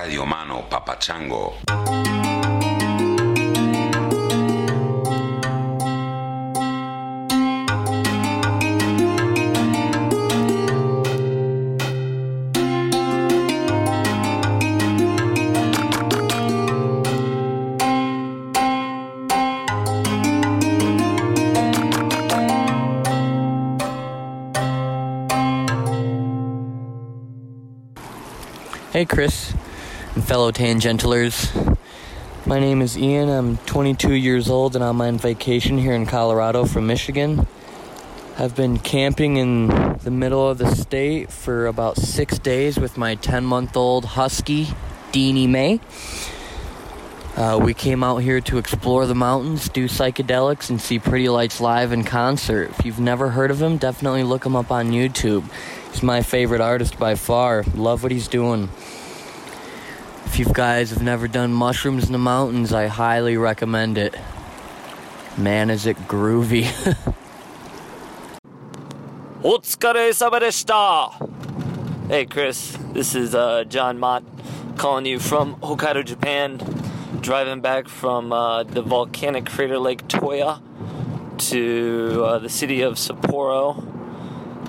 [0.00, 1.58] Radio Mano Papachango.
[28.92, 29.39] Hey, Chris
[30.40, 31.78] fellow Tangentlers.
[32.46, 33.28] My name is Ian.
[33.28, 37.46] I'm 22 years old and I'm on vacation here in Colorado from Michigan.
[38.38, 39.66] I've been camping in
[39.98, 44.68] the middle of the state for about six days with my 10 month old husky,
[45.12, 45.78] Deanie May.
[47.36, 51.60] Uh, we came out here to explore the mountains, do psychedelics, and see Pretty Lights
[51.60, 52.70] live in concert.
[52.70, 55.44] If you've never heard of him, definitely look him up on YouTube.
[55.90, 57.62] He's my favorite artist by far.
[57.74, 58.70] Love what he's doing.
[60.29, 64.15] If you guys have never done mushrooms in the mountains, I highly recommend it.
[65.37, 66.67] Man, is it groovy.
[69.43, 71.11] お疲れ様でした!
[72.09, 74.23] Hey Chris, this is uh, John Mott
[74.75, 76.59] calling you from Hokkaido, Japan.
[77.21, 80.61] Driving back from uh, the volcanic crater Lake Toya
[81.49, 83.77] to uh, the city of Sapporo,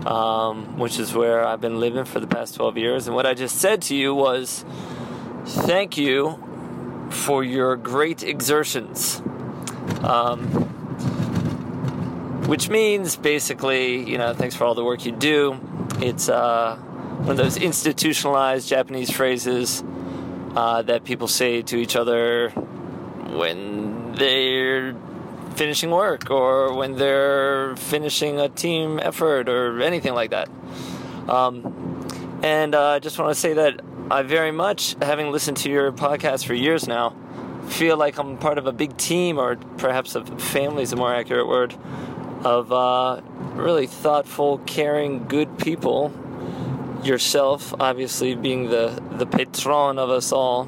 [0.07, 3.07] um, which is where I've been living for the past 12 years.
[3.07, 4.65] And what I just said to you was
[5.46, 9.22] thank you for your great exertions.
[10.04, 10.48] Um,
[12.48, 15.60] which means basically, you know, thanks for all the work you do.
[16.02, 19.84] It's uh, one of those institutionalized Japanese phrases
[20.56, 24.96] uh, that people say to each other when they're
[25.56, 30.50] finishing work or when they're finishing a team effort or anything like that.
[31.30, 33.80] Um, and uh, I just want to say that
[34.12, 37.16] I very much, having listened to your podcast for years now,
[37.70, 41.16] feel like I'm part of a big team, or perhaps a family is a more
[41.16, 41.74] accurate word,
[42.44, 43.22] of uh,
[43.54, 46.12] really thoughtful, caring, good people.
[47.06, 50.66] Yourself, obviously, being the, the patron of us all,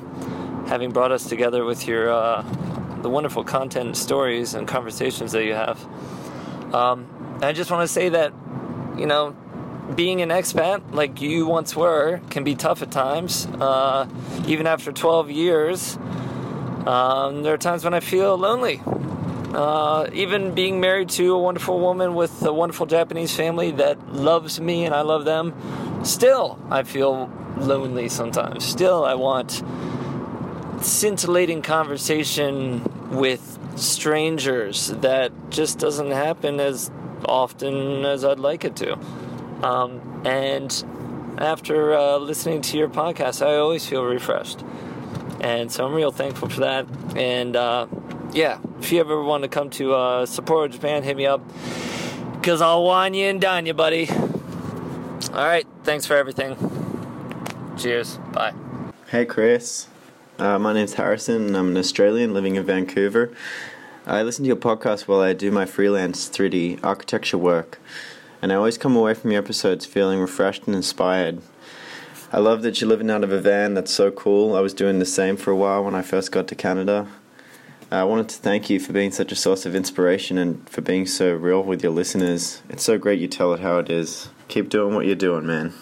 [0.67, 2.43] having brought us together with your uh,
[3.01, 5.85] the wonderful content, stories, and conversations that you have.
[6.73, 8.31] Um, I just want to say that,
[8.97, 9.35] you know,
[9.95, 13.45] being an expat like you once were can be tough at times.
[13.45, 14.07] Uh,
[14.47, 15.97] even after 12 years,
[16.85, 18.81] um, there are times when I feel lonely.
[19.53, 24.59] Uh, even being married to a wonderful woman with a wonderful Japanese family that loves
[24.59, 25.53] me and I love them,
[26.03, 28.65] still I feel lonely sometimes.
[28.65, 29.61] Still, I want
[30.81, 36.89] scintillating conversation with strangers that just doesn't happen as
[37.25, 38.97] often as I'd like it to.
[39.63, 40.83] Um, and
[41.37, 44.63] after uh, listening to your podcast, I always feel refreshed.
[45.41, 46.85] And so I'm real thankful for that.
[47.15, 47.87] And uh,
[48.33, 51.41] yeah, if you ever want to come to uh, Sapporo, Japan, hit me up.
[52.35, 54.09] Because I'll wine you and dine you, buddy.
[54.09, 56.57] All right, thanks for everything.
[57.77, 58.17] Cheers.
[58.31, 58.53] Bye.
[59.09, 59.87] Hey, Chris.
[60.37, 63.31] Uh, my name's Harrison, and I'm an Australian living in Vancouver.
[64.05, 67.79] I listen to your podcast while I do my freelance 3D architecture work,
[68.43, 71.41] and I always come away from your episodes feeling refreshed and inspired.
[72.29, 74.53] I love that you're living out of a van, that's so cool.
[74.57, 77.07] I was doing the same for a while when I first got to Canada.
[77.89, 80.81] Uh, I wanted to thank you for being such a source of inspiration and for
[80.81, 82.61] being so real with your listeners.
[82.67, 84.27] It's so great you tell it how it is.
[84.49, 85.73] Keep doing what you're doing, man.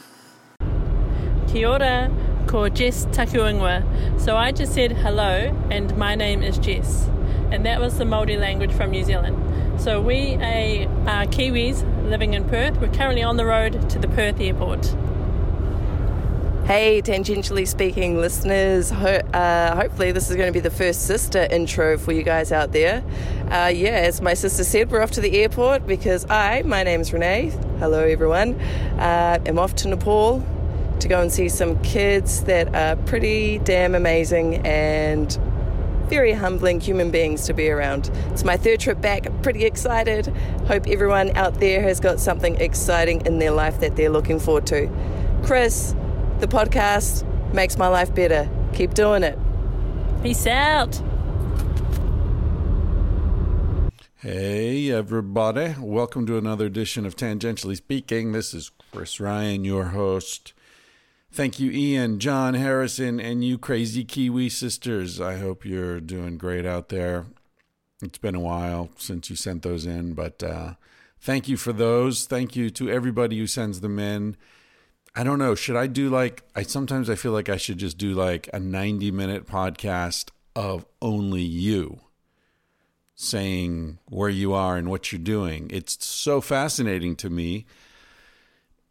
[1.47, 2.11] Kia ora,
[2.45, 4.21] ko Jess tōku ingoa.
[4.21, 7.09] So I just said hello, and my name is Jess.
[7.49, 9.50] And that was the Māori language from New Zealand.
[9.81, 12.79] So we are Kiwis living in Perth.
[12.79, 14.85] We're currently on the road to the Perth airport.
[16.67, 21.47] Hey, tangentially speaking listeners, ho- uh, hopefully this is going to be the first sister
[21.49, 23.03] intro for you guys out there.
[23.49, 27.11] Uh, yeah, as my sister said, we're off to the airport because I, my name's
[27.11, 27.49] Renee,
[27.79, 28.59] hello everyone,
[28.99, 30.45] uh, am off to Nepal
[30.99, 35.39] to go and see some kids that are pretty damn amazing and
[36.11, 38.11] very humbling human beings to be around.
[38.31, 39.25] It's my third trip back.
[39.25, 40.27] I'm pretty excited.
[40.67, 44.67] Hope everyone out there has got something exciting in their life that they're looking forward
[44.67, 44.89] to.
[45.45, 45.95] Chris,
[46.41, 47.23] the podcast
[47.53, 48.49] makes my life better.
[48.73, 49.39] Keep doing it.
[50.21, 51.01] Peace out.
[54.17, 55.75] Hey, everybody.
[55.79, 58.33] Welcome to another edition of Tangentially Speaking.
[58.33, 60.51] This is Chris Ryan, your host.
[61.33, 65.21] Thank you, Ian, John Harrison, and you crazy Kiwi sisters.
[65.21, 67.25] I hope you're doing great out there.
[68.03, 70.73] It's been a while since you sent those in, but uh,
[71.21, 72.25] thank you for those.
[72.25, 74.35] Thank you to everybody who sends them in.
[75.15, 75.55] I don't know.
[75.55, 78.59] Should I do like I sometimes I feel like I should just do like a
[78.59, 82.01] 90 minute podcast of only you
[83.15, 85.69] saying where you are and what you're doing.
[85.71, 87.65] It's so fascinating to me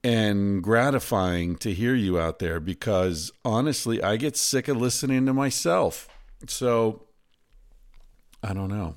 [0.02, 5.34] and gratifying to hear you out there because honestly, I get sick of listening to
[5.34, 6.08] myself.
[6.46, 7.06] So
[8.42, 8.96] I don't know.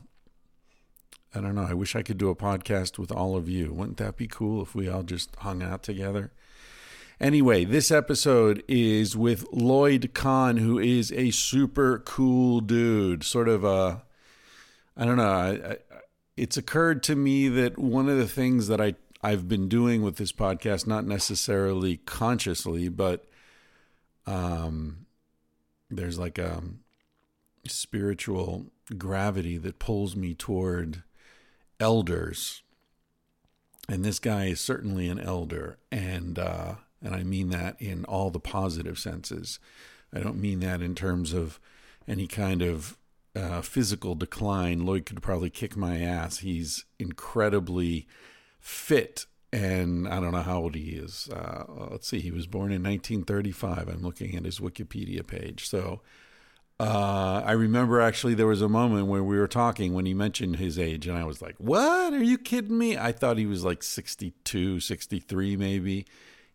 [1.35, 1.65] I don't know.
[1.67, 3.73] I wish I could do a podcast with all of you.
[3.73, 6.31] Wouldn't that be cool if we all just hung out together?
[7.19, 13.23] Anyway, this episode is with Lloyd Kahn, who is a super cool dude.
[13.23, 14.03] Sort of a,
[14.95, 15.23] I don't know.
[15.23, 15.77] I, I,
[16.37, 20.17] it's occurred to me that one of the things that I I've been doing with
[20.17, 23.25] this podcast, not necessarily consciously, but
[24.27, 25.05] um,
[25.89, 26.61] there's like a
[27.65, 28.65] spiritual
[28.97, 31.03] gravity that pulls me toward
[31.79, 32.63] elders.
[33.87, 38.29] And this guy is certainly an elder, and uh, and I mean that in all
[38.29, 39.59] the positive senses.
[40.13, 41.59] I don't mean that in terms of
[42.07, 42.97] any kind of
[43.35, 44.85] uh, physical decline.
[44.85, 46.39] Lloyd could probably kick my ass.
[46.39, 48.07] He's incredibly
[48.63, 51.29] fit, and I don't know how old he is.
[51.29, 53.89] Uh, let's see, he was born in 1935.
[53.89, 55.67] I'm looking at his Wikipedia page.
[55.67, 56.01] So
[56.79, 60.55] uh, I remember actually there was a moment when we were talking when he mentioned
[60.55, 62.13] his age, and I was like, What?
[62.13, 62.97] Are you kidding me?
[62.97, 66.05] I thought he was like 62, 63, maybe.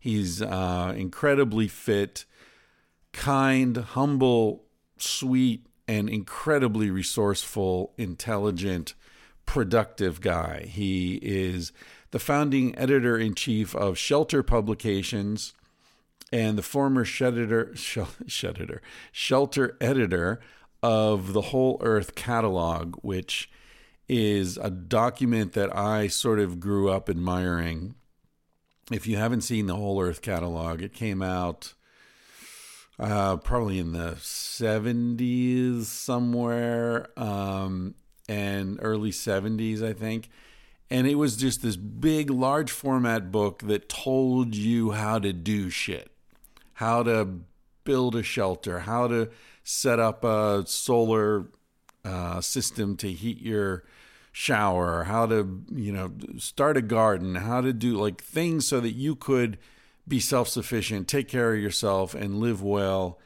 [0.00, 2.25] He's uh, incredibly fit,
[3.12, 4.64] kind, humble,
[4.96, 8.94] sweet, and incredibly resourceful, intelligent,
[9.44, 10.66] productive guy.
[10.69, 11.72] He is
[12.10, 15.55] the founding editor in chief of Shelter Publications
[16.32, 18.82] and the former shedder, shedder,
[19.12, 20.40] shelter editor
[20.82, 23.50] of the Whole Earth Catalog, which
[24.08, 27.94] is a document that I sort of grew up admiring.
[28.90, 31.75] If you haven't seen the Whole Earth Catalog, it came out
[32.99, 37.94] uh, probably in the 70s somewhere um,
[38.28, 40.31] and early 70s, I think.
[40.90, 45.69] And it was just this big, large format book that told you how to do
[45.70, 46.11] shit
[46.79, 47.29] how to
[47.82, 49.29] build a shelter, how to
[49.64, 51.46] set up a solar
[52.05, 53.82] uh, system to heat your
[54.31, 58.93] shower, how to, you know, start a garden, how to do like things so that
[58.93, 59.58] you could
[60.06, 63.19] be self sufficient, take care of yourself, and live well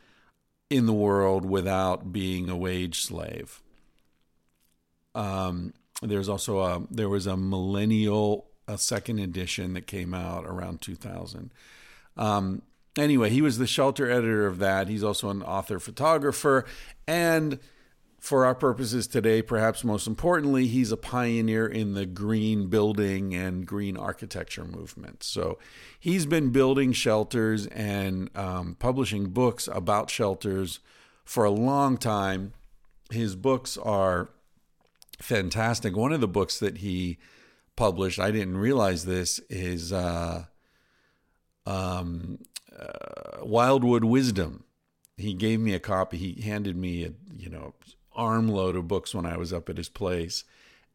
[0.71, 3.61] in the world without being a wage slave.
[5.15, 10.81] Um, there's also a there was a millennial a second edition that came out around
[10.81, 11.53] 2000.
[12.17, 12.63] Um,
[12.97, 14.89] anyway, he was the shelter editor of that.
[14.89, 16.65] He's also an author, photographer,
[17.07, 17.59] and
[18.23, 23.67] for our purposes today, perhaps most importantly, he's a pioneer in the green building and
[23.67, 25.25] green architecture movement.
[25.25, 25.59] So
[25.99, 30.79] he's been building shelters and um, publishing books about shelters
[31.25, 32.53] for a long time.
[33.11, 34.31] His books are
[35.23, 35.97] fantastic.
[35.97, 37.19] One of the books that he
[37.77, 40.45] published, I didn't realize this, is uh,
[41.67, 42.39] um,
[42.77, 44.65] uh, Wildwood Wisdom.
[45.17, 46.17] He gave me a copy.
[46.17, 47.75] He handed me a you know
[48.15, 50.45] armload of books when I was up at his place,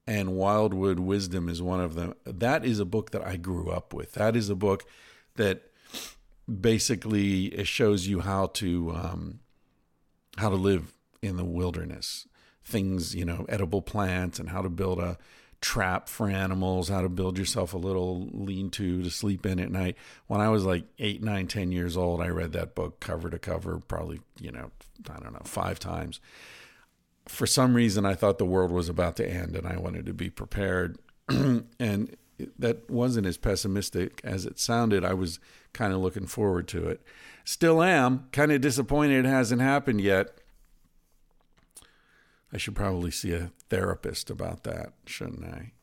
[0.05, 2.13] and Wildwood Wisdom is one of them.
[2.25, 4.13] That is a book that I grew up with.
[4.13, 4.85] That is a book
[5.35, 5.71] that
[6.47, 9.39] basically it shows you how to um,
[10.37, 12.27] how to live in the wilderness.
[12.67, 15.17] Things you know, edible plants, and how to build a
[15.61, 19.71] trap for animals, how to build yourself a little lean to to sleep in at
[19.71, 19.95] night.
[20.27, 23.39] When I was like eight, nine, ten years old, I read that book cover to
[23.39, 24.71] cover, probably, you know,
[25.09, 26.19] I don't know, five times.
[27.27, 30.13] For some reason, I thought the world was about to end and I wanted to
[30.13, 30.97] be prepared.
[31.29, 32.15] and
[32.59, 35.03] that wasn't as pessimistic as it sounded.
[35.03, 35.39] I was
[35.73, 37.01] kind of looking forward to it.
[37.43, 40.39] Still am, kind of disappointed it hasn't happened yet
[42.51, 45.73] I should probably see a therapist about that, shouldn't I?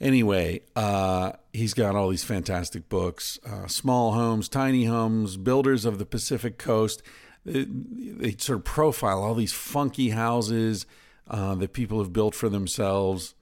[0.00, 5.98] Anyway, uh, he's got all these fantastic books uh, Small Homes, Tiny Homes, Builders of
[5.98, 7.02] the Pacific Coast.
[7.44, 10.86] They, they sort of profile all these funky houses
[11.28, 13.34] uh, that people have built for themselves.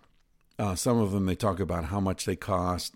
[0.58, 2.94] Uh, some of them they talk about how much they cost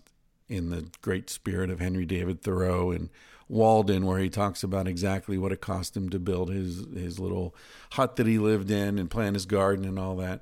[0.49, 3.09] in the great spirit of Henry David Thoreau and
[3.51, 7.53] Walden, where he talks about exactly what it cost him to build his his little
[7.91, 10.41] hut that he lived in and plant his garden and all that.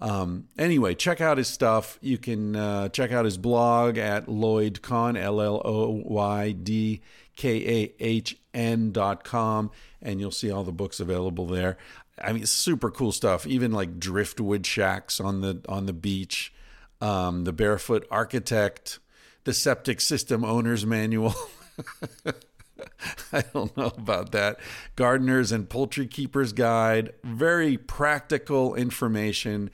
[0.00, 1.98] Um, anyway, check out his stuff.
[2.00, 7.00] You can uh, check out his blog at Lloyd Kahn, L L O Y D
[7.36, 11.76] K A H N dot com, and you'll see all the books available there.
[12.22, 13.48] I mean, super cool stuff.
[13.48, 16.52] Even like driftwood shacks on the on the beach,
[17.00, 19.00] um, the Barefoot Architect,
[19.42, 21.34] the Septic System Owner's Manual.
[23.32, 24.58] I don't know about that.
[24.96, 27.12] Gardeners and Poultry Keepers Guide.
[27.22, 29.70] Very practical information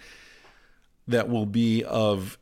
[1.06, 2.38] that will be of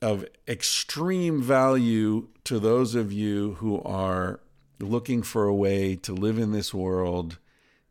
[0.00, 4.40] of extreme value to those of you who are
[4.78, 7.38] looking for a way to live in this world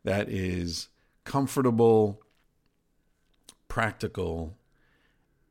[0.04, 0.88] that is
[1.24, 2.22] comfortable,
[3.68, 4.56] practical,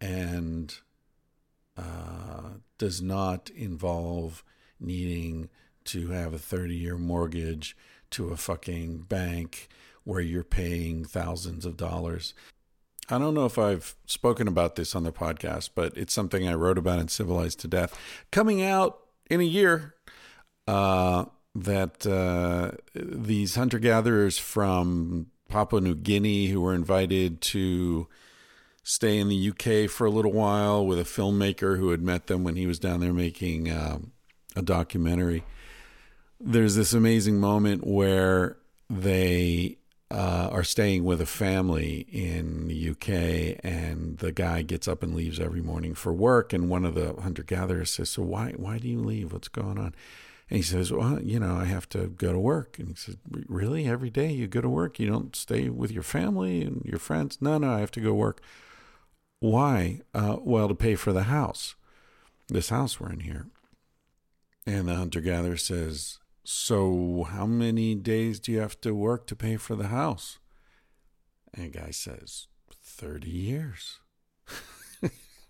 [0.01, 0.79] and
[1.77, 4.43] uh, does not involve
[4.79, 5.49] needing
[5.85, 7.75] to have a 30 year mortgage
[8.11, 9.69] to a fucking bank
[10.03, 12.33] where you're paying thousands of dollars.
[13.09, 16.53] I don't know if I've spoken about this on the podcast, but it's something I
[16.53, 17.97] wrote about in Civilized to Death.
[18.31, 19.95] Coming out in a year,
[20.67, 28.07] uh, that uh, these hunter gatherers from Papua New Guinea who were invited to
[28.87, 32.45] stay in the UK for a little while with a filmmaker who had met them
[32.45, 34.13] when he was down there making um,
[34.55, 35.43] a documentary.
[36.39, 38.55] There's this amazing moment where
[38.89, 39.77] they
[40.09, 45.13] uh, are staying with a family in the UK, and the guy gets up and
[45.13, 46.53] leaves every morning for work.
[46.53, 49.33] And one of the hunter gatherers says, "So why why do you leave?
[49.33, 49.95] What's going on?"
[50.49, 52.79] And he says, Well, you know, I have to go to work.
[52.79, 53.17] And he says,
[53.49, 53.85] Really?
[53.85, 54.97] Every day you go to work?
[54.97, 57.39] You don't stay with your family and your friends?
[57.41, 58.41] No, no, I have to go work.
[59.39, 60.01] Why?
[60.13, 61.75] Uh, well, to pay for the house,
[62.47, 63.47] this house we're in here.
[64.65, 69.35] And the hunter gatherer says, So how many days do you have to work to
[69.35, 70.39] pay for the house?
[71.53, 72.47] And the guy says,
[72.83, 73.99] 30 years.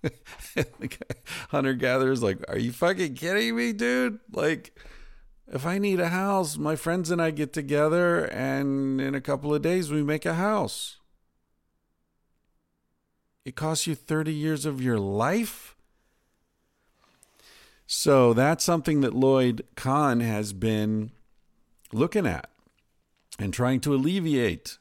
[1.49, 4.19] hunter gatherer's like, Are you fucking kidding me, dude?
[4.31, 4.77] Like,
[5.51, 9.55] if I need a house, my friends and I get together, and in a couple
[9.55, 10.96] of days, we make a house.
[13.47, 15.73] It costs you 30 years of your life?
[17.85, 21.11] So that's something that Lloyd Kahn has been
[21.93, 22.49] looking at
[23.39, 24.79] and trying to alleviate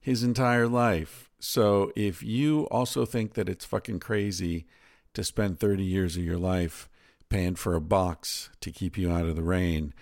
[0.00, 1.28] his entire life.
[1.40, 4.64] So if you also think that it's fucking crazy
[5.12, 6.88] to spend 30 years of your life
[7.28, 9.92] paying for a box to keep you out of the rain,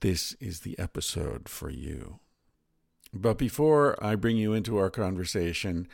[0.00, 2.18] this is the episode for you.
[3.14, 5.88] But before I bring you into our conversation,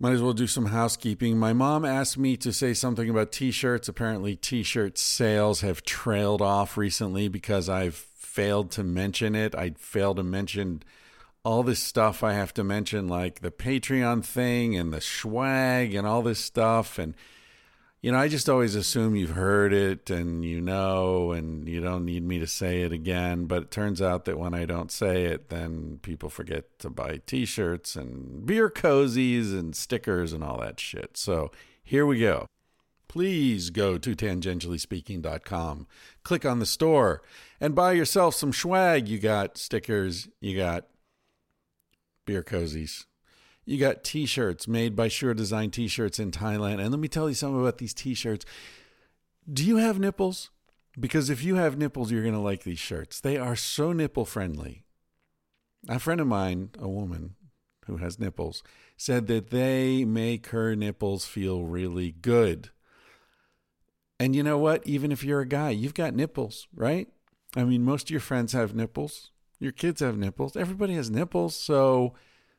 [0.00, 1.38] might as well do some housekeeping.
[1.38, 3.88] My mom asked me to say something about t shirts.
[3.88, 9.54] Apparently, t shirt sales have trailed off recently because I've failed to mention it.
[9.54, 10.82] I failed to mention
[11.44, 16.06] all this stuff I have to mention, like the Patreon thing and the swag and
[16.06, 16.98] all this stuff.
[16.98, 17.14] And,
[18.00, 22.04] you know, I just always assume you've heard it and you know, and you don't
[22.04, 23.46] need me to say it again.
[23.46, 27.20] But it turns out that when I don't say it, then people forget to buy
[27.26, 31.16] t shirts and beer cozies and stickers and all that shit.
[31.16, 31.50] So
[31.82, 32.46] here we go.
[33.08, 35.86] Please go to tangentiallyspeaking.com,
[36.22, 37.22] click on the store,
[37.58, 39.08] and buy yourself some swag.
[39.08, 40.86] You got stickers, you got
[42.26, 43.06] beer cozies.
[43.68, 46.80] You got t shirts made by Sure Design T shirts in Thailand.
[46.80, 48.46] And let me tell you something about these t shirts.
[49.52, 50.48] Do you have nipples?
[50.98, 53.20] Because if you have nipples, you're going to like these shirts.
[53.20, 54.84] They are so nipple friendly.
[55.86, 57.34] A friend of mine, a woman
[57.84, 58.62] who has nipples,
[58.96, 62.70] said that they make her nipples feel really good.
[64.18, 64.86] And you know what?
[64.86, 67.08] Even if you're a guy, you've got nipples, right?
[67.54, 69.30] I mean, most of your friends have nipples.
[69.60, 70.56] Your kids have nipples.
[70.56, 71.54] Everybody has nipples.
[71.54, 72.14] So,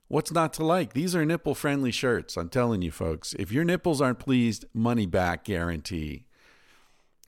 [0.10, 0.92] what's not to like?
[0.92, 2.36] These are nipple friendly shirts.
[2.36, 3.34] I'm telling you, folks.
[3.40, 6.26] If your nipples aren't pleased, money back guarantee.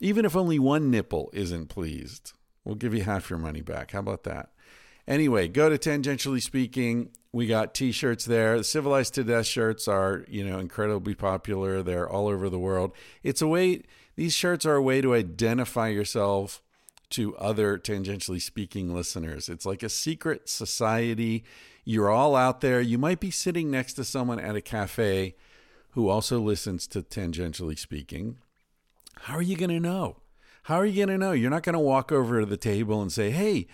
[0.01, 2.33] Even if only one nipple isn't pleased,
[2.65, 3.91] we'll give you half your money back.
[3.91, 4.49] How about that?
[5.07, 7.11] Anyway, go to Tangentially Speaking.
[7.31, 8.57] We got t-shirts there.
[8.57, 11.81] The Civilized to Death shirts are, you know, incredibly popular.
[11.81, 12.91] They're all over the world.
[13.23, 13.83] It's a way
[14.15, 16.61] these shirts are a way to identify yourself
[17.11, 19.49] to other tangentially speaking listeners.
[19.49, 21.43] It's like a secret society.
[21.83, 22.81] You're all out there.
[22.81, 25.35] You might be sitting next to someone at a cafe
[25.91, 28.37] who also listens to tangentially speaking.
[29.21, 30.17] How are you going to know?
[30.63, 31.31] How are you going to know?
[31.31, 33.67] You're not going to walk over to the table and say, "Hey,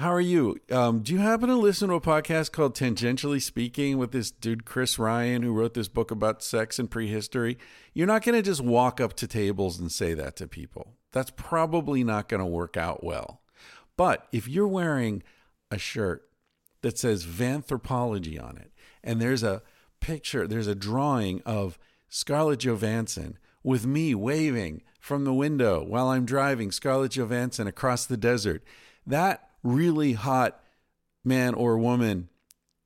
[0.00, 0.56] how are you?
[0.70, 4.64] Um, do you happen to listen to a podcast called Tangentially Speaking with this dude,
[4.64, 7.58] Chris Ryan, who wrote this book about sex and prehistory?
[7.92, 10.94] You're not going to just walk up to tables and say that to people.
[11.12, 13.42] That's probably not going to work out well.
[13.98, 15.22] But if you're wearing
[15.70, 16.29] a shirt
[16.82, 18.72] that says Vanthropology on it,
[19.02, 19.62] and there's a
[20.00, 26.24] picture, there's a drawing of Scarlett Johansson with me waving from the window while I'm
[26.24, 28.62] driving Scarlett Johansson across the desert,
[29.06, 30.62] that really hot
[31.24, 32.28] man or woman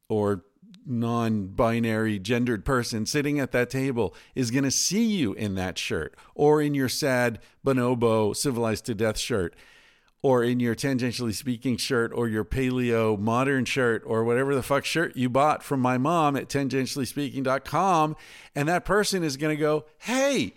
[0.09, 0.45] or
[0.87, 5.79] non binary gendered person sitting at that table is going to see you in that
[5.79, 9.55] shirt or in your sad bonobo civilized to death shirt
[10.25, 14.83] or in your tangentially speaking shirt or your paleo modern shirt or whatever the fuck
[14.83, 18.17] shirt you bought from my mom at tangentiallyspeaking.com
[18.55, 20.55] and that person is going to go hey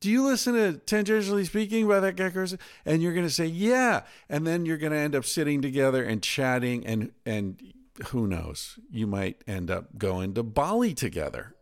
[0.00, 2.58] do you listen to tangentially speaking by that guy Carson?
[2.86, 4.04] And you're going to say, yeah.
[4.30, 7.60] And then you're going to end up sitting together and chatting and, and
[8.06, 11.54] who knows, you might end up going to Bali together.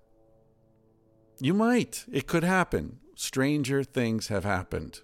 [1.41, 2.05] You might.
[2.13, 3.01] It could happen.
[3.17, 5.01] Stranger things have happened.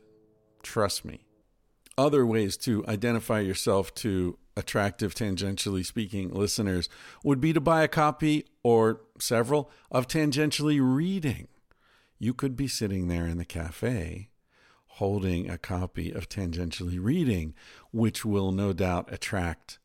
[0.62, 1.23] Trust me.
[1.96, 6.88] Other ways to identify yourself to attractive, tangentially speaking listeners
[7.22, 11.48] would be to buy a copy or several of Tangentially Reading
[12.18, 14.30] you could be sitting there in the cafe
[14.98, 17.52] holding a copy of Tangentially Reading,
[17.90, 19.78] which will no doubt attract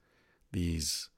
[0.52, 1.10] these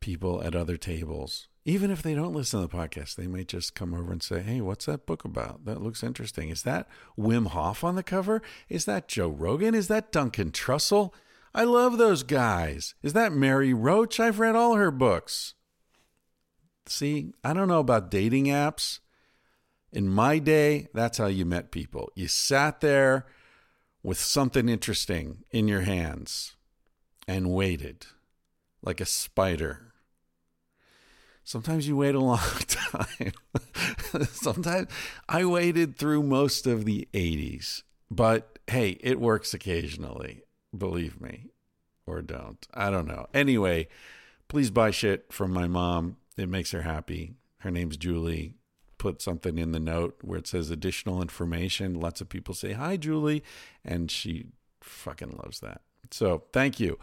[0.00, 1.48] people at other tables.
[1.64, 4.40] Even if they don't listen to the podcast, they might just come over and say,
[4.40, 5.64] Hey, what's that book about?
[5.64, 6.48] That looks interesting.
[6.48, 6.88] Is that
[7.18, 8.42] Wim Hof on the cover?
[8.68, 9.74] Is that Joe Rogan?
[9.74, 11.12] Is that Duncan Trussell?
[11.54, 12.94] I love those guys.
[13.02, 14.18] Is that Mary Roach?
[14.18, 15.54] I've read all her books.
[16.86, 18.98] See, I don't know about dating apps,
[19.92, 22.10] in my day, that's how you met people.
[22.14, 23.26] You sat there
[24.02, 26.56] with something interesting in your hands
[27.28, 28.06] and waited
[28.82, 29.91] like a spider.
[31.44, 33.32] Sometimes you wait a long time.
[34.30, 34.88] Sometimes
[35.28, 40.44] I waited through most of the 80s, but hey, it works occasionally,
[40.76, 41.48] believe me,
[42.06, 42.66] or don't.
[42.72, 43.26] I don't know.
[43.34, 43.88] Anyway,
[44.48, 46.16] please buy shit from my mom.
[46.36, 47.34] It makes her happy.
[47.58, 48.54] Her name's Julie
[49.02, 51.98] put something in the note where it says additional information.
[51.98, 53.42] Lots of people say, Hi, Julie.
[53.84, 54.46] And she
[54.80, 55.80] fucking loves that.
[56.12, 57.00] So thank you.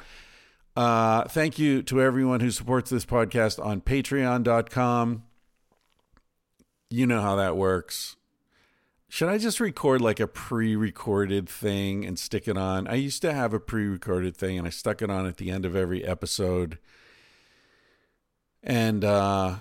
[0.80, 5.24] Uh, thank you to everyone who supports this podcast on patreon.com.
[6.90, 8.16] You know how that works.
[9.10, 12.88] Should I just record like a pre recorded thing and stick it on?
[12.88, 15.52] I used to have a pre recorded thing and I stuck it on at the
[15.52, 16.78] end of every episode.
[18.64, 19.56] And uh,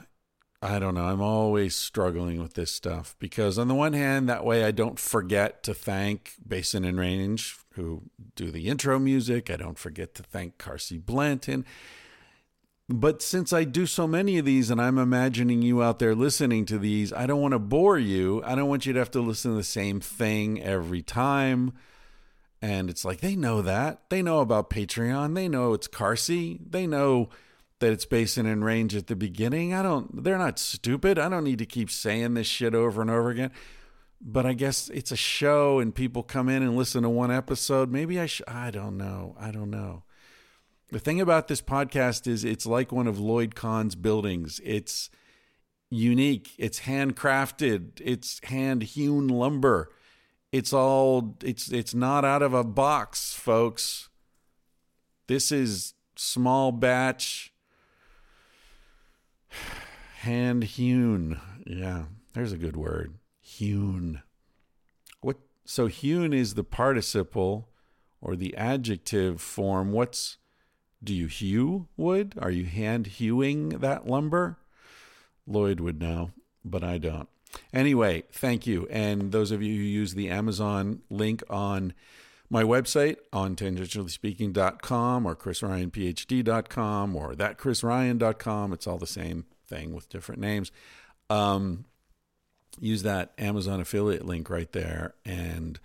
[0.61, 1.05] I don't know.
[1.05, 4.99] I'm always struggling with this stuff because, on the one hand, that way I don't
[4.99, 8.03] forget to thank Basin and Range, who
[8.35, 9.51] do the intro music.
[9.51, 11.65] I don't forget to thank Carsey Blanton.
[12.89, 16.65] But since I do so many of these and I'm imagining you out there listening
[16.67, 18.43] to these, I don't want to bore you.
[18.45, 21.75] I don't want you to have to listen to the same thing every time.
[22.61, 24.09] And it's like, they know that.
[24.09, 25.35] They know about Patreon.
[25.35, 26.59] They know it's Carsey.
[26.69, 27.29] They know
[27.81, 29.73] that it's Basin and Range at the beginning.
[29.73, 31.19] I don't, they're not stupid.
[31.19, 33.53] I don't need to keep saying this shit over and over again.
[34.21, 37.91] But I guess it's a show and people come in and listen to one episode.
[37.91, 39.37] Maybe I should, I don't know.
[39.39, 40.03] I don't know.
[40.91, 44.61] The thing about this podcast is it's like one of Lloyd Kahn's buildings.
[44.65, 45.11] It's
[45.91, 49.93] unique, it's handcrafted, it's hand hewn lumber.
[50.51, 54.09] It's all it's it's not out of a box, folks.
[55.27, 57.53] This is small batch
[60.21, 61.41] Hand hewn.
[61.67, 63.15] Yeah, there's a good word.
[63.41, 64.23] Hewn.
[65.21, 67.69] What so hewn is the participle
[68.21, 69.93] or the adjective form.
[69.93, 70.39] What's
[71.03, 72.35] do you hew wood?
[72.39, 74.59] Are you hand hewing that lumber?
[75.47, 76.33] Lloyd would know,
[76.65, 77.29] but I don't.
[77.73, 78.87] Anyway, thank you.
[78.91, 81.95] And those of you who use the Amazon link on
[82.51, 88.73] my website on tangentiallyspeaking.com or chrisryanphd.com or thatchrisryan.com.
[88.73, 90.73] It's all the same thing with different names.
[91.29, 91.85] Um,
[92.81, 95.79] use that Amazon affiliate link right there, and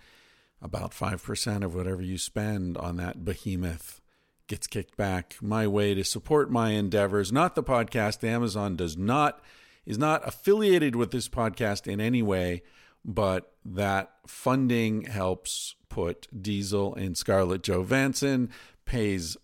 [0.62, 4.00] about 5% of whatever you spend on that behemoth
[4.46, 7.32] gets kicked back my way to support my endeavors.
[7.32, 8.24] Not the podcast.
[8.24, 9.42] Amazon does not
[9.86, 12.62] is not affiliated with this podcast in any way,
[13.04, 18.50] but that funding helps put Diesel in Scarlett Johansson,
[18.84, 19.36] pays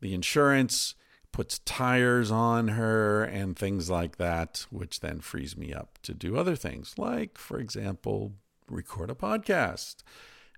[0.00, 0.94] the insurance,
[1.30, 6.38] puts tires on her, and things like that, which then frees me up to do
[6.38, 8.32] other things, like, for example,
[8.66, 9.96] record a podcast,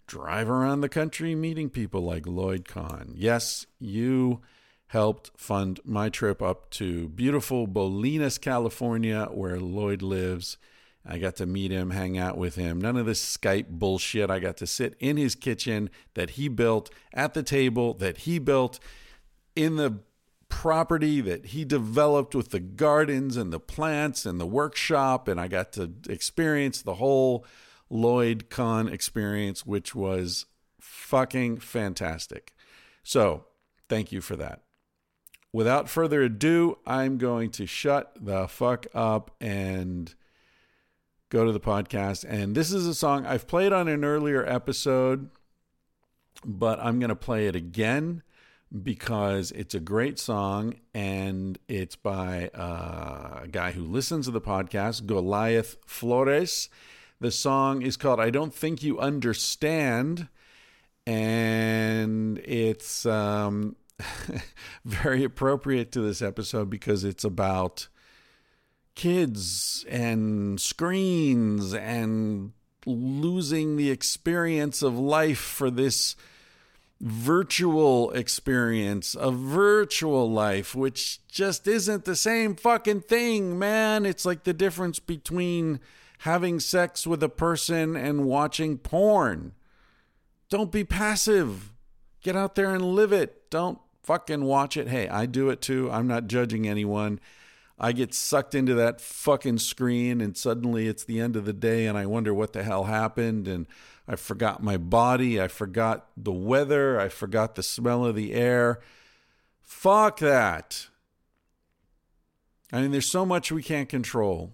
[0.06, 3.12] drive around the country meeting people like Lloyd Kahn.
[3.12, 4.42] Yes, you
[4.86, 10.56] helped fund my trip up to beautiful Bolinas, California, where Lloyd lives.
[11.04, 12.80] I got to meet him, hang out with him.
[12.80, 14.30] None of this Skype bullshit.
[14.30, 18.38] I got to sit in his kitchen that he built, at the table that he
[18.38, 18.78] built,
[19.56, 19.98] in the
[20.48, 25.26] property that he developed with the gardens and the plants and the workshop.
[25.26, 27.44] And I got to experience the whole
[27.90, 30.46] Lloyd Kahn experience, which was
[30.78, 32.54] fucking fantastic.
[33.02, 33.46] So
[33.88, 34.62] thank you for that.
[35.52, 40.14] without further ado, I'm going to shut the fuck up and
[41.32, 42.26] go to the podcast.
[42.28, 45.30] And this is a song I've played on an earlier episode,
[46.44, 48.22] but I'm going to play it again
[48.82, 54.42] because it's a great song and it's by uh, a guy who listens to the
[54.42, 56.68] podcast, Goliath Flores.
[57.18, 60.28] The song is called I Don't Think You Understand.
[61.06, 63.76] And it's um,
[64.84, 67.88] very appropriate to this episode because it's about
[68.94, 72.52] kids and screens and
[72.86, 76.16] losing the experience of life for this
[77.00, 84.06] virtual experience, a virtual life, which just isn't the same fucking thing, man.
[84.06, 85.80] It's like the difference between
[86.18, 89.52] having sex with a person and watching porn.
[90.48, 91.72] Don't be passive.
[92.22, 93.50] Get out there and live it.
[93.50, 94.86] Don't fucking watch it.
[94.86, 95.90] Hey, I do it too.
[95.90, 97.18] I'm not judging anyone.
[97.84, 101.86] I get sucked into that fucking screen and suddenly it's the end of the day
[101.86, 103.66] and I wonder what the hell happened and
[104.06, 108.80] I forgot my body, I forgot the weather, I forgot the smell of the air.
[109.60, 110.86] Fuck that.
[112.72, 114.52] I mean there's so much we can't control.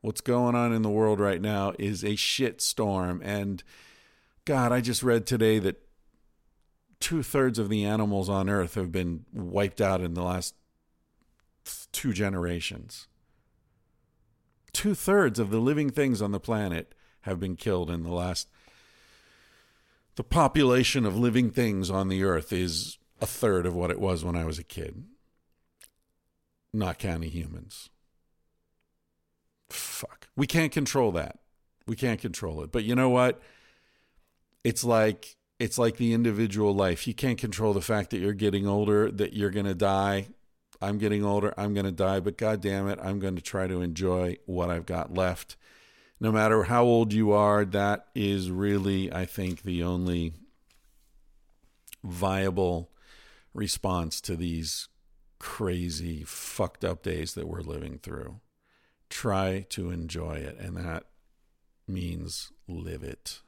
[0.00, 3.62] What's going on in the world right now is a shit storm and
[4.46, 5.82] God, I just read today that
[6.98, 10.54] two thirds of the animals on Earth have been wiped out in the last
[11.92, 13.08] two generations.
[14.72, 18.48] Two thirds of the living things on the planet have been killed in the last.
[20.16, 24.24] The population of living things on the earth is a third of what it was
[24.24, 25.04] when I was a kid,
[26.72, 27.90] not counting humans.
[29.68, 30.28] Fuck.
[30.36, 31.38] We can't control that.
[31.86, 32.72] We can't control it.
[32.72, 33.40] But you know what?
[34.64, 37.06] It's like it's like the individual life.
[37.06, 40.28] You can't control the fact that you're getting older, that you're going to die,
[40.80, 43.66] I'm getting older, I'm going to die, but god damn it, I'm going to try
[43.66, 45.56] to enjoy what I've got left.
[46.18, 50.34] No matter how old you are, that is really, I think, the only
[52.02, 52.90] viable
[53.54, 54.88] response to these
[55.38, 58.40] crazy, fucked up days that we're living through.
[59.08, 61.04] Try to enjoy it, and that
[61.88, 63.40] means live it,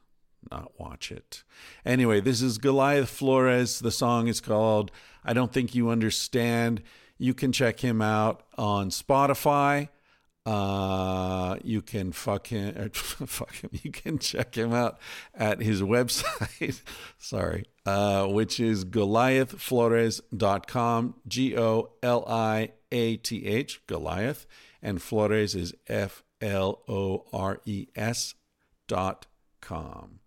[0.51, 1.43] not watch it.
[1.85, 3.79] Anyway, this is Goliath Flores.
[3.79, 4.91] The song is called
[5.23, 6.83] I Don't Think You Understand.
[7.17, 9.89] You can check him out on Spotify.
[10.45, 13.69] Uh, you can fuck him, fuck him.
[13.71, 14.99] You can check him out
[15.33, 16.81] at his website.
[17.17, 21.15] sorry, uh, which is goliathflores.com.
[21.27, 24.45] G O L I A T H, Goliath,
[24.81, 28.35] and Flores is F L O R E S
[28.89, 29.27] dot
[29.61, 30.19] com.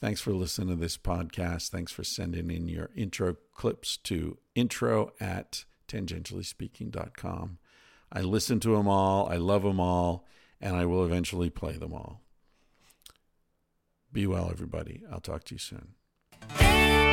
[0.00, 1.68] Thanks for listening to this podcast.
[1.68, 7.58] Thanks for sending in your intro clips to intro at tangentiallyspeaking.com.
[8.12, 10.26] I listen to them all, I love them all,
[10.60, 12.22] and I will eventually play them all.
[14.12, 15.02] Be well, everybody.
[15.10, 17.09] I'll talk to you soon.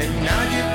[0.00, 0.71] And now you.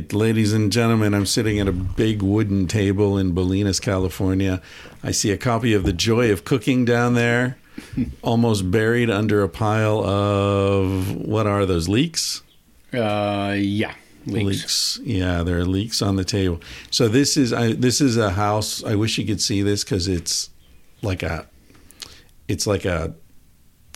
[0.00, 4.62] Right, ladies and gentlemen, I'm sitting at a big wooden table in Bolinas, California.
[5.02, 7.58] I see a copy of The Joy of Cooking down there,
[8.22, 12.42] almost buried under a pile of what are those leeks?
[12.94, 13.92] Uh, yeah,
[14.24, 14.98] leaks.
[15.02, 16.60] Yeah, there are leeks on the table.
[16.90, 18.82] So this is I, this is a house.
[18.82, 20.48] I wish you could see this because it's
[21.02, 21.46] like a
[22.48, 23.14] it's like a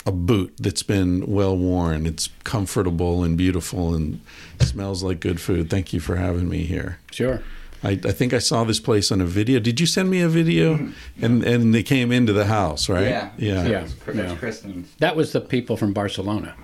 [0.05, 2.05] a boot that's been well worn.
[2.05, 4.21] It's comfortable and beautiful and
[4.59, 5.69] smells like good food.
[5.69, 6.99] Thank you for having me here.
[7.11, 7.41] Sure.
[7.83, 9.59] I, I think I saw this place on a video.
[9.59, 10.77] Did you send me a video?
[10.77, 11.25] Mm-hmm.
[11.25, 13.03] And and they came into the house, right?
[13.03, 13.31] Yeah.
[13.37, 13.67] Yeah.
[13.67, 13.87] Yeah.
[14.05, 14.93] That's Kristen's.
[14.99, 16.55] That was the people from Barcelona.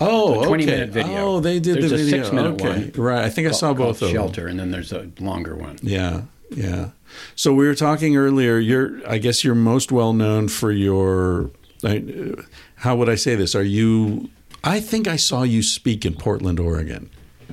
[0.00, 0.72] Oh, A 20 okay.
[0.72, 1.16] minute video.
[1.16, 2.22] Oh, they did There's the a video.
[2.22, 2.90] six-minute okay.
[2.90, 3.24] one Right.
[3.24, 4.12] I think I saw both called of them.
[4.12, 5.78] Shelter, and then there's a longer one.
[5.82, 6.90] Yeah, yeah.
[7.34, 8.58] So we were talking earlier.
[8.58, 11.50] You're, I guess, you're most well known for your.
[11.84, 12.34] I,
[12.80, 13.54] how would I say this?
[13.54, 14.30] Are you?
[14.64, 17.10] I think I saw you speak in Portland, Oregon.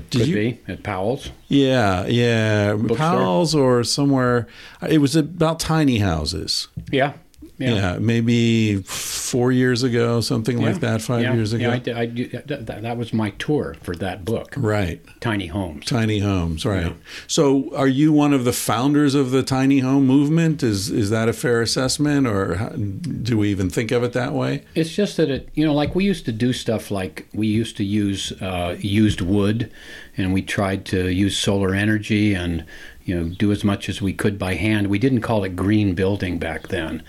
[0.09, 0.35] Did Could you?
[0.35, 1.31] be at Powell's.
[1.47, 2.73] Yeah, yeah.
[2.73, 2.97] Bookstore?
[2.97, 4.47] Powell's or somewhere.
[4.87, 6.67] It was about tiny houses.
[6.91, 7.13] Yeah.
[7.59, 7.97] Yeah, Yeah.
[7.99, 11.01] maybe four years ago, something like that.
[11.01, 11.33] Five Yeah.
[11.33, 11.63] years ago.
[11.85, 12.05] Yeah, I I
[12.45, 15.01] that, that- was my tour for that book, right.
[15.19, 15.85] Tiny Homes.
[15.85, 16.85] Tiny homes, right?
[16.87, 16.93] Yeah.
[17.27, 20.61] So, are you one of the founders of the tiny home movement?
[20.63, 24.33] Is is that a fair assessment, or how, do we even think of it that
[24.33, 24.61] way?
[24.75, 27.75] It's just that it, you know, like we used to do stuff like we used
[27.77, 29.71] to use uh, used wood,
[30.15, 32.63] and we tried to use solar energy and
[33.03, 34.87] you know do as much as we could by hand.
[34.87, 37.03] We didn't call it green building back then,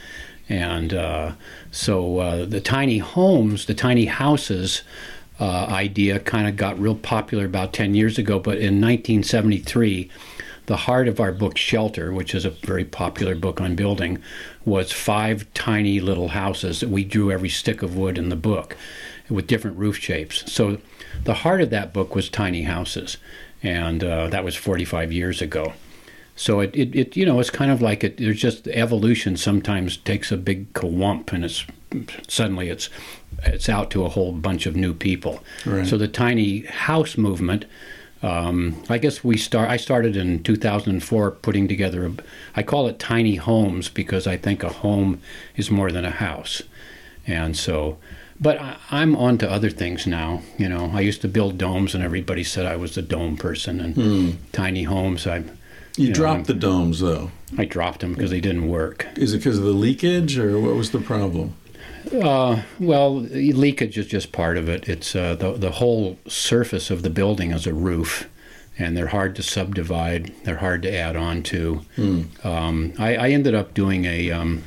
[0.49, 1.33] and uh,
[1.71, 4.83] so uh, the tiny homes, the tiny houses.
[5.41, 10.11] Uh, idea kind of got real popular about 10 years ago, but in 1973,
[10.69, 14.21] the heart of our book, Shelter, which is a very popular book on building,
[14.65, 18.77] was five tiny little houses that we drew every stick of wood in the book
[19.31, 20.51] with different roof shapes.
[20.53, 20.79] So
[21.25, 23.17] the heart of that book was tiny houses,
[23.63, 25.73] and uh, that was 45 years ago.
[26.39, 28.17] So it, it, it, you know, it's kind of like it.
[28.17, 29.37] There's just evolution.
[29.37, 31.67] Sometimes takes a big kawump, and it's
[32.29, 32.89] suddenly it's
[33.43, 35.43] it's out to a whole bunch of new people.
[35.67, 35.85] Right.
[35.85, 37.65] So the tiny house movement.
[38.21, 39.69] Um, I guess we start.
[39.69, 42.07] I started in 2004 putting together.
[42.07, 42.13] A,
[42.55, 45.21] I call it tiny homes because I think a home
[45.57, 46.63] is more than a house,
[47.27, 47.99] and so.
[48.41, 50.43] But I, I'm on to other things now.
[50.57, 53.81] You know, I used to build domes, and everybody said I was the dome person.
[53.81, 55.43] And tiny homes, I
[55.99, 57.31] You, dropped the domes, though.
[57.57, 59.07] I dropped them because they didn't work.
[59.17, 61.55] Is it because of the leakage, or what was the problem?
[62.23, 64.89] Uh, well, leakage is just part of it.
[64.89, 68.29] It's uh, the the whole surface of the building is a roof,
[68.79, 70.33] and they're hard to subdivide.
[70.45, 71.83] They're hard to add on to.
[72.45, 74.31] Um, I, I ended up doing a.
[74.31, 74.63] Um,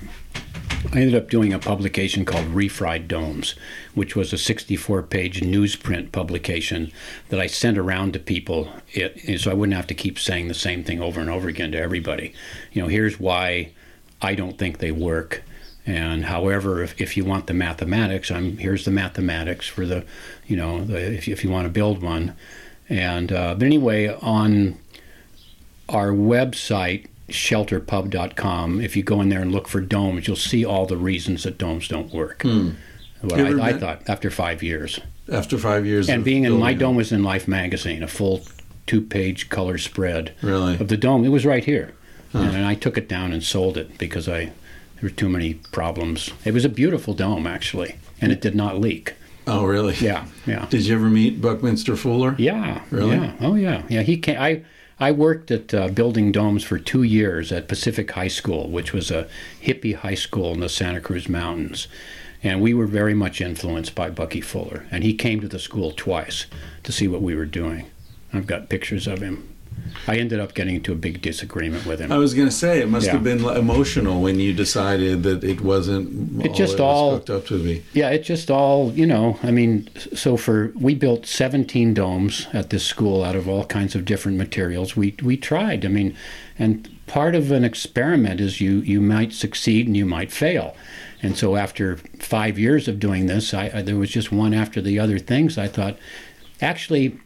[0.94, 3.56] I ended up doing a publication called Refried Domes,
[3.94, 6.92] which was a 64 page newsprint publication
[7.30, 10.54] that I sent around to people it, so I wouldn't have to keep saying the
[10.54, 12.34] same thing over and over again to everybody.
[12.74, 13.72] You know, here's why
[14.22, 15.44] I don't think they work.
[15.86, 20.06] And however, if, if you want the mathematics, I'm here's the mathematics for the,
[20.48, 22.36] you know, the, if, you- if you want to build one.
[22.90, 24.78] And uh, but anyway, on
[25.90, 30.86] our website shelterpub.com, if you go in there and look for domes, you'll see all
[30.86, 32.44] the reasons that domes don't work.
[32.44, 32.72] Hmm.
[33.24, 35.00] Well, You ever I, I thought after five years,
[35.32, 38.42] After five years, and being in my dome was in Life magazine, a full
[38.88, 40.74] two-page color spread Really?
[40.80, 41.24] of the dome.
[41.24, 41.94] It was right here,
[42.34, 46.32] and I took it down and sold it because I there were too many problems.
[46.46, 49.14] It was a beautiful dome actually, and it did not leak.
[49.48, 49.96] Oh, really?
[49.96, 50.66] Yeah, yeah.
[50.70, 52.36] Did you ever meet Buckminster Fuller?
[52.38, 52.82] Yeah.
[52.92, 53.16] Really?
[53.18, 53.34] Yeah.
[53.42, 53.82] Oh, yeah.
[53.90, 54.02] Yeah.
[54.04, 54.40] He came.
[54.40, 54.64] I
[55.02, 59.10] I worked at uh, building domes for two years at Pacific High School, which was
[59.10, 59.28] a
[59.60, 61.88] hippie high school in the Santa Cruz Mountains,
[62.44, 64.86] and we were very much influenced by Bucky Fuller.
[64.92, 66.46] And he came to the school twice
[66.84, 67.88] to see what we were doing.
[68.32, 69.51] I've got pictures of him.
[70.08, 72.12] I ended up getting into a big disagreement with him.
[72.12, 73.14] I was going to say it must Yeah.
[73.14, 76.44] have been emotional when you decided that it wasn't.
[76.46, 77.84] It just it all- hooked up to be.
[77.94, 82.70] Yeah, it just all, you know, I mean, so for we built 17 domes at
[82.70, 84.96] this school out of all kinds of different materials.
[84.98, 85.86] We we tried.
[85.86, 86.16] I mean,
[86.58, 90.76] and part of an experiment is you you might succeed and you might fail.
[91.24, 94.82] And so after 5 years of doing this, I, I there was just one after
[94.82, 95.98] the other things I thought
[96.62, 97.18] actually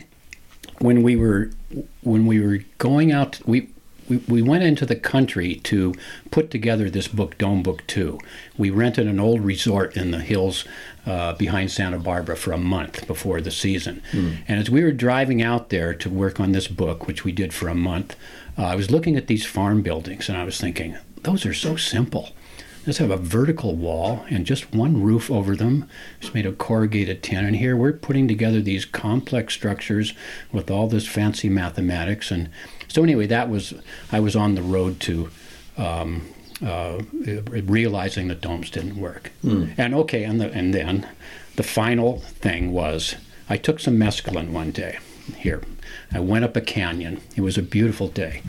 [0.80, 1.52] when we were
[2.02, 3.70] when we were going out we
[4.08, 5.94] we, we went into the country to
[6.32, 8.20] put together this book, Dome Book 2.
[8.58, 10.66] We rented an old resort in the hills
[11.06, 14.02] uh, behind Santa Barbara for a month before the season.
[14.48, 17.54] And as we were driving out there to work on this book, which we did
[17.54, 18.16] for a month,
[18.58, 21.76] uh, I was looking at these farm buildings and I was thinking, those are so
[21.76, 22.30] simple.
[22.86, 25.88] Let's have a vertical wall and just one roof over them.
[26.22, 27.46] It's made of corrugated tin.
[27.46, 30.14] And here we're putting together these complex structures
[30.52, 32.32] with all this fancy mathematics.
[32.32, 32.50] And
[32.88, 33.74] so anyway, that was
[34.12, 35.30] I was on the road to.
[35.78, 36.30] Um,
[36.66, 37.02] uh,
[37.66, 39.30] realizing that domes didn't work,
[39.78, 41.06] and okay, and the, and then
[41.58, 43.16] the final thing was
[43.50, 45.00] I took some mescaline one day
[45.36, 45.62] here.
[46.14, 47.20] I went up a canyon.
[47.36, 48.42] It was a beautiful day.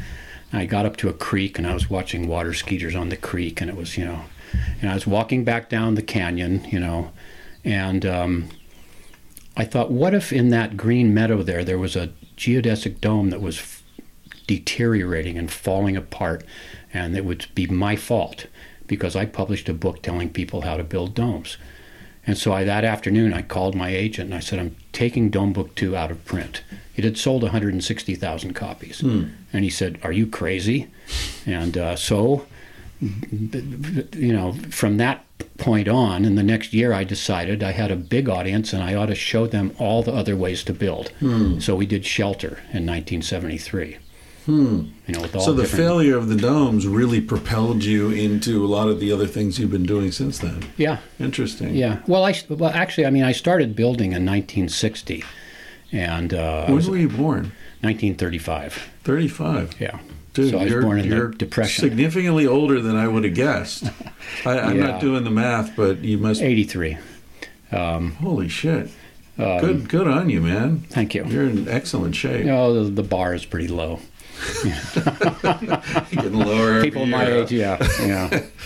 [0.56, 3.60] I got up to a creek and I was watching water skeeters on the creek,
[3.60, 4.22] and it was, you know,
[4.80, 7.10] and I was walking back down the canyon, you know,
[7.64, 8.48] and um,
[9.56, 13.40] I thought, what if in that green meadow there, there was a geodesic dome that
[13.40, 13.82] was f-
[14.46, 16.44] deteriorating and falling apart,
[16.92, 18.46] and it would be my fault
[18.86, 21.56] because I published a book telling people how to build domes.
[22.26, 25.52] And so I, that afternoon, I called my agent and I said, I'm taking Dome
[25.52, 26.62] Book 2 out of print.
[26.96, 29.00] It had sold 160,000 copies.
[29.52, 30.88] And he said, Are you crazy?
[31.46, 32.46] And uh, so,
[33.00, 35.24] you know, from that
[35.58, 38.94] point on, in the next year, I decided I had a big audience and I
[38.94, 41.12] ought to show them all the other ways to build.
[41.60, 43.98] So we did Shelter in 1973.
[44.46, 48.88] You know, So the different- failure of the domes really propelled you into a lot
[48.88, 50.64] of the other things you've been doing since then.
[50.76, 51.74] Yeah, Interesting.
[51.74, 51.98] yeah.
[52.06, 55.24] Well, I well actually, I mean, I started building in 1960,
[55.92, 57.52] and uh, I was When were you born?
[57.82, 58.88] 1935.
[59.04, 59.74] 35.
[59.80, 59.98] Yeah.
[60.34, 61.82] Dude, so I was you're, born in the Depression.
[61.82, 63.84] significantly older than I would have guessed.
[64.44, 64.86] I, I'm Yeah.
[64.88, 66.42] not doing the math, but you must.
[66.42, 66.98] 83.
[67.72, 68.90] Holy shit!
[69.38, 70.80] Um, good, good on you, man.
[70.90, 71.24] Thank you.
[71.26, 72.40] You're in excellent shape.
[72.40, 74.00] You know, the, the bar is pretty low.
[76.10, 76.82] Getting lower.
[76.82, 78.46] People my age, yeah, yeah.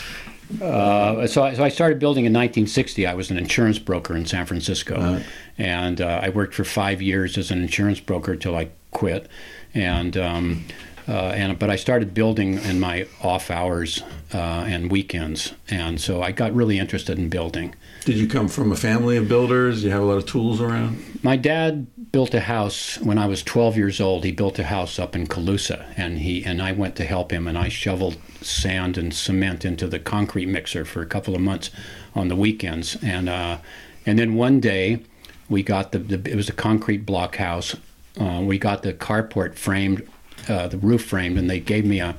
[0.61, 3.07] Uh, so, I, so I started building in 1960.
[3.07, 5.23] I was an insurance broker in San Francisco,
[5.59, 9.29] and uh, I worked for five years as an insurance broker till I quit.
[9.75, 10.65] And um,
[11.09, 14.03] uh, and but I started building in my off hours
[14.33, 17.75] uh, and weekends, and so I got really interested in building.
[18.05, 19.85] Did you come from a family of builders?
[19.85, 21.05] You have a lot of tools around.
[21.23, 24.25] My dad built a house when I was 12 years old.
[24.25, 27.47] He built a house up in Colusa, and he and I went to help him,
[27.47, 31.71] and I shoveled sand and cement into the concrete mixer for a couple of months
[32.15, 33.59] on the weekends, and uh,
[34.07, 35.03] and then one day
[35.51, 37.77] we got the, the it was a concrete block house.
[38.19, 40.09] Uh, we got the carport framed,
[40.49, 42.17] uh, the roof framed, and they gave me a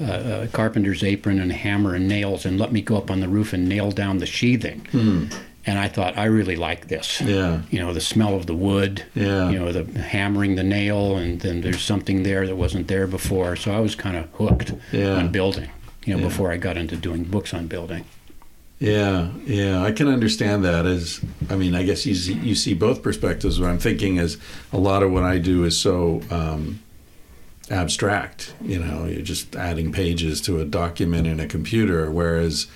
[0.00, 3.28] a, a carpenter's apron and hammer and nails and let me go up on the
[3.28, 4.80] roof and nail down the sheathing.
[4.92, 5.26] Hmm.
[5.68, 7.20] And I thought, I really like this.
[7.20, 7.62] Yeah.
[7.72, 9.50] You know, the smell of the wood, Yeah.
[9.50, 13.56] you know, the hammering the nail, and then there's something there that wasn't there before.
[13.56, 15.14] So I was kind of hooked Yeah.
[15.16, 15.68] on building,
[16.04, 16.28] you know, Yeah.
[16.28, 18.04] before I got into doing books on building.
[18.78, 20.84] Yeah, yeah, I can understand that.
[20.84, 23.58] As I mean, I guess you see, you see both perspectives.
[23.58, 24.36] What I'm thinking is
[24.72, 26.80] a lot of what I do is so um,
[27.70, 28.54] abstract.
[28.62, 32.66] You know, you're just adding pages to a document in a computer, whereas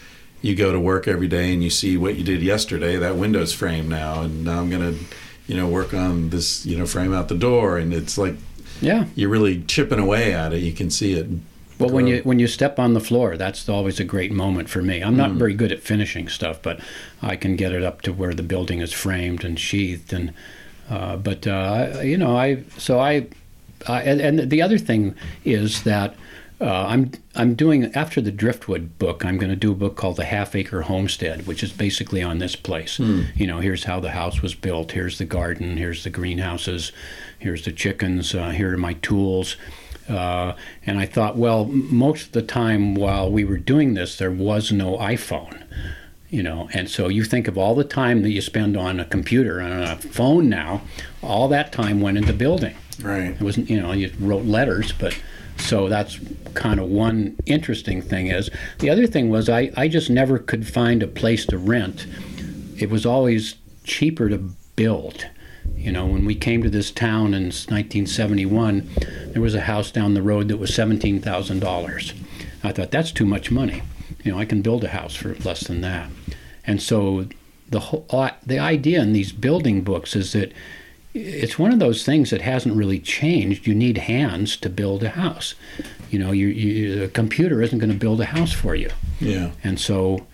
[0.42, 2.96] you go to work every day and you see what you did yesterday.
[2.96, 4.94] That window's framed now, and now I'm gonna,
[5.46, 6.64] you know, work on this.
[6.66, 8.34] You know, frame out the door, and it's like
[8.80, 9.04] Yeah.
[9.14, 10.58] you're really chipping away at it.
[10.60, 11.26] You can see it.
[11.78, 14.82] Well, when you when you step on the floor, that's always a great moment for
[14.82, 15.00] me.
[15.02, 16.78] I'm not very good at finishing stuff, but
[17.22, 20.34] I can get it up to where the building is framed and sheathed, and
[20.90, 23.28] uh, but uh, you know, I so I,
[23.88, 25.14] And, and the other thing
[25.44, 26.14] is that.
[26.62, 29.24] Uh, I'm I'm doing after the Driftwood book.
[29.24, 32.38] I'm going to do a book called The Half Acre Homestead, which is basically on
[32.38, 32.98] this place.
[33.34, 34.92] You know, here's how the house was built.
[34.92, 35.78] Here's the garden.
[35.78, 36.92] Here's the greenhouses.
[37.38, 38.34] Here's the chickens.
[38.34, 39.56] Uh, here are my tools.
[40.06, 40.54] Uh,
[40.84, 44.70] and I thought, well, most of the time while we were doing this, there was
[44.70, 45.62] no iPhone,
[46.28, 46.68] you know.
[46.74, 49.72] And so you think of all the time that you spend on a computer and
[49.72, 50.82] on a phone now,
[51.22, 52.74] all that time went into building.
[53.02, 53.32] Right.
[53.32, 55.18] It wasn't, you know, you wrote letters, but
[55.56, 56.18] so that's
[56.54, 58.50] kind of one interesting thing is.
[58.78, 62.06] The other thing was I, I just never could find a place to rent.
[62.78, 64.38] It was always cheaper to
[64.76, 65.26] build.
[65.76, 68.88] You know, when we came to this town in 1971,
[69.28, 72.14] there was a house down the road that was $17,000.
[72.62, 73.82] I thought that's too much money.
[74.22, 76.10] You know, I can build a house for less than that.
[76.64, 77.26] And so
[77.68, 80.52] the whole uh, the idea in these building books is that
[81.12, 83.66] it's one of those things that hasn't really changed.
[83.66, 85.54] You need hands to build a house.
[86.10, 88.90] You know, you, you, a computer isn't going to build a house for you.
[89.18, 89.50] Yeah.
[89.64, 90.26] And so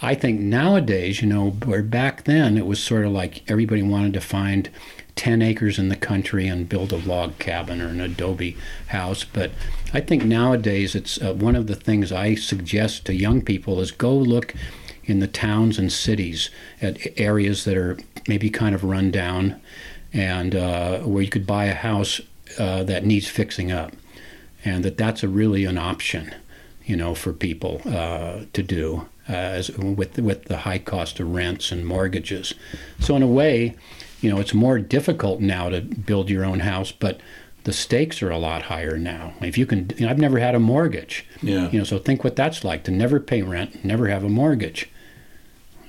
[0.00, 4.14] I think nowadays, you know, where back then it was sort of like everybody wanted
[4.14, 4.70] to find
[5.16, 8.56] 10 acres in the country and build a log cabin or an adobe
[8.88, 9.24] house.
[9.24, 9.50] But
[9.92, 13.90] I think nowadays it's uh, one of the things I suggest to young people is
[13.90, 14.54] go look
[15.04, 16.48] in the towns and cities
[16.80, 19.60] at areas that are maybe kind of run down
[20.12, 22.20] and uh, where you could buy a house
[22.58, 23.92] uh, that needs fixing up.
[24.64, 26.34] And that that's a really an option,
[26.84, 29.06] you know, for people uh, to do.
[29.28, 32.54] uh, as, with with the high cost of rents and mortgages.
[32.98, 33.76] So in a way,
[34.20, 37.20] you know, it's more difficult now to build your own house, but
[37.64, 39.34] the stakes are a lot higher now.
[39.40, 41.24] If you can, you know, I've never had a mortgage.
[41.40, 41.70] Yeah.
[41.70, 44.88] You know, so think what that's like to never pay rent, never have a mortgage.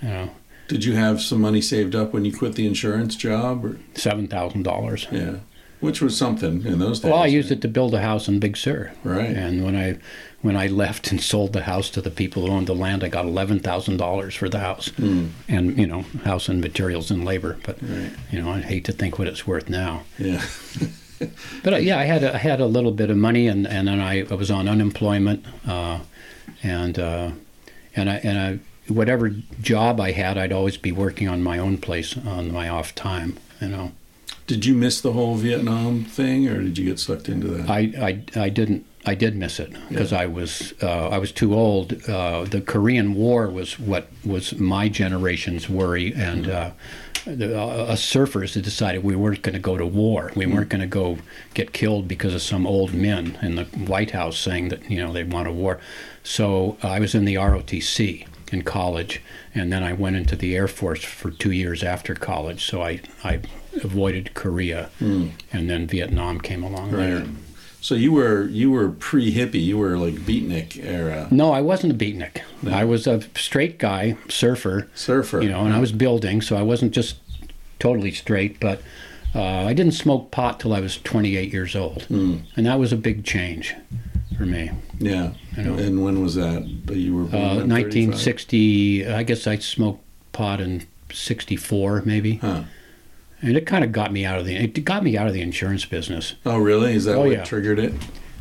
[0.01, 0.29] You know,
[0.73, 3.63] Did you have some money saved up when you quit the insurance job?
[3.63, 5.05] Or seven thousand dollars.
[5.11, 5.35] yeah,
[5.81, 7.11] which was something in those days.
[7.11, 8.91] Well, I used it to build a house in Big Sur.
[9.03, 9.29] Right.
[9.29, 9.99] And when I
[10.41, 13.09] when I left and sold the house to the people who owned the land, I
[13.09, 17.57] got eleven thousand dollars for the house, and you know, house and materials and labor.
[17.63, 18.11] But Right.
[18.31, 20.03] you know, I hate to think what it's worth now.
[20.17, 20.41] Yeah.
[21.63, 23.87] But uh, yeah, I had a, I had a little bit of money, and, and
[23.87, 25.99] then I, I was on unemployment, uh,
[26.63, 27.31] and uh,
[27.95, 29.29] and I and I whatever
[29.61, 33.37] job I had, I'd always be working on my own place on my off time.
[33.61, 33.91] You know,
[34.47, 37.69] Did you miss the whole Vietnam thing, or did you get sucked into that?
[37.69, 38.85] I I, I didn't.
[39.05, 42.09] I did miss it because I was uh, I was too old.
[42.09, 46.71] Uh, the Korean War was what was my generation's worry, and uh,
[47.25, 50.31] the, uh, us surfers had decided we weren't going to go to war.
[50.35, 51.17] We weren't going to go
[51.53, 55.11] get killed because of some old men in the White House saying that you know
[55.11, 55.79] they want a war.
[56.23, 59.21] So uh, I was in the ROTC in college,
[59.53, 62.65] and then I went into the Air Force for two years after college.
[62.65, 63.39] So I I
[63.83, 67.19] avoided Korea, and then Vietnam came along later.
[67.19, 67.27] Right.
[67.81, 69.63] So you were you were pre hippie.
[69.63, 72.41] You were like beatnik era No, I wasn't a beatnik.
[72.71, 75.41] I was a straight guy, surfer, surfer.
[75.41, 77.17] you know, and I was building, so I wasn't just
[77.79, 78.81] totally straight, but
[79.35, 82.05] uh, I didn't smoke pot till I was 28 years old.
[82.09, 83.75] And that was a big change
[84.37, 84.71] for me.
[84.99, 85.31] yeah.
[85.57, 85.73] you know.
[85.75, 86.65] And when was that?
[86.67, 87.69] You were Uh, in 35?
[87.69, 92.35] 1960, I guess I smoked pot in 64, maybe.
[92.37, 92.63] Huh.
[93.41, 95.41] And it kind of got me out of the it got me out of the
[95.41, 96.35] insurance business.
[96.45, 96.93] Oh, really?
[96.93, 97.43] Is that Oh, what yeah.
[97.43, 97.93] triggered it?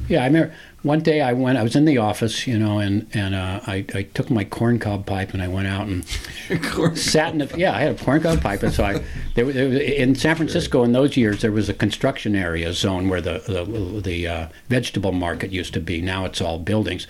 [0.08, 1.56] Yeah, I remember one day I went.
[1.58, 5.06] I was in the office, you know, and and uh, I I took my corncob
[5.06, 6.04] pipe and I went out and
[6.98, 7.72] sat in the yeah.
[7.74, 9.02] I had a corncob pipe, and so I
[9.34, 12.72] there, was- there was- in San Francisco in those years there was a construction area
[12.72, 16.00] zone where the the, the uh, vegetable market used to be.
[16.00, 17.06] Now it's all buildings,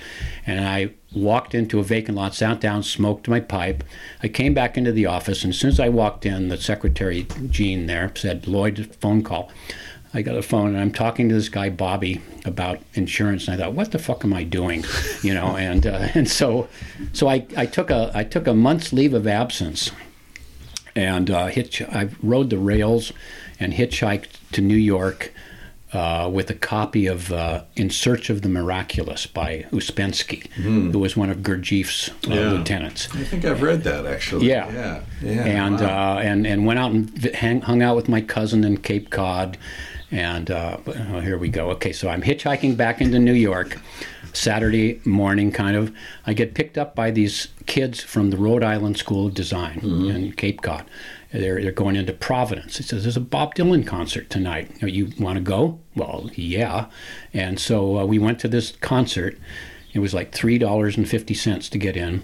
[0.46, 3.84] and I walked into a vacant lot, sat down, smoked my pipe.
[4.22, 7.26] I came back into the office, and as soon as I walked in, the secretary
[7.48, 9.50] Jean there said, "Lloyd, phone call."
[10.14, 13.64] I got a phone and I'm talking to this guy Bobby about insurance, and I
[13.64, 14.84] thought, what the fuck am I doing,
[15.22, 15.56] you know?
[15.62, 16.68] And uh, and so
[17.12, 19.90] so I, I took a I took a month's leave of absence,
[20.96, 23.12] and uh, hitch I rode the rails
[23.60, 25.32] and hitchhiked to New York.
[25.94, 31.18] Uh, with a copy of uh, "In Search of the Miraculous" by Ouspensky, who was
[31.18, 32.12] one of Gurdjieff's uh.
[32.34, 32.52] Yeah.
[32.52, 33.08] lieutenants.
[33.14, 34.48] I think I've read that actually.
[34.48, 34.72] Yeah.
[34.72, 35.02] Yeah.
[35.20, 35.44] Yeah.
[35.44, 36.16] and wow.
[36.16, 39.10] uh, and and went out and vi- hang, hung out with my cousin in Cape
[39.10, 39.58] Cod,
[40.12, 41.70] and uh, oh, here we go.
[41.70, 43.78] Okay, so I'm hitchhiking back into New York,
[44.34, 45.92] Saturday morning, kind of.
[46.26, 50.32] I get picked up by these kids from the Rhode Island School of Design in
[50.32, 50.84] Cape Cod.
[51.32, 52.78] They're, they're going into Providence.
[52.78, 54.70] It says there's a Bob Dylan concert tonight.
[54.74, 55.80] You, know, you want to go?
[55.96, 56.86] Well, yeah.
[57.32, 59.38] And so uh, we went to this concert.
[59.94, 62.22] It was like three dollars and fifty cents to get in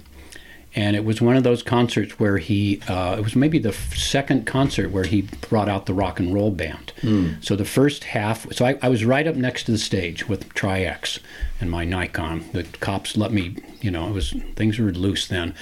[0.74, 3.96] and it was one of those concerts where he uh, it was maybe the f-
[3.96, 6.92] second concert where he brought out the rock and roll band.
[7.40, 10.52] So the first half so I, I was right up next to the stage with
[10.54, 11.20] tri-x
[11.60, 12.44] and my nikon.
[12.52, 15.54] The cops let me you know it was things were loose then.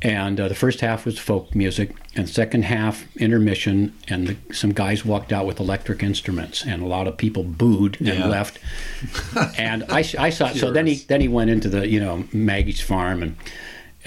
[0.00, 4.70] And uh, the first half was folk music and second half intermission and the, some
[4.72, 8.26] guys walked out with electric instruments and a lot of people booed and Yeah.
[8.26, 8.60] left.
[9.58, 12.80] And I, I saw so then he then he went into the you know Maggie's
[12.80, 13.34] farm and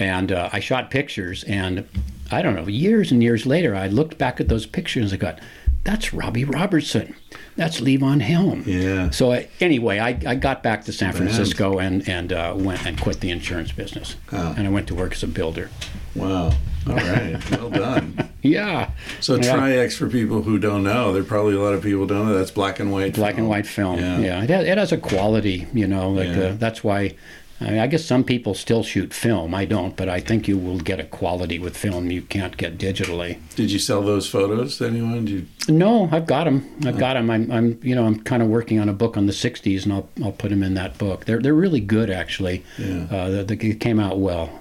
[0.02, 1.86] and uh, I shot pictures and
[2.30, 5.24] I don't know years and years later I looked back at those pictures and I
[5.26, 5.40] got
[5.84, 7.14] that's Robbie Robertson
[7.56, 9.10] that's Levon Helm Yeah.
[9.10, 13.00] so I, anyway I, I got back to San Francisco and and uh, went and
[13.00, 14.54] quit the insurance business Oh.
[14.56, 15.70] and I went to work as a builder
[16.14, 16.52] Wow.
[16.88, 17.38] All right.
[17.50, 18.28] well done.
[18.42, 18.90] yeah
[19.20, 19.54] So Yeah.
[19.54, 22.50] Tri-X for people who don't know, there probably a lot of people don't know that's
[22.50, 23.14] black and white.
[23.14, 23.98] black and white film.
[24.00, 24.18] Yeah.
[24.18, 26.10] Yeah, It, has, it has a quality, you know.
[26.10, 26.42] Like Yeah.
[26.48, 27.14] uh, that's why.
[27.60, 29.54] I, mean, I guess some people still shoot film.
[29.54, 32.76] I don't, but I think you will get a quality with film you can't get
[32.78, 33.38] digitally.
[33.54, 35.24] Did you sell those photos to anyone?
[35.24, 36.68] Did you, No, I've got them.
[36.84, 37.30] I've got them.
[37.30, 39.92] I'm, I'm, you know, I'm kind of working on a book on the '60s, and
[39.92, 41.24] I'll, I'll put them in that book.
[41.24, 42.64] They're, they're really good, actually.
[42.78, 43.06] Yeah.
[43.10, 44.60] Uh, they, they came out well.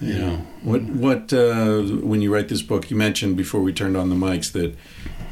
[0.00, 0.36] You know.
[0.64, 2.90] what what uh, when you write this book?
[2.90, 4.74] You mentioned before we turned on the mics that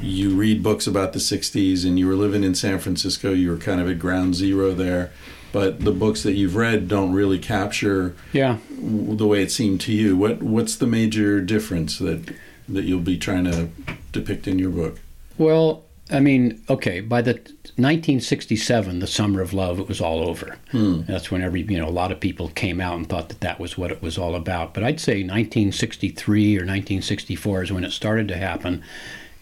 [0.00, 3.32] you read books about the '60s, and you were living in San Francisco.
[3.32, 5.10] You were kind of at ground zero there.
[5.52, 8.58] But the books that you've read don't really capture Yeah.
[8.76, 10.16] w- the way it seemed to you.
[10.16, 12.20] What what's the major difference that
[12.68, 13.68] that you'll be trying to
[14.12, 15.00] depict in your book?
[15.38, 17.34] Well, I mean, okay, by the
[17.76, 20.56] 1967, the Summer of Love, it was all over.
[20.70, 21.02] Hmm.
[21.06, 23.58] That's when every, you know, a lot of people came out and thought that that
[23.60, 24.74] was what it was all about.
[24.74, 28.82] But I'd say 1963 or 1964 is when it started to happen.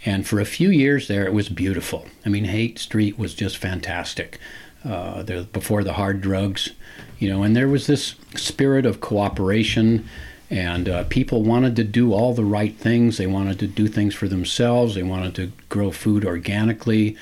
[0.04, 2.06] And for a few years there, it was beautiful.
[2.24, 4.38] I mean, Haight Street was just fantastic.
[4.84, 6.70] Uh, there, before the hard drugs,
[7.18, 10.08] you know, and there was this spirit of cooperation
[10.50, 13.18] and uh, people wanted to do all the right things.
[13.18, 14.94] They wanted to do things for themselves.
[14.94, 17.16] They wanted to grow food organically.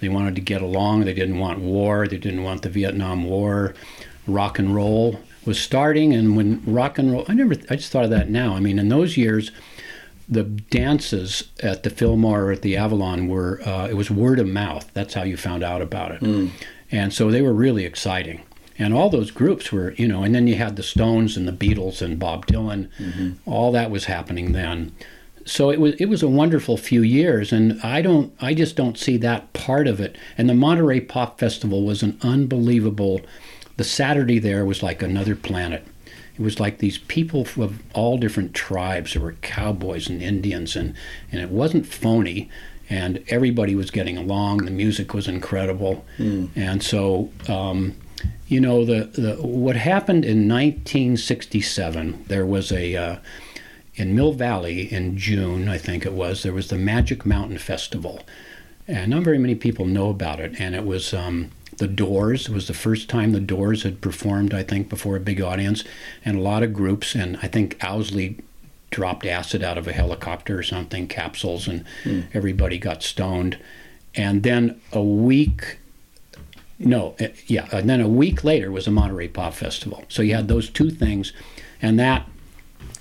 [0.00, 1.04] They wanted to get along.
[1.04, 2.08] They didn't want war.
[2.08, 3.74] They didn't want the Vietnam War.
[4.26, 8.04] Rock and roll was starting, and when rock and roll, I never, I just thought
[8.04, 8.54] of that now.
[8.54, 9.50] I mean, in those years,
[10.28, 14.46] the dances at the Fillmore or at the Avalon were, uh, it was word of
[14.46, 14.88] mouth.
[14.94, 16.22] That's how you found out about it.
[16.92, 18.42] And so they were really exciting.
[18.78, 21.52] And all those groups were you know and then you had the stones and the
[21.52, 22.88] beatles and bob dylan.
[22.98, 23.50] Mm-hmm.
[23.50, 24.92] All that was happening then.
[25.44, 28.98] So it was it was a wonderful few years and i don't i just don't
[28.98, 30.16] see that part of it.
[30.36, 33.20] And the monterey pop festival was an unbelievable
[33.76, 35.86] the saturday there was like another planet.
[36.34, 40.94] It was like these people of all different tribes there were cowboys and indians and
[41.30, 42.50] and it wasn't phony
[42.90, 44.58] and everybody was getting along.
[44.58, 46.04] The music was incredible.
[46.54, 47.94] And so um,
[48.48, 53.16] you know the, the what happened in 1967 there was a uh,
[53.94, 58.20] in mill valley in june i think it was there was the magic mountain festival.
[58.88, 60.56] And not very many people know about it.
[60.58, 64.52] And it was um, the doors it was the first time the doors had performed
[64.52, 65.84] i think before a big audience.
[66.24, 68.38] And a lot of groups and i think owsley
[68.92, 71.84] dropped acid out of a helicopter or something capsules and
[72.32, 73.58] everybody got stoned
[74.14, 75.78] and then a week
[76.84, 80.04] no, uh, yeah, and then a week later was the Monterey Pop Festival.
[80.08, 81.32] So you had those two things,
[81.80, 82.28] and that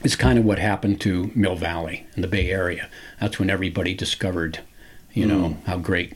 [0.04, 2.90] is kind of what happened to Mill Valley in the Bay Area.
[3.20, 4.60] That's when everybody discovered,
[5.14, 6.14] you know, how great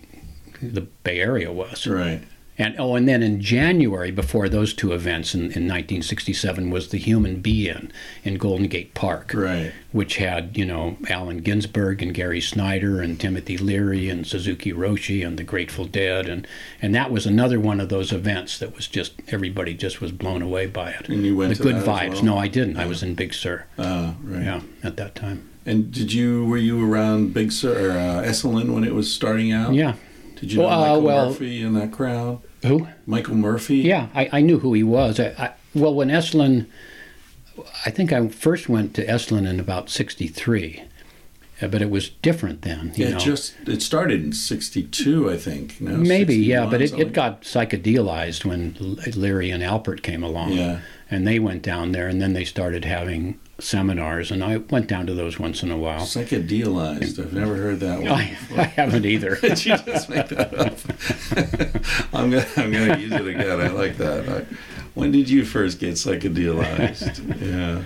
[0.61, 1.87] the Bay Area was.
[1.87, 2.21] Right.
[2.57, 6.97] And oh, and then in January, before those two events in, in 1967, was the
[6.97, 7.91] Human Be-In
[8.23, 9.73] in Golden Gate Park, Right.
[9.91, 15.25] which had you know Allen Ginsberg and Gary Snyder and Timothy Leary and Suzuki Roshi
[15.25, 16.47] and the Grateful Dead, and
[16.81, 20.41] and that was another one of those events that was just everybody just was blown
[20.41, 21.09] away by it.
[21.09, 22.13] And you went the good vibes.
[22.15, 22.23] well?
[22.23, 22.77] No, I didn't.
[22.77, 23.65] I was in Big Sur.
[23.77, 24.43] Uh, right.
[24.43, 25.49] Yeah, at that time.
[25.65, 29.51] And did you were you around Big Sur or uh, Esalen when it was starting
[29.51, 29.73] out?
[29.73, 29.95] Yeah.
[30.35, 32.41] Did you know uh, Michael well- Murphy in that crowd?
[32.65, 32.87] Who?
[33.05, 33.77] Michael Murphy.
[33.77, 35.19] Yeah, I, I knew who he was.
[35.19, 36.65] I, I, well, when Esalen,
[37.85, 40.83] I think I first went to Esalen in about '63,
[41.61, 42.91] uh, but it was different then.
[42.95, 43.17] You Yeah, know.
[43.17, 45.79] it just it started in '62, I think.
[45.79, 48.75] No, Maybe, yeah, but it, it got psychedelized when
[49.15, 50.53] Leary and Alpert came along.
[50.53, 50.79] Yeah.
[51.11, 55.07] And they went down there, and then they started having seminars, and I went down
[55.07, 56.01] to those once in a while.
[56.01, 57.19] psychedelized.
[57.19, 58.07] I've never heard that one.
[58.11, 59.35] I, I haven't either.
[59.41, 60.77] Did you just make that up?
[62.13, 63.61] I'm gonna I'm gonna use it again.
[63.61, 64.27] I like that.
[64.29, 64.45] I,
[64.93, 67.41] when did you first get psychedelized?
[67.41, 67.83] yeah.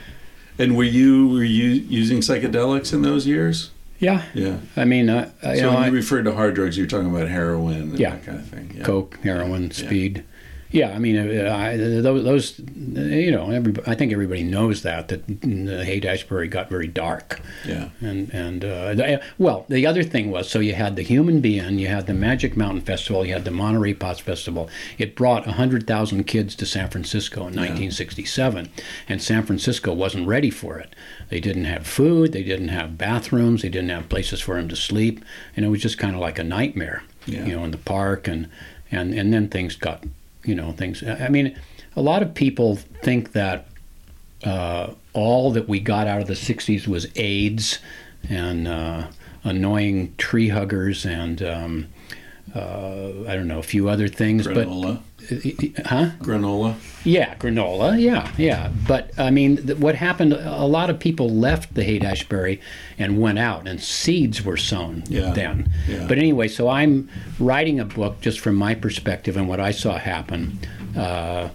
[0.58, 3.72] And were you were you using psychedelics in those years?
[4.00, 4.58] yeah, Yeah.
[4.78, 7.14] I mean, uh, you so know, when I, you referred to hard drugs, you're talking
[7.14, 8.12] about heroin and Yeah.
[8.12, 8.74] that kind of thing.
[8.78, 8.84] Yeah.
[8.84, 10.18] coke, heroin, speed.
[10.18, 10.24] Yeah,
[10.72, 15.84] I mean, uh, I, those, you know, everybody, I think everybody knows that that the
[15.84, 17.42] Haight Ashbury got very dark.
[17.66, 17.90] Yeah.
[18.02, 21.88] And and uh, well, the other thing was so you had the Human Be-In, you
[21.88, 24.70] had the Magic Mountain Festival, you had the Monterey Pop Festival.
[24.98, 28.70] It brought hundred thousand kids to San Francisco in 1967,
[29.08, 30.96] and San Francisco wasn't ready for it.
[31.30, 34.76] They didn't have food, they didn't have bathrooms, they didn't have places for them to
[34.76, 35.24] sleep,
[35.56, 37.46] and it was just kind of like a nightmare, Yeah.
[37.46, 38.48] you know, in the park, and
[38.92, 40.04] and and then things got,
[40.44, 41.04] you know, things.
[41.04, 41.58] I mean,
[41.96, 43.68] a lot of people think that
[44.44, 47.80] uh, all that we got out of the 60s was AIDS
[48.30, 49.08] and uh,
[49.44, 51.88] annoying tree huggers and um,
[52.56, 54.48] uh, I don't know a few other things.
[54.48, 54.96] Granola.
[54.96, 55.02] But
[55.86, 56.10] huh?
[56.22, 56.76] Granola.
[57.04, 58.00] Yeah, granola.
[58.00, 58.72] Yeah, yeah.
[58.88, 60.34] But I mean, th- what happened?
[60.34, 62.60] A lot of people left the Haight Ashbury
[62.98, 65.72] and went out, and seeds were sown Yeah, then.
[65.88, 66.06] yeah.
[66.08, 67.10] But anyway, so I'm
[67.40, 70.60] writing a book just from my perspective and what I saw happen.
[70.98, 71.50] Uh,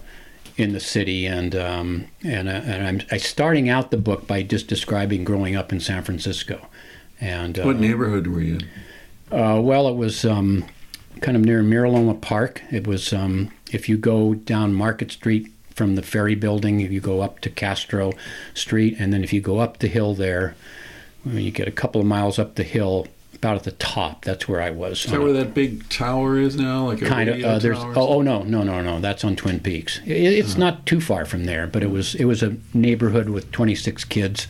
[0.57, 4.41] in the city, and um, and, uh, and I'm I starting out the book by
[4.41, 6.67] just describing growing up in San Francisco,
[7.19, 8.59] and uh, What neighborhood were you
[9.31, 9.37] in?
[9.37, 10.63] uh, well, it was um,
[11.21, 12.61] kind of near Miraloma Park.
[12.71, 17.21] It was um, if you go down Market Street from the ferry building, you go
[17.21, 18.13] up to Castro
[18.53, 20.55] Street, and then if you go up the hill there,
[21.23, 24.47] when you get a couple of miles up the hill, about at the top, that's
[24.47, 25.03] where I was.
[25.05, 26.85] Is that where that big tower is now?
[26.85, 29.59] Like a kind of uh, there's oh, oh no no no no that's on Twin
[29.59, 29.99] Peaks.
[30.05, 33.51] It, it's not too far from there, but it was it was a neighborhood with
[33.51, 34.47] 26 kids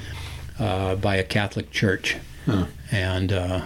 [0.59, 2.66] uh, by a Catholic church, Huh.
[2.91, 3.66] and uh,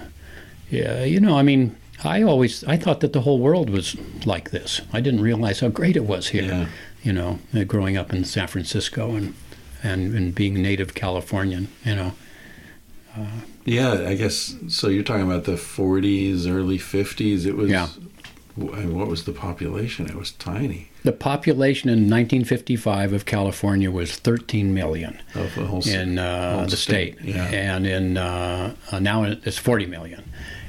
[0.72, 3.96] yeah, you know, I mean, I always I thought that the whole world was
[4.26, 4.82] like this.
[4.94, 6.44] I didn't realize how great it was here.
[6.44, 6.66] Yeah.
[7.04, 9.34] You know, uh, growing up in San Francisco and
[9.84, 11.68] and, and being native Californian.
[11.86, 12.12] You know.
[13.66, 14.88] Yeah, I guess so.
[14.88, 17.46] You're talking about the 40s, early 50s.
[17.46, 17.70] It was.
[17.70, 17.88] Yeah.
[18.56, 20.06] wh- What was the population?
[20.08, 20.90] It was tiny.
[21.04, 26.76] The population in 1955 of California was 13 million Of the whole in uh, the
[26.78, 27.46] state, Yeah.
[27.46, 30.24] and in uh, uh, now it's 40 million.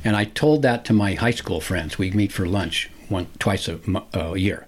[0.05, 1.99] And I told that to my high school friends.
[1.99, 3.79] We meet for lunch one twice a,
[4.15, 4.67] uh, a year,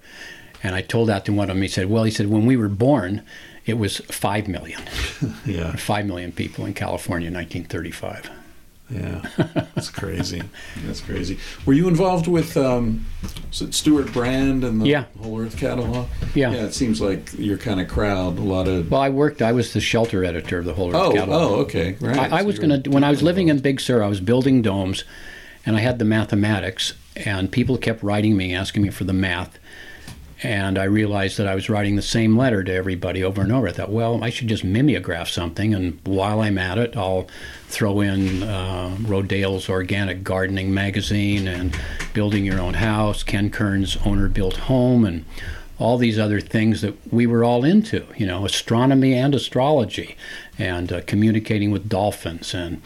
[0.63, 1.63] and I told that to one of them.
[1.63, 3.23] He said, "Well, he said when we were born,
[3.65, 4.83] it was five million,
[5.47, 5.77] yeah.
[5.77, 8.42] five million people in California in 1935."
[8.93, 9.23] Yeah,
[9.75, 10.43] that's crazy.
[10.85, 11.39] That's crazy.
[11.67, 13.07] Were you involved with um,
[13.51, 15.05] Stewart Brand and the Yeah.
[15.23, 16.09] Whole Earth catalog?
[16.35, 16.53] Yeah.
[16.53, 18.39] Yeah, it seems like your kind of crowd.
[18.39, 18.91] A lot of.
[18.91, 19.43] Well, I worked.
[19.43, 21.43] I was the shelter editor of the whole Earth oh, catalog.
[21.43, 22.19] oh, okay, right.
[22.19, 24.21] I, I So was going to, when I was living in Big Sur, I was
[24.21, 25.05] building domes
[25.65, 29.59] and I had the mathematics, and people kept writing me, asking me for the math.
[30.43, 33.69] And I realized that I was writing the same letter to everybody over and over.
[33.69, 37.29] I thought, well, I should just mimeograph something, and while I'm at it, I'll
[37.69, 41.77] throw in uh, Rodale's Organic Gardening magazine and
[42.13, 45.25] Building Your Own House, Ken Kern's Owner Built Home, and
[45.79, 50.17] all these other things that we were all into, you know, astronomy and astrology,
[50.59, 52.83] and uh, communicating with dolphins and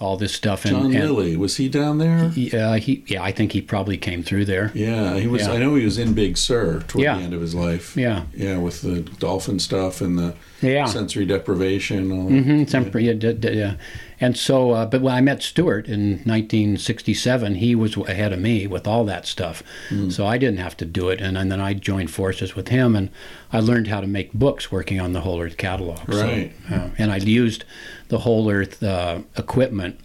[0.00, 0.64] all this stuff.
[0.64, 2.30] And, John and Lilly was he down there?
[2.34, 4.70] Yeah, he, yeah, I think he probably came through there.
[4.74, 5.42] Yeah, he was.
[5.42, 5.52] Yeah.
[5.52, 7.16] I know he was in Big Sur toward Yeah.
[7.16, 7.96] the end of his life.
[7.96, 8.24] Yeah.
[8.34, 10.86] yeah, with the dolphin stuff and the Yeah.
[10.86, 12.10] sensory deprivation.
[12.12, 12.94] All Mm-hmm.
[12.98, 13.00] Yeah.
[13.00, 13.74] Yeah, d- d- yeah.
[14.20, 18.66] And so, uh, but when I met Stewart in 1967, he was ahead of me
[18.66, 19.62] with all that stuff.
[19.88, 20.08] Hmm.
[20.10, 21.20] So I didn't have to do it.
[21.20, 23.10] And, and then I joined forces with him, and
[23.52, 25.98] I learned how to make books working on the Whole Earth catalog.
[26.10, 26.52] So, Right.
[26.70, 27.64] uh, and I used
[28.08, 30.00] the Whole Earth uh, equipment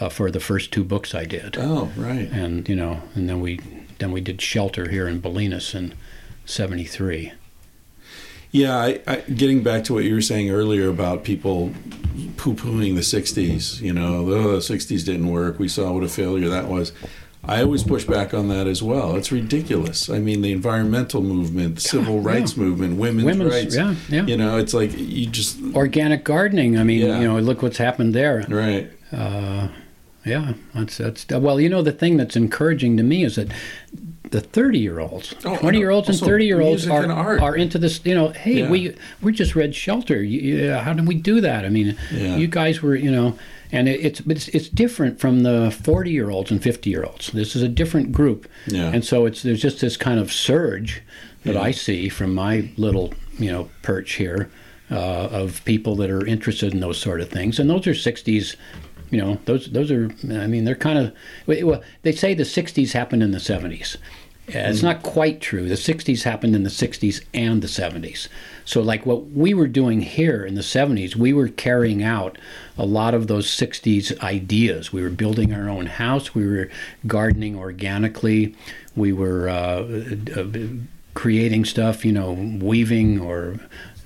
[0.00, 1.56] uh, for the first two books I did.
[1.58, 2.28] Oh, right.
[2.30, 3.60] And you know, and then we
[3.98, 5.94] then we did Shelter here in Bolinas in
[6.44, 7.32] '73.
[8.52, 11.72] Yeah, I, I, getting back to what you were saying earlier about people
[12.36, 13.80] poo-pooing the '60s.
[13.80, 15.58] You know, oh, the '60s didn't work.
[15.58, 16.92] We saw what a failure that was.
[17.48, 19.14] I always push back on that as well.
[19.16, 20.10] It's ridiculous.
[20.10, 23.76] I mean, the environmental movement, the civil rights movement, women's, Women's- rights.
[23.76, 24.26] yeah, yeah.
[24.26, 26.76] You know, it's like you just Organic gardening.
[26.78, 27.20] I mean, Yeah.
[27.20, 28.44] you know, look what's happened there.
[28.48, 28.90] right.
[29.12, 29.68] Uh,
[30.24, 31.60] yeah, that's that's well.
[31.60, 33.46] You know, the thing that's encouraging to me is that
[34.30, 38.00] the thirty-year-olds, Oh, twenty-year-olds, and 30 year olds are are into this.
[38.04, 38.70] You know, hey, Yeah.
[38.70, 40.22] we we just read Shelter.
[40.22, 41.64] You, you- how did we do that?
[41.64, 42.36] I mean, Yeah.
[42.36, 43.38] you guys were, you know,
[43.72, 47.32] and it, it's it's it's different from the forty-year-olds and fifty-year-olds.
[47.32, 48.90] This is a different group, Yeah.
[48.92, 51.02] and so it's there's just this kind of surge
[51.44, 51.56] that.
[51.56, 54.50] I see from my little you know perch here
[54.90, 58.56] uh, of people that are interested in those sort of things, and those are '60s.
[59.10, 60.10] You know, those those are.
[60.30, 61.12] I mean, they're kind of.
[61.46, 63.96] Well, they say the '60s happened in the '70s.
[64.48, 65.68] Uh, It's not quite true.
[65.68, 68.28] The '60s happened in the '60s and the '70s.
[68.64, 72.38] So, like what we were doing here in the '70s, we were carrying out
[72.78, 74.92] a lot of those '60s ideas.
[74.92, 76.34] We were building our own house.
[76.34, 76.68] We were
[77.06, 78.54] gardening organically.
[78.94, 79.84] We were uh,
[80.36, 80.46] uh,
[81.14, 82.04] creating stuff.
[82.04, 83.58] You know, weaving or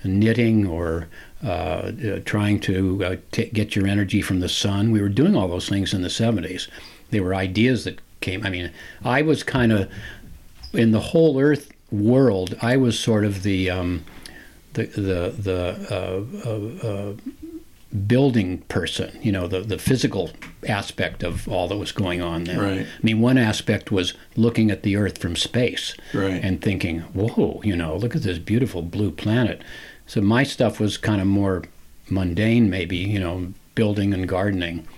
[0.05, 1.09] knitting or
[1.45, 4.91] uh, uh, trying to uh, t- get your energy from the sun.
[4.93, 6.69] We were doing all those things in the 70s.
[7.11, 8.45] They were ideas that came.
[8.45, 8.71] I mean,
[9.05, 9.91] I was kind of
[10.73, 12.55] in the whole Earth world.
[12.63, 14.05] I was sort of the um,
[14.75, 17.15] the the the uh, uh, uh,
[18.07, 19.19] building person.
[19.23, 20.31] You know, the the physical
[20.69, 22.61] aspect of all that was going on there.
[22.61, 22.81] Right.
[22.83, 26.41] I mean, one aspect was looking at the Earth from space Right.
[26.43, 29.63] and thinking, "Whoa, you know, look at this beautiful blue planet."
[30.11, 31.63] So my stuff was kind of more
[32.11, 34.89] mundane, maybe, you know, building and gardening,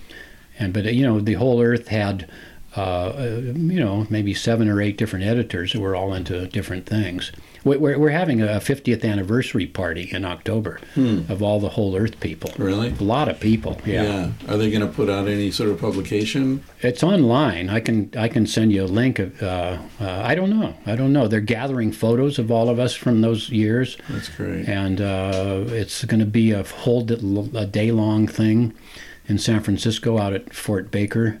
[0.57, 2.27] and but you know, the whole Earth had,
[2.75, 6.87] uh, uh, you know, maybe seven or eight different editors who were all into different
[6.87, 7.31] things.
[7.63, 10.79] We- We're, we're having a 50th anniversary party in October
[11.29, 12.51] of all the whole Earth people.
[12.57, 12.89] Really?
[12.89, 13.79] A lot of people.
[13.85, 14.31] Yeah.
[14.49, 16.63] Are they going to put out any sort of publication?
[16.81, 17.69] It's online.
[17.69, 19.19] I can I can send you a link.
[19.19, 20.75] Of, uh, uh, I don't know.
[20.85, 21.27] I don't know.
[21.27, 24.67] They're gathering photos of all of us from those years, That's great.
[24.67, 27.03] and uh, it's going to be a whole
[27.55, 28.73] a day long thing
[29.29, 31.39] in San Francisco out at Fort Baker.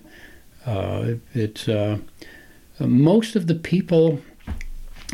[0.65, 1.97] Uh, it's uh,
[2.79, 4.21] most of the people.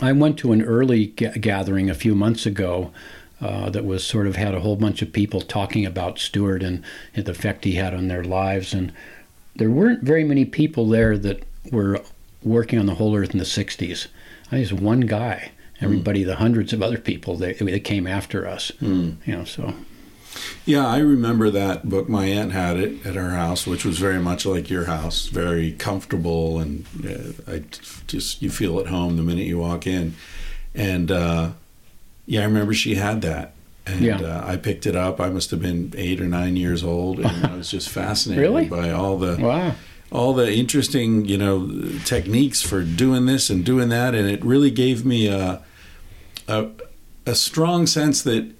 [0.01, 2.91] I went to an early ga- gathering a few months ago.
[3.41, 6.83] Uh, that was sort of had a whole bunch of people talking about Stewart and,
[7.15, 8.91] and the effect he had on their lives, and
[9.55, 12.01] there weren't very many people there that were
[12.43, 14.07] working on the whole earth in the 60s.
[14.51, 15.51] I it's one guy.
[15.79, 18.73] Everybody, the hundreds of other people that, that came after us.
[19.25, 19.73] You know, so
[20.65, 22.07] Yeah, I remember that book.
[22.09, 25.71] My aunt had it at her house, which was very much like your house, very
[25.73, 27.63] comfortable, and uh, I
[28.07, 30.15] just you feel at home the minute you walk in.
[30.75, 31.51] And uh,
[32.25, 33.53] yeah, I remember she had that,
[33.87, 34.21] and Yeah.
[34.21, 35.19] uh, I picked it up.
[35.19, 38.65] I must have been eight or nine years old, and I was just fascinated Really?
[38.67, 39.75] by all the Wow.
[40.11, 41.69] all the interesting, you know,
[42.05, 45.61] techniques for doing this and doing that, and it really gave me a
[46.47, 46.67] a,
[47.25, 48.51] a strong sense that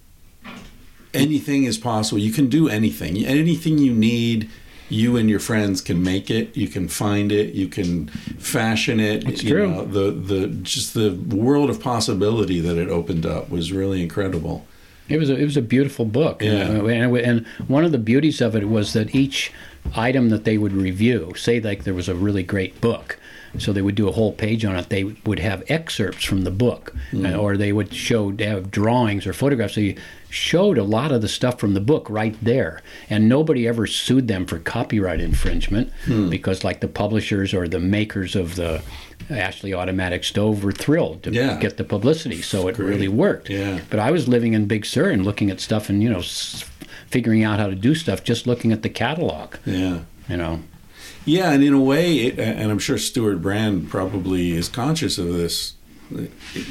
[1.14, 2.20] anything is possible.
[2.20, 3.26] You can do anything.
[3.26, 4.50] Anything you need,
[4.90, 6.56] you and your friends can make it.
[6.56, 7.54] You can find it.
[7.54, 9.28] You can fashion it.
[9.28, 9.68] It's you true.
[9.72, 14.66] know, the the just the world of possibility that it opened up was really incredible.
[15.08, 16.52] It was a, it was a beautiful book, Yeah.
[16.52, 19.52] and, uh, and, and one of the beauties of it was that each
[19.96, 23.20] item that they would review, say like there was a really great book,
[23.58, 24.90] so they would do a whole page on it.
[24.90, 29.26] They would have excerpts from the book, uh, or they would show they have drawings
[29.26, 29.74] or photographs.
[29.76, 29.96] So you
[30.30, 34.28] showed a lot of the stuff from the book right there, and nobody ever sued
[34.28, 35.92] them for copyright infringement
[36.30, 38.82] because like the publishers or the makers of the
[39.30, 41.60] Ashley automatic stove were thrilled to Yeah.
[41.60, 42.88] get the publicity, so it great.
[42.88, 43.50] really worked.
[43.50, 43.80] Yeah.
[43.90, 46.64] But I was living in Big Sur and looking at stuff and you know s-
[47.08, 49.56] figuring out how to do stuff just looking at the catalog.
[49.66, 50.00] Yeah.
[50.30, 50.60] You know.
[51.30, 55.28] Yeah, and in a way, it, and I'm sure Stewart Brand probably is conscious of
[55.34, 55.76] this.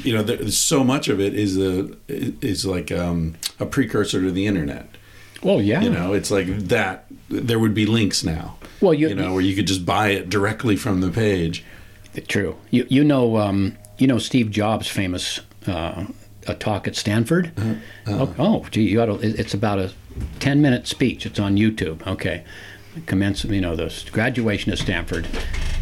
[0.03, 4.31] You know, there's so much of it is a is like um, a precursor to
[4.31, 4.89] the internet.
[5.41, 5.81] Well, yeah.
[5.81, 7.05] You know, it's like that.
[7.29, 8.57] There would be links now.
[8.81, 11.63] Well, you- you know, where you could just buy it directly from the page.
[12.27, 12.57] True.
[12.71, 16.05] You you know um, you know Steve Jobs' famous uh,
[16.47, 17.51] a talk at Stanford.
[18.07, 19.91] Oh, oh, gee, you ought to, It's about a
[20.39, 21.25] ten minute speech.
[21.25, 22.05] It's on YouTube.
[22.05, 22.43] Okay,
[23.05, 23.43] commence.
[23.43, 25.27] You know the graduation of Stanford.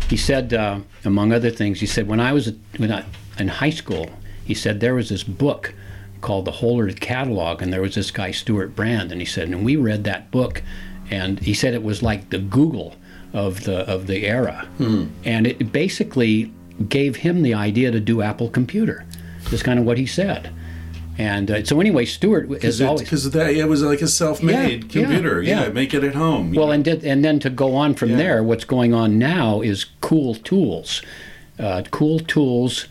[0.10, 3.03] He said, uh, among other things, he said when I was when I,
[3.38, 4.10] in high school,
[4.45, 5.74] he said there was this book
[6.22, 9.64] called the Whole Catalog, and there was this guy Stewart Brand, and he said, and
[9.64, 10.64] we read that book,
[11.12, 12.95] and he said it was like the Google
[13.34, 14.68] of the of the era,
[15.26, 16.51] and it basically
[16.89, 19.05] gave him the idea to do Apple Computer.
[19.49, 20.53] That's kind of what he said.
[21.18, 25.03] And uh, so anyway, Stewart is always Because that it was like a self-made Yeah,
[25.03, 25.41] computer.
[25.41, 25.70] Yeah, yeah.
[25.70, 26.51] make it at home.
[26.53, 26.72] well, know.
[26.74, 28.18] and did, and then to go on from Yeah.
[28.18, 31.01] there, what's going on now is Cool Tools,
[31.57, 32.88] uh, Cool Tools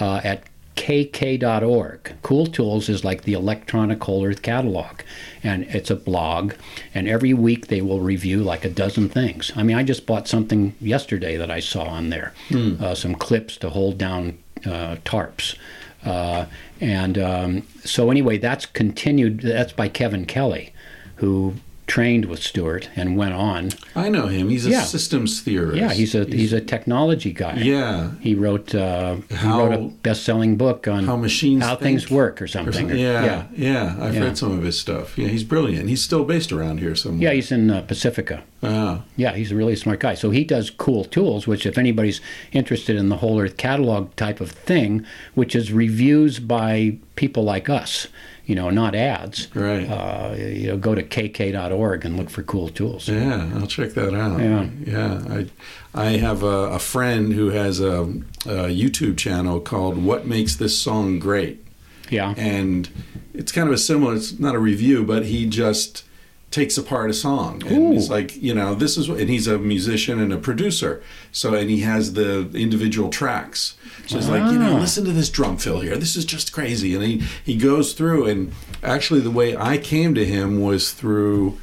[0.00, 0.42] uh, at
[0.76, 2.12] kk.org.
[2.22, 5.00] Cool Tools is like the electronic whole earth catalog,
[5.42, 6.54] and it's a blog.
[6.94, 9.52] And every week they will review like a dozen things.
[9.56, 13.56] I mean, I just bought something yesterday that I saw on there, uh, some clips
[13.58, 15.56] to hold down uh, tarps.
[16.04, 16.46] Uh,
[16.80, 19.40] and um, so anyway, that's continued.
[19.40, 20.72] That's by Kevin Kelly,
[21.16, 21.54] who
[21.88, 23.70] trained with Stewart and went on.
[23.96, 24.50] I know him.
[24.50, 24.82] He's a Yeah.
[24.84, 25.78] systems theorist.
[25.80, 27.56] Yeah, he's a he's a technology guy.
[27.62, 28.10] yeah.
[28.20, 31.80] He wrote uh, How- he wrote a best-selling book on How machines how think.
[32.00, 32.90] things work or something.
[32.90, 34.24] or- Yeah, yeah, yeah, I've Yeah.
[34.24, 35.16] read some of his stuff.
[35.18, 35.88] Yeah, he's brilliant.
[35.88, 37.22] He's still based around here somewhere.
[37.30, 38.42] Yeah, he's in uh, Pacifica.
[38.62, 40.14] Ah, Yeah, he's a really smart guy.
[40.14, 42.20] So he does cool tools, which if anybody's
[42.52, 47.68] interested in the whole Earth catalog type of thing, which is reviews by people like
[47.70, 48.08] us,
[48.48, 49.54] you know, not ads.
[49.54, 49.84] right.
[49.88, 53.06] Uh, you know, go to kk.org and look for cool tools.
[53.06, 54.40] Yeah, I'll check that out.
[54.40, 54.68] Yeah.
[54.86, 55.22] yeah.
[55.28, 55.46] I,
[55.94, 58.00] I have a, a friend who has a,
[58.46, 61.64] a YouTube channel called "What Makes This Song Great,"
[62.10, 62.32] Yeah.
[62.38, 62.88] and
[63.34, 64.14] it's kind of a similar.
[64.16, 66.04] It's not a review, but he just
[66.50, 69.58] takes apart a song and he's like you know this is what and he's a
[69.58, 73.76] musician and a producer so and he has the individual tracks
[74.06, 74.80] so it's like you know Ah.
[74.80, 78.24] listen to this drum fill here this is just crazy and he he goes through
[78.26, 81.58] and actually the way i came to him was through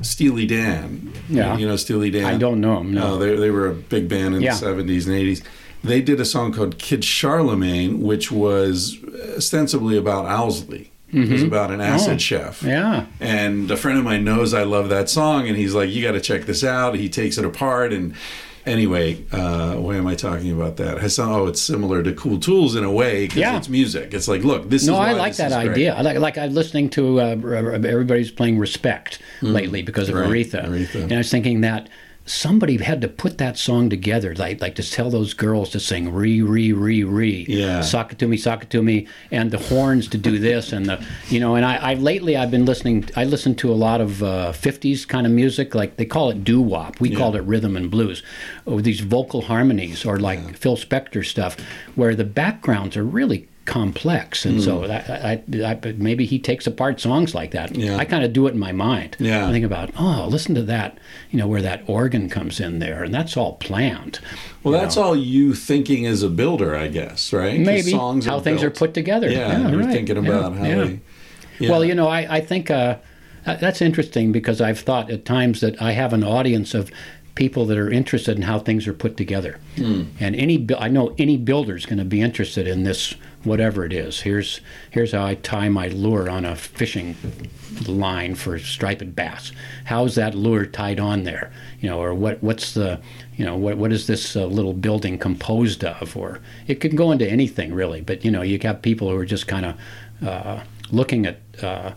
[0.00, 1.58] steely dan Yeah.
[1.58, 2.94] you know steely dan I don't know him.
[2.94, 3.08] No.
[3.08, 4.54] no, they, they were a big band in Yeah.
[4.54, 5.42] the 70s and 80s.
[5.84, 8.96] They did a song called Kid Charlemagne, which was
[9.36, 10.90] ostensibly about Owsley.
[11.12, 12.18] It was about an acid Oh.
[12.18, 12.62] chef.
[12.62, 13.06] Yeah.
[13.20, 16.12] And a friend of mine knows I love that song, and he's like, "You got
[16.12, 18.14] to check this out." He takes it apart, and
[18.66, 20.98] anyway, uh, why am I talking about that?
[20.98, 23.56] Has some, oh, it's similar to Cool Tools in a way because Yeah.
[23.56, 24.12] it's music.
[24.14, 24.98] It's like, look, this No, is.
[25.00, 25.74] I like that that is great.
[25.76, 25.94] idea.
[25.94, 30.14] I like like I'm listening to uh, everybody's playing Respect lately because of.
[30.14, 30.66] Right, Aretha.
[30.68, 31.02] Aretha.
[31.02, 31.88] and I was thinking that
[32.30, 36.12] somebody had to put that song together, like like to tell those girls to sing
[36.12, 37.80] re re re re, Yeah.
[37.80, 40.86] sock it to me, sock it to me, and the horns to do this and
[40.86, 41.56] the you know.
[41.56, 43.08] And I, I lately I've been listening.
[43.16, 46.44] I listen to a lot of uh, '50s kind of music, like they call it
[46.44, 47.00] doo wop.
[47.00, 48.22] We called it rhythm and blues,
[48.64, 51.56] or these vocal harmonies, or like Phil Spector stuff,
[51.96, 54.60] where the backgrounds are really complex and Hmm.
[54.62, 57.96] so that, I, I, I, maybe he takes apart songs like that Yeah.
[57.96, 59.46] i kind of do it in my mind Yeah.
[59.48, 60.98] i think about oh listen to that
[61.30, 64.18] you know where that organ comes in there and that's all planned
[64.64, 65.02] Well, that's know.
[65.02, 67.58] all you thinking as a builder, I guess, right?
[67.60, 69.92] maybe songs how things are put together Yeah, you're right.
[69.92, 70.84] thinking Yeah, about how yeah.
[70.84, 71.00] they.
[71.60, 71.70] Yeah.
[71.70, 72.96] well you know i, I think uh,
[73.46, 76.90] Uh, That's interesting because I've thought at times that I have an audience of
[77.40, 79.58] people that are interested in how things are put together.
[80.20, 83.14] And any I know any builder is going to be interested in this
[83.44, 84.20] whatever it is.
[84.20, 84.60] Here's
[84.90, 87.16] here's how I tie my lure on a fishing
[87.86, 89.52] line for striped bass.
[89.86, 91.50] How's that lure tied on there?
[91.80, 93.00] You know, or what what's the
[93.38, 96.14] you know what what is this uh, little building composed of?
[96.14, 98.02] Or it can go into anything really.
[98.02, 99.74] But you know, you got people who are just kind of
[100.28, 100.60] uh,
[100.90, 101.38] looking at.
[101.62, 101.92] Uh,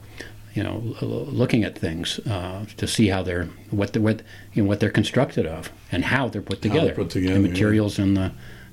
[0.54, 4.22] you know, looking at things uh, to see how they're what they what
[4.54, 7.48] you know what they're constructed of and how they're put they're together, put together, the
[7.48, 7.52] yeah.
[7.52, 8.32] materials and the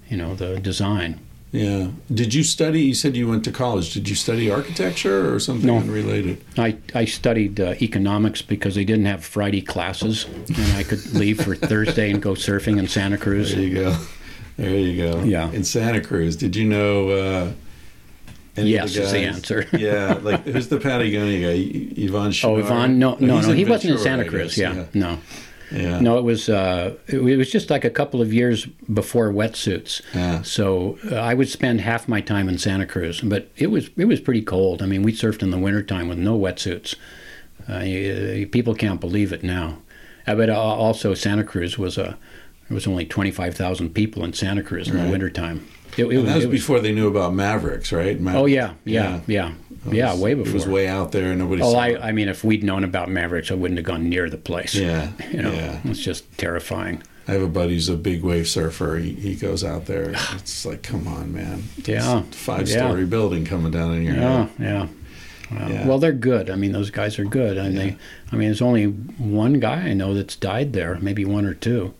[0.09, 1.20] you know the design.
[1.53, 1.89] Yeah.
[2.12, 2.83] Did you study?
[2.83, 3.93] You said you went to college.
[3.93, 5.78] Did you study architecture or something No.
[5.78, 6.45] unrelated?
[6.57, 11.43] I, I studied uh, economics because they didn't have Friday classes, and I could leave
[11.43, 13.53] for Thursday and go surfing in Santa Cruz.
[13.53, 13.97] There you go.
[14.59, 15.22] There you go.
[15.24, 15.51] Yeah.
[15.51, 17.09] In Santa Cruz, did you know?
[17.09, 17.53] Uh,
[18.61, 19.66] any Yes is the answer.
[19.76, 20.18] yeah.
[20.22, 21.54] Like who's the Patagonia guy?
[21.54, 22.56] Y- Yvon Oh?
[22.62, 22.94] Yvon?
[22.96, 23.52] No, no, no.
[23.52, 24.56] He wasn't in Santa Cruz.
[24.56, 24.58] guess.
[24.58, 25.18] Yeah, no,
[25.72, 26.00] Yeah.
[26.00, 26.18] no.
[26.18, 30.02] It was uh, it, it was just like a couple of years before wetsuits.
[30.14, 30.42] Yeah.
[30.42, 34.06] So uh, I would spend half my time in Santa Cruz, but it was it
[34.06, 34.82] was pretty cold.
[34.82, 36.94] I mean, we surfed in the wintertime with no wetsuits.
[37.68, 39.78] Uh, you- people can't believe it now.
[40.26, 42.16] Uh, but uh, also, Santa Cruz was a
[42.68, 45.04] there was only twenty five thousand people in Santa Cruz in Right.
[45.04, 45.66] the wintertime.
[46.01, 48.18] It, it that was it was- before they knew about Mavericks, right?
[48.28, 49.53] Oh yeah, yeah, yeah,
[49.90, 50.51] yeah, was- way before.
[50.51, 51.34] It was way out there.
[51.34, 51.62] Nobody.
[51.62, 52.01] Oh, saw I, it.
[52.03, 54.74] I mean, if we'd known about Mavericks, I wouldn't have gone near the place.
[54.74, 55.11] Yeah.
[55.32, 55.80] You know, Yeah.
[55.84, 57.03] it's just terrifying.
[57.28, 58.96] I have a buddy who's a big wave surfer.
[58.98, 60.12] He, he goes out there.
[60.34, 61.64] It's like, come on, man.
[61.84, 62.22] Yeah.
[62.32, 63.07] Five story Yeah.
[63.07, 64.51] building coming down in your Yeah, head.
[64.59, 64.86] yeah.
[65.53, 65.86] Well, Yeah.
[65.86, 66.48] well, they're good.
[66.51, 67.57] I mean, those guys are good.
[67.57, 67.96] And they,
[68.32, 71.94] I mean, there's only one guy I know that's died there, maybe one or two.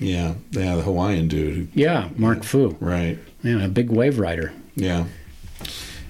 [0.00, 0.34] Yeah.
[0.50, 0.76] Yeah.
[0.76, 1.68] The Hawaiian dude.
[1.74, 2.76] Yeah, Mark Foo.
[2.80, 3.18] right.
[3.42, 4.52] Yeah, a big wave rider.
[4.74, 5.04] Yeah.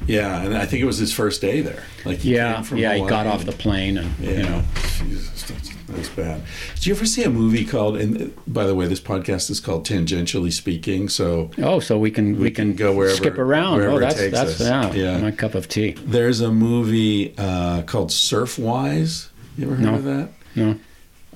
[0.06, 0.42] Yeah.
[0.42, 1.82] And I think it was his first day there.
[2.04, 2.94] Like, he Yeah, came from yeah.
[2.94, 4.30] He got off the plane, and Yeah.
[4.30, 4.62] you know,
[4.98, 6.42] Jesus, that's, that's bad.
[6.74, 9.86] Did you ever see a movie called, and by the way, this podcast is called
[9.86, 11.08] Tangentially Speaking.
[11.08, 13.76] So oh, so we can we, can can go wherever- skip around.
[13.78, 15.18] wherever Oh, that's that's yeah, Yeah.
[15.18, 15.92] my cup of tea.
[16.04, 19.28] there's a movie uh, called Surfwise.
[19.58, 19.94] You ever heard No.
[19.94, 20.28] of that?
[20.54, 20.76] No,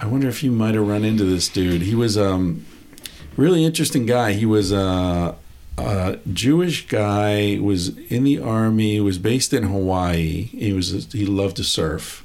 [0.01, 1.83] I wonder if you might have run into this dude.
[1.83, 2.65] He was um
[3.37, 4.33] really interesting guy.
[4.33, 5.35] He was uh,
[5.77, 7.59] a Jewish guy.
[7.61, 8.99] Was in the army.
[9.01, 10.45] Was based in Hawaii.
[10.45, 12.25] He was he loved to surf,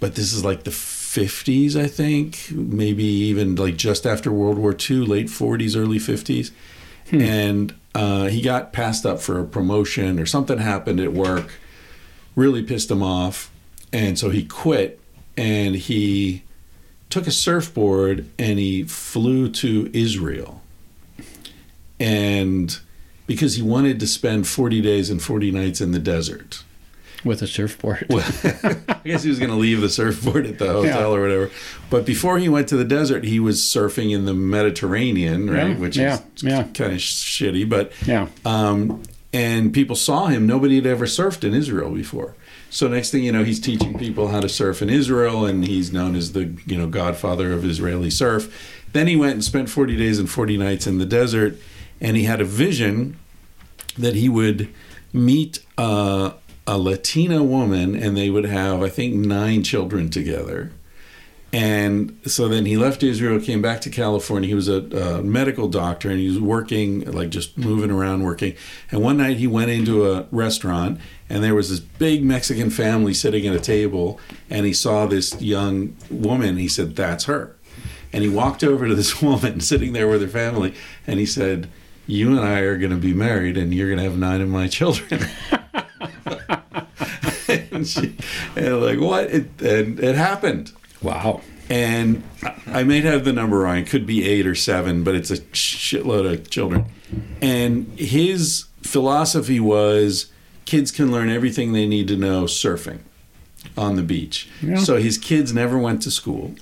[0.00, 4.74] but this is like the fifties, I think, maybe even like just after World War
[4.74, 6.50] II, late forties, early fifties,
[7.12, 11.52] and uh, he got passed up for a promotion or something happened at work.
[12.34, 13.50] Really pissed him off,
[13.92, 15.00] and so he quit
[15.36, 16.42] and he
[17.10, 20.62] took a surfboard and he flew to Israel.
[21.98, 22.78] And
[23.26, 26.62] because he wanted to spend 40 days and 40 nights in the desert.
[27.24, 28.06] with a surfboard.
[28.08, 28.24] Well,
[28.88, 31.16] I guess he was going to leave the surfboard at the hotel Yeah.
[31.16, 31.50] or whatever.
[31.90, 35.68] But before he went to the desert, he was surfing in the Mediterranean, right?
[35.70, 36.62] Yeah, Which yeah, is yeah.
[36.62, 37.68] kind of shitty.
[37.68, 39.02] But yeah, um,
[39.32, 40.46] and people saw him.
[40.46, 42.34] Nobody had ever surfed in Israel before.
[42.70, 45.92] So next thing you know, he's teaching people how to surf in Israel, and he's
[45.92, 48.78] known as the you know godfather of Israeli surf.
[48.92, 51.58] Then he went and spent 40 days and 40 nights in the desert,
[52.00, 53.18] and he had a vision
[53.98, 54.68] that he would
[55.12, 56.32] meet uh,
[56.66, 60.72] a Latina woman, and they would have I think nine children together.
[61.52, 64.48] And so then he left Israel, came back to California.
[64.48, 68.54] He was a, a medical doctor and he was working, like just moving around working.
[68.92, 73.14] And one night he went into a restaurant and there was this big Mexican family
[73.14, 74.20] sitting at a table.
[74.48, 76.56] And he saw this young woman.
[76.56, 77.56] He said, That's her.
[78.12, 80.74] And he walked over to this woman sitting there with her family
[81.04, 81.68] and he said,
[82.06, 84.48] You and I are going to be married and you're going to have nine of
[84.48, 85.26] my children.
[87.48, 88.14] and she,
[88.54, 89.24] and like, what?
[89.24, 90.72] It, and it happened
[91.02, 91.40] wow.
[91.68, 92.22] and
[92.66, 93.78] I may have the number wrong.
[93.78, 96.86] It could be eight or seven, but it's a shitload of children.
[97.40, 100.30] And his philosophy was
[100.64, 103.00] kids can learn everything they need to know surfing
[103.76, 104.48] on the beach.
[104.84, 106.54] So his kids never went to school.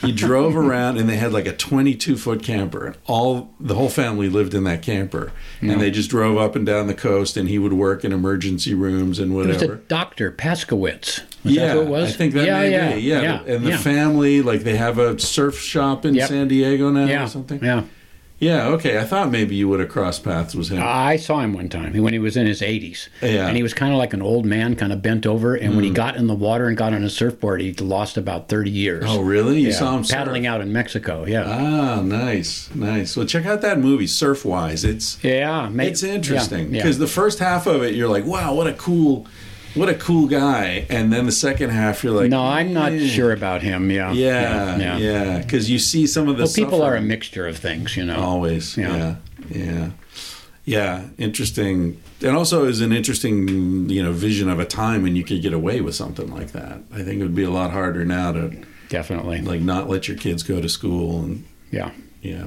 [0.00, 4.28] He drove around and they had like a 22 foot camper all the whole family
[4.28, 5.32] lived in that camper.
[5.60, 8.74] And they just drove up and down the coast and he would work in emergency
[8.74, 9.64] rooms and whatever.
[9.64, 11.22] It was a doctor, Paskowitz.
[11.44, 12.08] Was yeah, that who it was?
[12.08, 13.00] I think that yeah, may yeah, be.
[13.00, 13.76] Yeah, yeah, and the yeah.
[13.78, 16.28] family, like they have a surf shop in Yep.
[16.28, 17.62] San Diego now yeah, or something.
[17.62, 17.84] Yeah,
[18.38, 18.98] Yeah, okay.
[18.98, 20.82] I thought maybe you would have crossed paths with him.
[20.84, 23.08] I saw him one time when he was in his 80s.
[23.22, 23.46] Yeah.
[23.46, 25.54] And he was kind of like an old man, kind of bent over.
[25.54, 28.48] And when he got in the water and got on a surfboard, he lost about
[28.50, 29.04] 30 years.
[29.06, 29.60] oh, really?
[29.60, 30.50] You Yeah, saw him paddling surf?
[30.52, 31.24] out in Mexico.
[31.24, 31.44] Yeah.
[31.46, 33.16] Ah, nice, nice.
[33.16, 34.84] Well, check out that movie, Surfwise.
[34.84, 35.70] It's yeah.
[35.70, 37.04] ma- it's interesting yeah, because yeah.
[37.06, 39.26] the first half of it, you're like, wow, what a cool
[39.76, 43.06] what a cool guy, and then the second half you're like, no, I'm not eh.
[43.06, 43.90] sure about him.
[43.90, 47.56] Yeah, Yeah, yeah, because you see some of the Well, people are a mixture of
[47.58, 48.16] things, you know.
[48.20, 48.76] always.
[48.76, 48.96] Yeah.
[48.96, 49.16] Yeah.
[49.50, 49.90] yeah,
[50.64, 55.22] yeah, Interesting, and also is an interesting you know vision of a time when you
[55.24, 56.80] could get away with something like that.
[56.92, 59.42] I think it would be a lot harder now to Definitely.
[59.42, 61.90] like not let your kids go to school and yeah.
[62.22, 62.46] yeah.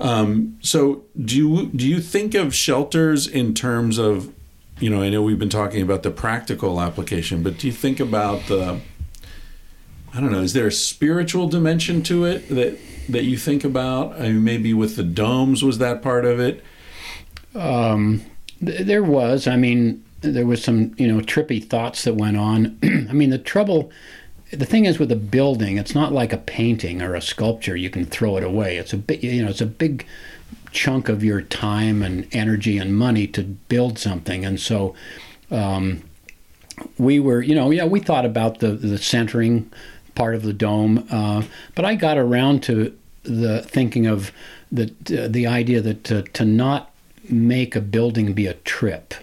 [0.00, 4.32] Um, so do you do you think of shelters in terms of
[4.80, 8.00] you know I know we've been talking about the practical application, but do you think
[8.00, 8.80] about the
[10.12, 14.14] I don't know is there a spiritual dimension to it that that you think about?
[14.14, 16.64] I mean, maybe with the domes was that part of it?
[17.54, 18.24] Um,
[18.64, 19.46] th- there was.
[19.46, 22.78] I mean, there was some you know trippy thoughts that went on.
[22.82, 23.90] I mean, the trouble.
[24.50, 27.74] The thing is with a building, it's not like a painting or a sculpture.
[27.74, 28.76] You can throw it away.
[28.76, 30.06] It's a big, you know, it's a big
[30.74, 34.44] chunk of your time and energy and money to build something.
[34.44, 34.94] And so,
[35.50, 36.02] um,
[36.98, 39.70] we were, you know, yeah, we thought about the the centering
[40.14, 41.42] part of the dome, uh,
[41.74, 44.32] but I got around to the thinking of
[44.70, 46.90] the uh, the idea that to, to not
[47.30, 49.14] make a building be a trip.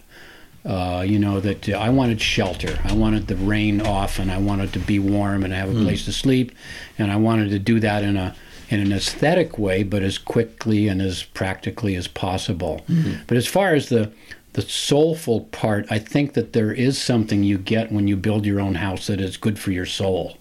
[0.63, 2.79] Uh, you know that uh, I wanted shelter.
[2.83, 6.05] I wanted the rain off, and I wanted to be warm and have a place
[6.05, 6.51] to sleep,
[6.97, 8.35] and I wanted to do that in a
[8.71, 12.81] in an aesthetic way, but as quickly and as practically as possible.
[13.27, 14.11] But as far as the
[14.53, 18.59] the soulful part, I think that there is something you get when you build your
[18.59, 20.37] own house that is good for your soul,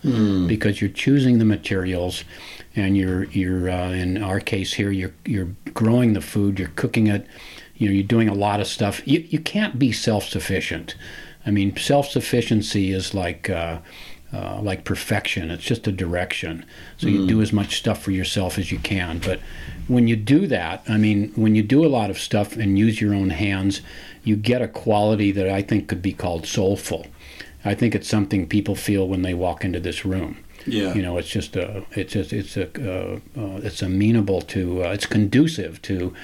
[0.49, 2.25] because you're choosing the materials,
[2.75, 7.07] and you're you're uh, in our case here you're you're growing the food, you're cooking
[7.09, 7.27] it,
[7.77, 9.01] you know you're doing a lot of stuff.
[9.07, 10.97] You you can't be self sufficient.
[11.47, 13.51] I mean, self sufficiency is like.
[13.51, 13.79] Uh,
[14.33, 15.51] uh, like perfection.
[15.51, 16.65] It's just a direction.
[16.99, 19.19] So you do as much stuff for yourself as you can.
[19.19, 19.41] But
[19.89, 23.01] when you do that, I mean, when you do a lot of stuff and use
[23.01, 23.81] your own hands,
[24.23, 27.07] you get a quality that I think could be called soulful.
[27.65, 30.39] I think it's something people feel when they walk into this room.
[30.67, 30.95] Yeah.
[30.95, 34.89] You know, it's just a, it's just, it's a, uh, uh, it's amenable to, uh,
[34.91, 36.15] it's conducive to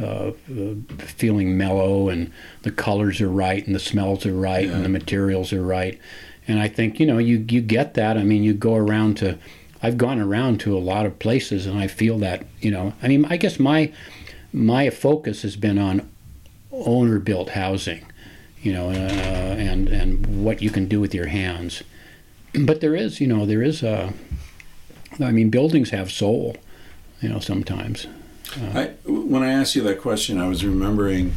[0.00, 2.32] uh, uh, feeling mellow and
[2.62, 6.00] the colors are right and the smells are right and the materials are right.
[6.48, 8.16] And I think, you know, you, you get that.
[8.16, 9.38] I mean, you go around to,
[9.82, 13.08] I've gone around to a lot of places and I feel that, you know, I
[13.08, 13.92] mean, I guess my,
[14.52, 16.08] my focus has been on
[16.72, 18.04] owner built housing,
[18.60, 21.82] you know, uh, and, and what you can do with your hands.
[22.54, 24.12] But there is, you know, there is a,
[25.20, 26.56] I mean, buildings have soul,
[27.20, 28.06] you know, sometimes.
[28.74, 31.34] I, when I asked you that question, I was remembering.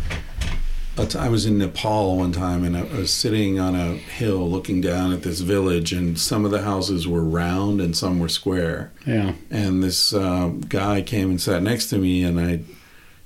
[0.98, 5.12] I was in Nepal one time, and I was sitting on a hill looking down
[5.12, 8.92] at this village, and some of the houses were round and some were square.
[9.06, 9.34] Yeah.
[9.52, 12.62] And this uh, guy came and sat next to me, and I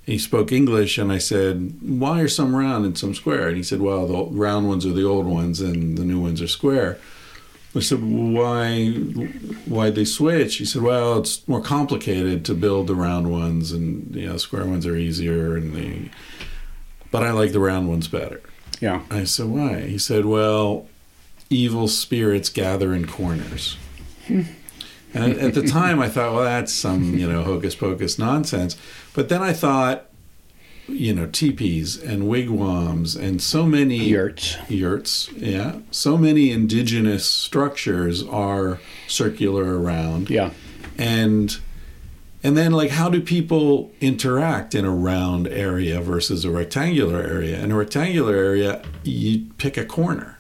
[0.09, 3.63] he spoke English, and I said, "Why are some round and some square?" And he
[3.63, 6.97] said, "Well, the round ones are the old ones, and the new ones are square."
[7.76, 8.88] I said, "Why?
[9.65, 14.15] Why they switch?" He said, "Well, it's more complicated to build the round ones, and
[14.15, 16.09] you know, square ones are easier, and the
[17.12, 18.41] but I like the round ones better."
[18.82, 19.01] Yeah.
[19.12, 20.88] I said, "Why?" He said, "Well,
[21.49, 23.78] evil spirits gather in corners."
[24.28, 24.41] Hmm.
[25.14, 28.78] And at the time, I thought, well, that's some, you know, hocus pocus nonsense.
[29.16, 30.05] But then I thought,
[30.88, 34.57] you know, teepees and wigwams and so many Yurts.
[34.70, 40.51] yurts, yeah, so many indigenous structures are circular around, Yeah.
[40.97, 41.57] and
[42.43, 47.61] and then like how do people interact in a round area versus a rectangular area?
[47.63, 50.37] In a rectangular area, you pick a corner,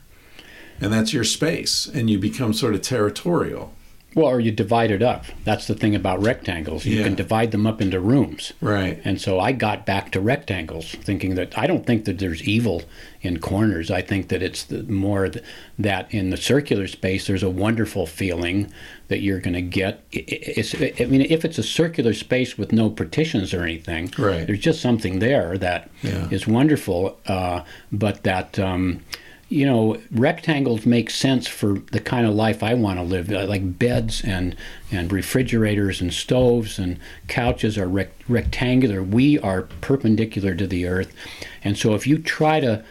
[0.79, 3.73] and that's your space, and you become sort of territorial.
[4.15, 5.25] Well, or you divide it up.
[5.43, 6.83] That's the thing about rectangles.
[6.83, 7.03] You Yeah.
[7.03, 8.53] can divide them up into rooms.
[8.59, 8.99] Right.
[9.05, 12.81] And so I got back to rectangles, thinking that I don't think that there's evil
[13.21, 13.91] in corners.
[13.91, 15.43] I think that it's the, more th-
[15.77, 18.71] that in the circular space, there's a wonderful feeling
[19.09, 20.03] that you're going to get.
[20.13, 20.23] I- I-
[20.57, 24.47] It's, I mean, if it's a circular space with no partitions or anything, Right.
[24.47, 26.53] there's just something there that is Yeah.
[26.53, 27.17] wonderful.
[27.27, 27.61] Uh,
[27.91, 28.57] but that.
[28.59, 29.01] Um,
[29.51, 33.31] you know, rectangles make sense for the kind of life I want to live.
[33.31, 34.55] Like beds and
[34.91, 39.01] and refrigerators and stoves and couches are rec- rectangular.
[39.01, 41.11] We are perpendicular to the earth,
[41.63, 42.83] and so if you try to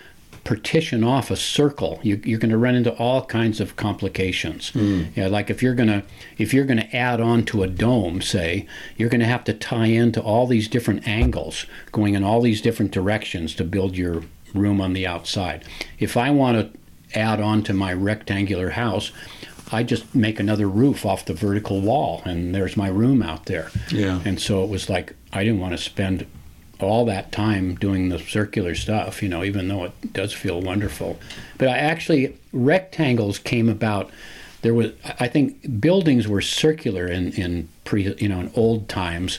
[0.45, 4.71] partition off a circle, you, you're going to run into all kinds of complications.
[4.71, 5.05] Hmm.
[5.15, 6.03] Yeah, like if you're going to
[6.37, 8.67] if you're going to add on to a dome, say,
[8.97, 12.61] you're going to have to tie into all these different angles, going in all these
[12.61, 14.23] different directions to build your
[14.55, 15.65] room on the outside.
[15.99, 19.13] If I want to add on to my rectangular house,
[19.71, 23.71] I just make another roof off the vertical wall, and there's my room out there.
[23.91, 24.21] Yeah.
[24.25, 26.27] And so it was like I didn't want to spend
[26.81, 31.19] all that time doing the circular stuff, you know, even though it does feel wonderful.
[31.57, 34.11] But I actually, rectangles came about.
[34.63, 39.39] There was, I think, buildings were circular in, in pre, you know, in old times,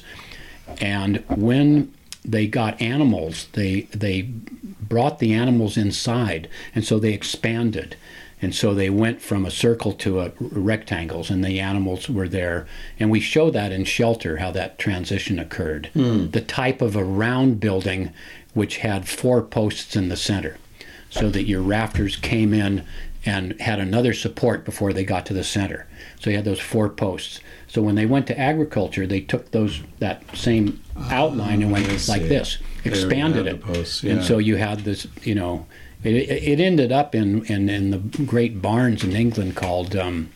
[0.80, 7.96] and when they got animals, they they brought the animals inside, and so they expanded.
[8.42, 12.68] And so they went from a circle to a rectangles, and the animals were there.
[13.00, 15.90] And we show that in Shelter how that transition occurred.
[15.94, 18.12] The type of a round building,
[18.54, 20.58] which had four posts in the center,
[21.10, 22.86] so that your rafters came in
[23.26, 25.86] and had another support before they got to the center.
[26.22, 27.42] So you had those four posts.
[27.68, 32.24] So when they went to agriculture, they took those that same outline and went like
[32.24, 35.66] this, expanded it, posts, and so you had this, you know,
[36.04, 40.32] it, it ended up in, in, in the great barns in England called um,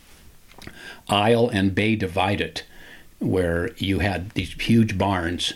[1.08, 2.62] Aisle and Bay Divided,
[3.18, 5.54] where you had these huge barns,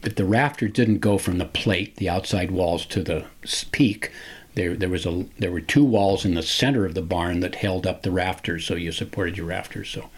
[0.00, 3.26] but the rafters didn't go from the plate, the outside walls, to the
[3.72, 4.10] peak.
[4.54, 7.56] There, there was a there were two walls in the center of the barn that
[7.56, 9.90] held up the rafters, so you supported your rafters.
[9.90, 10.08] So,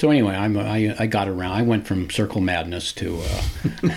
[0.00, 1.52] so anyway, I'm I, I got around.
[1.52, 3.20] I went from circle madness to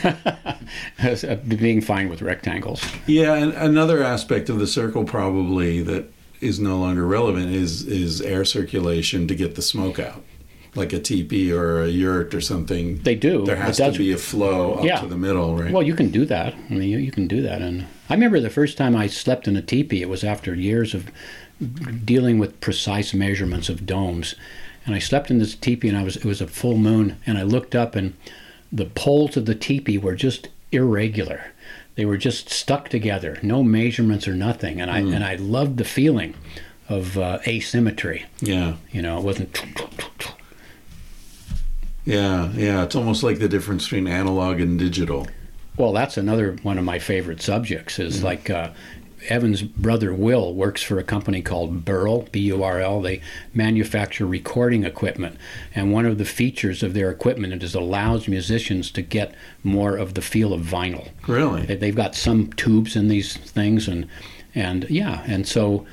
[0.03, 2.83] uh, being fine with rectangles.
[3.07, 8.19] Yeah, and another aspect of the circle probably that is no longer relevant is is
[8.19, 10.21] air circulation to get the smoke out,
[10.75, 12.97] like a teepee or a yurt or something.
[13.03, 13.45] They do.
[13.45, 14.99] There has to be a flow up Yeah.
[14.99, 15.71] to the middle, right?
[15.71, 16.53] Well, you can do that.
[16.53, 17.61] I mean, you, you can do that.
[17.61, 20.93] And I remember the first time I slept in a teepee, it was after years
[20.93, 21.09] of
[22.03, 24.35] dealing with precise measurements of domes.
[24.85, 27.37] And I slept in this teepee, and I was it was a full moon, and
[27.37, 28.13] I looked up, and
[28.71, 31.45] the poles of the teepee were just irregular.
[31.95, 34.81] They were just stuck together, no measurements or nothing.
[34.81, 36.33] And I and I loved the feeling
[36.89, 38.25] of uh, asymmetry.
[38.41, 39.63] yeah, You know, it wasn't.
[42.05, 42.83] yeah, yeah.
[42.83, 45.27] It's almost like the difference between analog and digital.
[45.77, 47.99] Well, that's another one of my favorite subjects.
[47.99, 48.69] Is like uh,
[49.29, 53.01] Evan's brother Will works for a company called Burl, B-U-R-L.
[53.01, 53.21] They
[53.53, 55.37] manufacture recording equipment,
[55.75, 59.95] and one of the features of their equipment is it allows musicians to get more
[59.97, 61.09] of the feel of vinyl.
[61.27, 61.65] Really?
[61.65, 64.07] They- They've got some tubes in these things, and
[64.55, 65.85] and yeah, and so.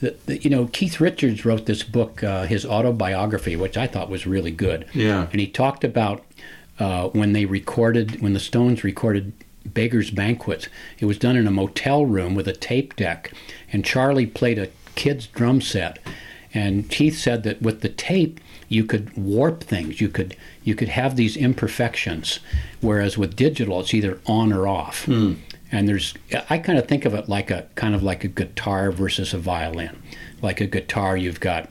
[0.00, 4.10] The, the, you know, Keith Richards wrote this book, uh, his autobiography, which I thought
[4.10, 4.84] was really good.
[4.92, 5.28] Yeah.
[5.30, 6.24] And he talked about
[6.80, 9.32] uh, when they recorded, when the Stones recorded
[9.64, 10.68] Beggar's Banquet.
[10.98, 13.32] It was done in a motel room with a tape deck,
[13.72, 15.98] and Charlie played a kid's drum set.
[16.52, 18.38] And Keith said that with the tape,
[18.68, 20.00] you could warp things.
[20.00, 22.38] You could you could have these imperfections,
[22.80, 25.04] whereas with digital, it's either on or off.
[25.04, 25.34] Hmm.
[25.72, 26.14] And there's,
[26.48, 29.38] I kind of think of it like a kind of like a guitar versus a
[29.38, 30.00] violin.
[30.40, 31.68] Like a guitar, you've got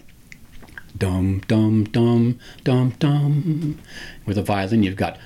[0.98, 3.80] dum dum dum dum dum.
[4.26, 5.18] With a violin, you've got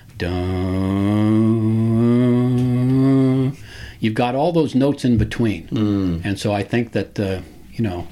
[2.18, 3.58] dum.
[4.00, 6.20] You've got all those notes in between, hmm.
[6.24, 7.42] and so I think that the
[7.72, 8.08] you know.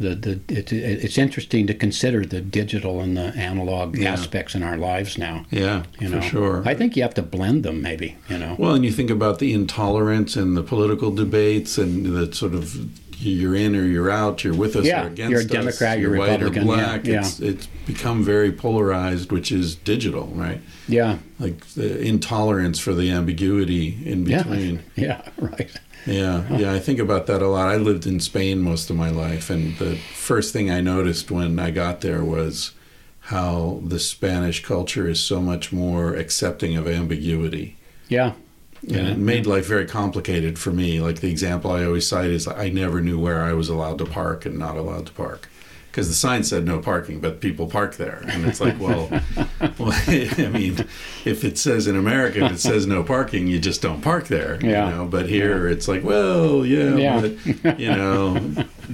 [0.00, 4.12] The, the it, it, it's interesting to consider the digital and the analog Yeah.
[4.12, 5.44] aspects in our lives now.
[5.50, 6.62] Yeah, You for sure.
[6.64, 8.16] I think you have to blend them, maybe.
[8.28, 8.54] You know.
[8.60, 12.76] Well, and you think about the intolerance and the political debates and the sort of
[13.20, 15.30] you're in or you're out, you're with us Yeah, or against us.
[15.30, 17.06] you're a us, Democrat, you're white Republican, or black.
[17.06, 17.20] yeah.
[17.20, 20.60] It's it's become very polarized, which is digital, right?
[20.88, 21.18] yeah.
[21.38, 24.42] Like the intolerance for the ambiguity in Yeah.
[24.42, 24.82] between.
[24.96, 25.22] Yeah.
[25.38, 25.70] Right.
[26.06, 27.68] Yeah, yeah, I think about that a lot.
[27.68, 31.58] I lived in Spain most of my life, and the first thing I noticed when
[31.58, 32.72] I got there was
[33.20, 37.76] how the Spanish culture is so much more accepting of ambiguity.
[38.08, 38.32] Yeah.
[38.82, 41.00] And it made life very complicated for me.
[41.00, 44.04] Like the example I always cite is I never knew where I was allowed to
[44.06, 45.48] park and not allowed to park.
[45.90, 48.22] Because the sign said no parking, but people park there.
[48.28, 49.08] And it's like, well,
[49.78, 50.86] well, I mean,
[51.24, 54.58] if it says in America, if it says no parking, you just don't park there.
[54.62, 54.90] Yeah.
[54.90, 55.04] You know?
[55.06, 57.20] But here it's like, well, yeah, Yeah.
[57.62, 58.38] but, you know,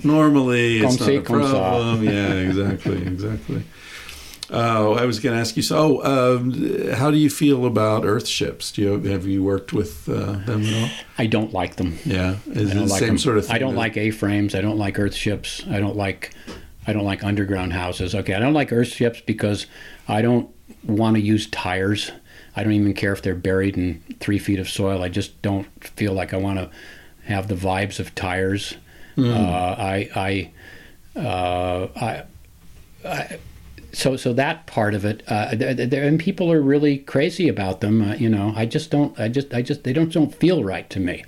[0.02, 2.05] normally it's not a problem.
[2.05, 3.65] Yeah, exactly, exactly.
[4.56, 5.62] Oh, I was going to ask you.
[5.62, 6.52] So, um,
[6.93, 8.72] how do you feel about Earthships?
[8.72, 10.89] Do you have you worked with uh, them at all?
[11.18, 11.98] I don't like them.
[12.05, 13.18] Yeah, is I don't the like same them.
[13.18, 13.56] sort of thing?
[13.56, 14.55] I don't like A-frames.
[14.55, 15.64] I don't like earth ships.
[15.68, 16.32] I don't like
[16.86, 18.14] I don't like underground houses.
[18.14, 19.66] Okay, I don't like earth ships because
[20.06, 20.48] I don't
[20.85, 22.12] want to use tires.
[22.56, 25.02] I don't even care if they're buried in three feet of soil.
[25.02, 26.70] I just don't feel like I want to
[27.24, 28.76] have the vibes of tires.
[29.16, 29.32] Hmm.
[29.32, 30.51] Uh, I
[31.16, 32.22] I, uh, I
[33.05, 33.39] I
[33.94, 37.48] so so that part of it, uh, th- th- there- and people are really crazy
[37.48, 38.02] about them.
[38.02, 39.18] Uh, you know, I just don't.
[39.18, 41.24] I just I just they don't don't feel right to me.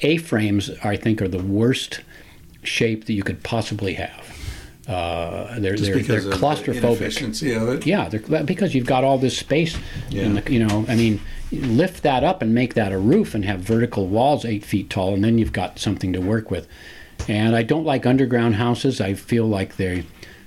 [0.00, 2.00] A frames, I think, are the worst
[2.62, 4.32] shape that you could possibly have.
[4.88, 6.98] Uh, they're they're, they're the claustrophobic.
[7.72, 7.86] it.
[7.86, 9.74] Yeah, they're, because you've got all this space.
[10.10, 10.40] In Yeah.
[10.40, 11.20] the, you know, I mean,
[11.50, 15.12] lift that up and make that a roof and have vertical walls eight feet tall,
[15.14, 16.68] and then you've got something to work with.
[17.28, 19.00] And I don't like underground houses.
[19.00, 20.04] I feel like they,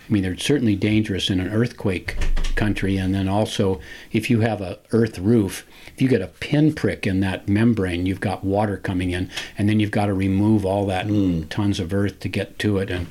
[0.10, 2.18] I mean, they're certainly dangerous in an earthquake
[2.56, 2.98] country.
[2.98, 3.80] And then also,
[4.12, 8.20] if you have a earth roof, if you get a pinprick in that membrane, you've
[8.20, 11.44] got water coming in, and then you've got to remove all that hmm.
[11.44, 12.90] tons of earth to get to it.
[12.90, 13.08] And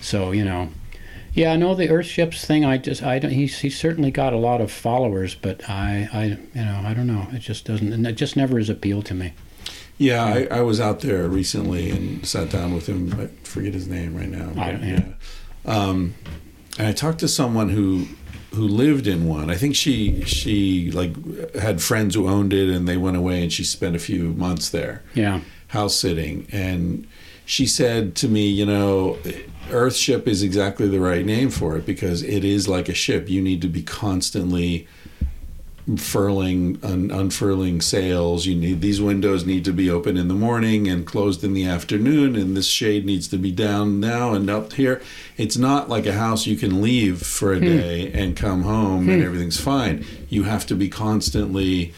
[0.00, 0.70] so, you know,
[1.34, 2.64] yeah, no, the Earthships thing.
[2.64, 3.30] I just, I don't.
[3.30, 7.06] He's he's certainly got a lot of followers, but I, I, you know, I don't
[7.06, 7.28] know.
[7.30, 7.92] It just doesn't.
[7.92, 9.34] and It just never has appealed to me.
[9.98, 13.12] Yeah, I, I was out there recently and sat down with him.
[13.20, 14.50] I forget his name right now.
[14.50, 15.12] I but, don't- yeah.
[15.68, 16.14] Um,
[16.78, 18.06] and I talked to someone who
[18.54, 19.50] who lived in one.
[19.50, 21.14] I think she she like
[21.54, 24.70] had friends who owned it, and they went away, and she spent a few months
[24.70, 27.06] there, Yeah, house sitting, and
[27.44, 29.18] she said to me, you know.
[29.68, 33.28] Earthship is exactly the right name for it because it is like a ship.
[33.28, 34.88] You need to be constantly
[35.96, 40.86] furling un, unfurling sails you need these windows need to be open in the morning
[40.86, 44.74] and closed in the afternoon and this shade needs to be down now and up
[44.74, 45.00] here
[45.38, 49.22] it's not like a house you can leave for a day and come home and
[49.22, 51.92] everything's fine you have to be constantly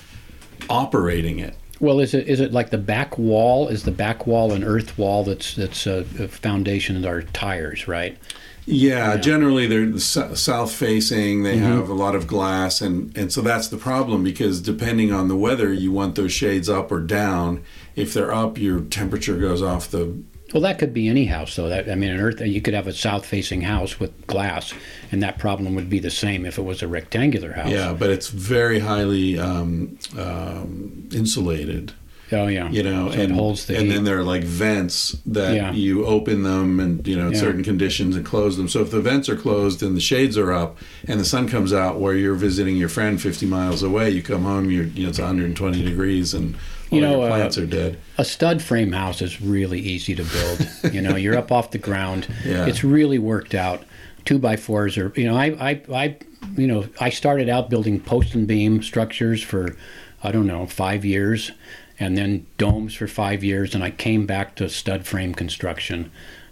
[0.69, 3.69] operating it Well, is it is it like the back wall?
[3.69, 8.19] Is the back wall an earth wall that's that's a, a foundation are tires, right?
[8.67, 11.43] Yeah, generally they're south facing.
[11.43, 11.77] They Mm-hmm.
[11.79, 15.37] have a lot of glass, and and so that's the problem because depending on the
[15.37, 17.63] weather, you want those shades up or down.
[17.97, 20.23] If they're up, your temperature goes off the.
[20.53, 21.69] Well, that could be any house, though.
[21.69, 24.75] That I mean, an earth you could have a south-facing house with glass,
[25.13, 27.71] and that problem would be the same if it was a rectangular house.
[27.71, 31.93] Yeah, but it's very highly um, um, insulated.
[32.33, 32.71] Oh yeah.
[32.71, 33.93] You know, So it and holds the and heat.
[33.93, 35.73] then there are like vents that Yeah.
[35.73, 37.41] you open them and you know in Yeah.
[37.41, 38.69] certain conditions and close them.
[38.69, 40.79] So if the vents are closed and the shades are up
[41.09, 44.45] and the sun comes out where you're visiting your friend 50 miles away, you come
[44.45, 46.55] home, you're you know it's 120 degrees and
[46.91, 47.99] You know, uh, plants are dead.
[48.19, 50.69] a stud frame house is really easy to build.
[50.93, 52.27] you know, you're up off the ground.
[52.45, 52.67] Yeah.
[52.67, 53.85] It's really worked out.
[54.25, 56.17] Two by fours are, you know, I, I, I,
[56.57, 59.77] you know, I started out building post and beam structures for,
[60.23, 61.53] I don't know, five years,
[61.99, 66.11] and then domes for five years, and I came back to stud frame construction.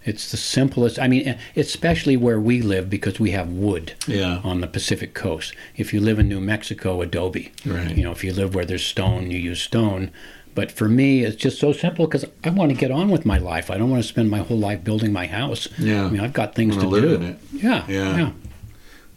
[0.09, 0.98] It's the simplest.
[0.98, 4.40] I mean, especially where we live because we have wood Yeah.
[4.43, 5.55] on the Pacific coast.
[5.76, 7.52] If you live in New Mexico, adobe.
[7.66, 7.97] Right.
[7.97, 10.10] You know, if you live where there's stone, you use stone.
[10.55, 13.39] But for me, it's just so simple because I want to get on with my
[13.39, 13.70] life.
[13.70, 15.68] I don't want to spend my whole life building my house.
[15.78, 16.06] Yeah.
[16.06, 17.14] I mean, I've got things to live do.
[17.14, 17.39] in it.
[17.52, 17.85] Yeah.
[17.89, 18.16] Yeah.
[18.16, 18.30] Yeah.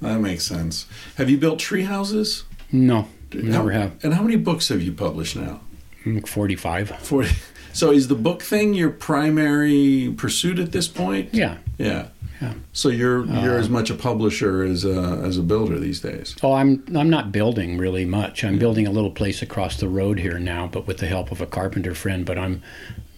[0.01, 0.85] That makes sense.
[1.15, 2.43] Have you built tree houses?
[2.71, 3.91] No, never How- have.
[4.03, 5.61] And how many books have you published now?
[6.05, 6.89] Mm, 45.
[6.99, 7.29] 40.
[7.73, 11.33] So is the book thing your primary pursuit at this point?
[11.33, 11.57] Yeah.
[11.77, 12.07] Yeah.
[12.41, 12.53] Yeah.
[12.73, 16.35] So you're you're as uh, much a publisher as a as a builder these days.
[16.41, 18.43] Oh, I'm I'm not building really much.
[18.43, 21.39] I'm building a little place across the road here now, but with the help of
[21.39, 22.25] a carpenter friend.
[22.25, 22.63] But I'm,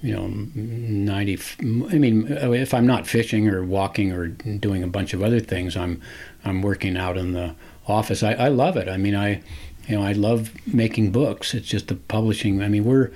[0.01, 1.39] you know, ninety.
[1.61, 1.63] I
[1.97, 5.77] mean, uh, if I'm not fishing or walking or doing a bunch of other things,
[5.77, 6.01] I'm
[6.43, 7.55] I'm working out in the
[7.88, 8.23] office.
[8.23, 8.89] I, I love it.
[8.89, 9.41] I mean, I,
[9.88, 11.53] you know, I love making books.
[11.53, 12.61] It's just the publishing.
[12.61, 13.11] I mean, we're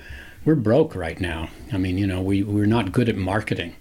[0.48, 1.50] we're broke right now.
[1.74, 3.76] I mean, you know, we we're not good at marketing.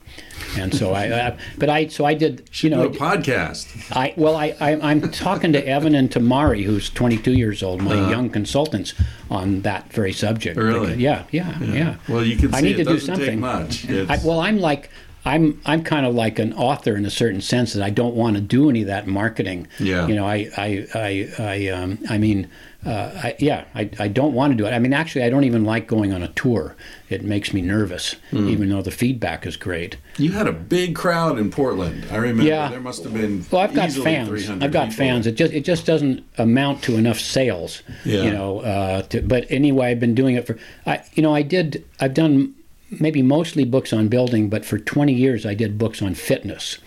[0.57, 3.95] And so I, I, but I, so I did, you know, a podcast.
[3.95, 7.93] I well, I, I I'm talking to Evan and Tamari, who's 22 years old, my
[7.93, 8.93] young consultants,
[9.31, 10.57] on that very subject.
[10.57, 10.95] Really?
[10.95, 11.95] Yeah, yeah, yeah.
[12.09, 13.39] Well, you can see I need to do something.
[13.39, 13.89] much.
[13.89, 14.89] I, well, I'm like.
[15.25, 18.37] I'm I'm kind of like an author in a certain sense that I don't want
[18.37, 19.67] to do any of that marketing.
[19.77, 20.07] Yeah.
[20.07, 22.49] You know, I I I, I um I mean,
[22.87, 24.71] uh, I, yeah, I, I don't want to do it.
[24.71, 26.75] I mean, actually, I don't even like going on a tour.
[27.09, 28.47] It makes me nervous, Hmm.
[28.47, 29.97] even though the feedback is great.
[30.17, 32.05] You had a big crowd in Portland.
[32.11, 32.69] I remember Yeah.
[32.69, 34.49] there must have been Well, I've got fans.
[34.49, 34.91] I've got people.
[35.05, 35.27] fans.
[35.27, 37.83] It just it just doesn't amount to enough sales.
[38.05, 38.23] Yeah.
[38.23, 38.59] You know.
[38.61, 40.57] Uh, to, but anyway, I've been doing it for.
[40.85, 41.83] I you know I did.
[41.99, 42.53] I've done
[42.99, 46.77] maybe mostly books on building, but for 20 years I did books on fitness.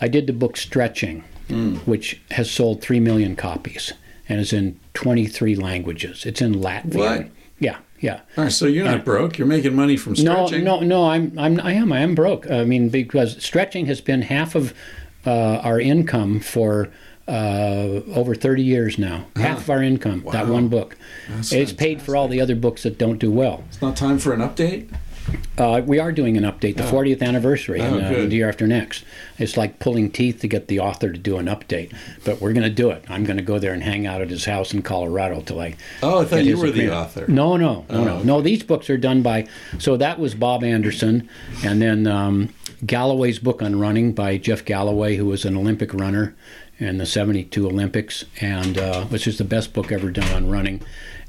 [0.00, 1.76] I did the book Stretching, Hmm.
[1.84, 3.92] which has sold three million copies
[4.28, 6.26] and is in 23 languages.
[6.26, 6.94] It's in Latvian.
[6.94, 7.28] What?
[7.58, 7.78] Yeah.
[8.00, 8.20] Yeah.
[8.36, 9.38] All right, so you're not broke.
[9.38, 10.64] You're making money from stretching.
[10.64, 11.08] No, no, no.
[11.08, 11.92] I'm, I'm, I am.
[11.92, 12.50] I am broke.
[12.50, 14.74] I mean, because stretching has been half of
[15.26, 16.90] uh, our income for
[17.26, 19.26] uh, over 30 years now.
[19.36, 20.24] Half of our income.
[20.30, 20.96] That one book.
[21.28, 23.64] That's it's paid for all the other books that don't do well.
[23.68, 24.88] It's not time for an update.
[25.58, 28.66] Uh, we are doing an update, the 40th anniversary, Oh, and, uh, the year after
[28.66, 29.04] next.
[29.38, 31.94] It's like pulling teeth to get the author to do an update,
[32.24, 33.04] but we're going to do it.
[33.08, 35.74] I'm going to go there and hang out at his house in Colorado till I.
[36.02, 37.24] Oh, I thought you were the author.
[37.28, 38.26] No, no, no, Oh, no, okay.
[38.26, 38.40] no.
[38.42, 39.46] These books are done by.
[39.78, 41.28] So that was Bob Anderson,
[41.64, 42.50] and then um,
[42.84, 46.36] Galloway's book on running by Jeff Galloway, who was an Olympic runner
[46.78, 50.82] in the '72 Olympics, and uh, which is the best book ever done on running.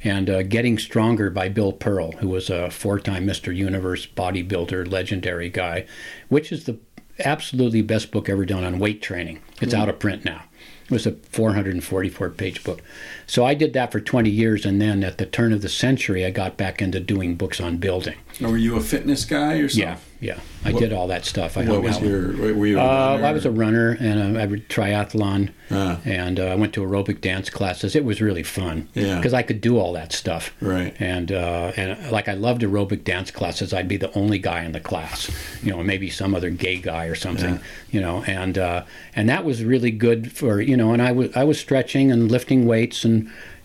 [0.07, 3.53] And uh, Getting Stronger by Bill Pearl, who was a four-time Mr.
[3.53, 5.85] Universe bodybuilder, legendary guy,
[6.29, 6.79] which is the
[7.19, 9.41] absolutely best book ever done on weight training.
[9.59, 10.43] It's out of print now.
[10.85, 12.81] It was a 444 page book.
[13.29, 16.25] So I did that for 20 years, and then at the turn of the century,
[16.25, 18.15] I got back into doing books on building.
[18.41, 19.97] Or were you a fitness guy or something?
[20.21, 20.39] Yeah, yeah.
[20.63, 21.57] I What- did all that stuff.
[21.57, 22.31] I What was your?
[22.53, 22.77] Were you?
[22.79, 22.85] A Uh,
[23.15, 23.25] runner?
[23.25, 25.99] I was a runner and I would triathlon, Ah.
[26.05, 27.95] and uh, I went to aerobic dance classes.
[27.95, 29.15] It was really fun Yeah.
[29.17, 30.53] because I could do all that stuff.
[30.61, 30.93] Right.
[30.99, 33.73] And uh, and uh, like I loved aerobic dance classes.
[33.73, 35.29] I'd be the only guy in the class,
[35.63, 37.59] you know, maybe some other gay guy or something, Yeah.
[37.91, 38.23] you know.
[38.27, 38.83] And uh,
[39.15, 40.91] and that was really good for you know.
[40.93, 43.16] And I was I was stretching and lifting weights, and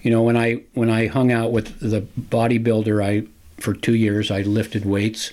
[0.02, 2.00] you know when I when I hung out with the
[2.36, 3.26] bodybuilder, I
[3.60, 5.32] for two years I lifted weights,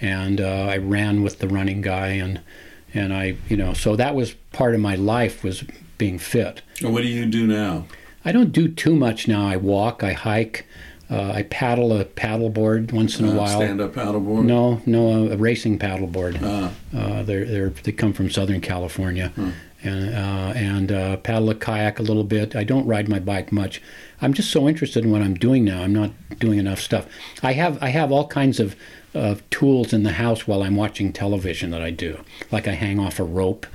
[0.00, 2.40] and uh, I ran with the running guy, and
[2.94, 5.64] and I you know so that was part of my life was
[5.98, 6.62] being fit.
[6.82, 7.86] And what do you do now?
[8.24, 9.46] I don't do too much now.
[9.46, 10.66] I walk, I hike,
[11.08, 13.56] uh, I paddle a paddleboard once in a Uh, while.
[13.60, 14.44] Stand-up paddleboard.
[14.44, 16.38] No, no, a, a racing paddleboard.
[16.42, 16.72] Ah.
[16.94, 19.32] Uh, they're, they're, they come from Southern California,
[19.86, 22.56] and uh, and uh, paddle a kayak a little bit.
[22.56, 23.80] I don't ride my bike much.
[24.20, 25.82] I'm just so interested in what I'm doing now.
[25.82, 27.06] I'm not doing enough stuff.
[27.42, 28.76] I have I have all kinds of
[29.14, 32.20] uh, tools in the house while I'm watching television that I do.
[32.50, 33.66] Like I hang off a rope.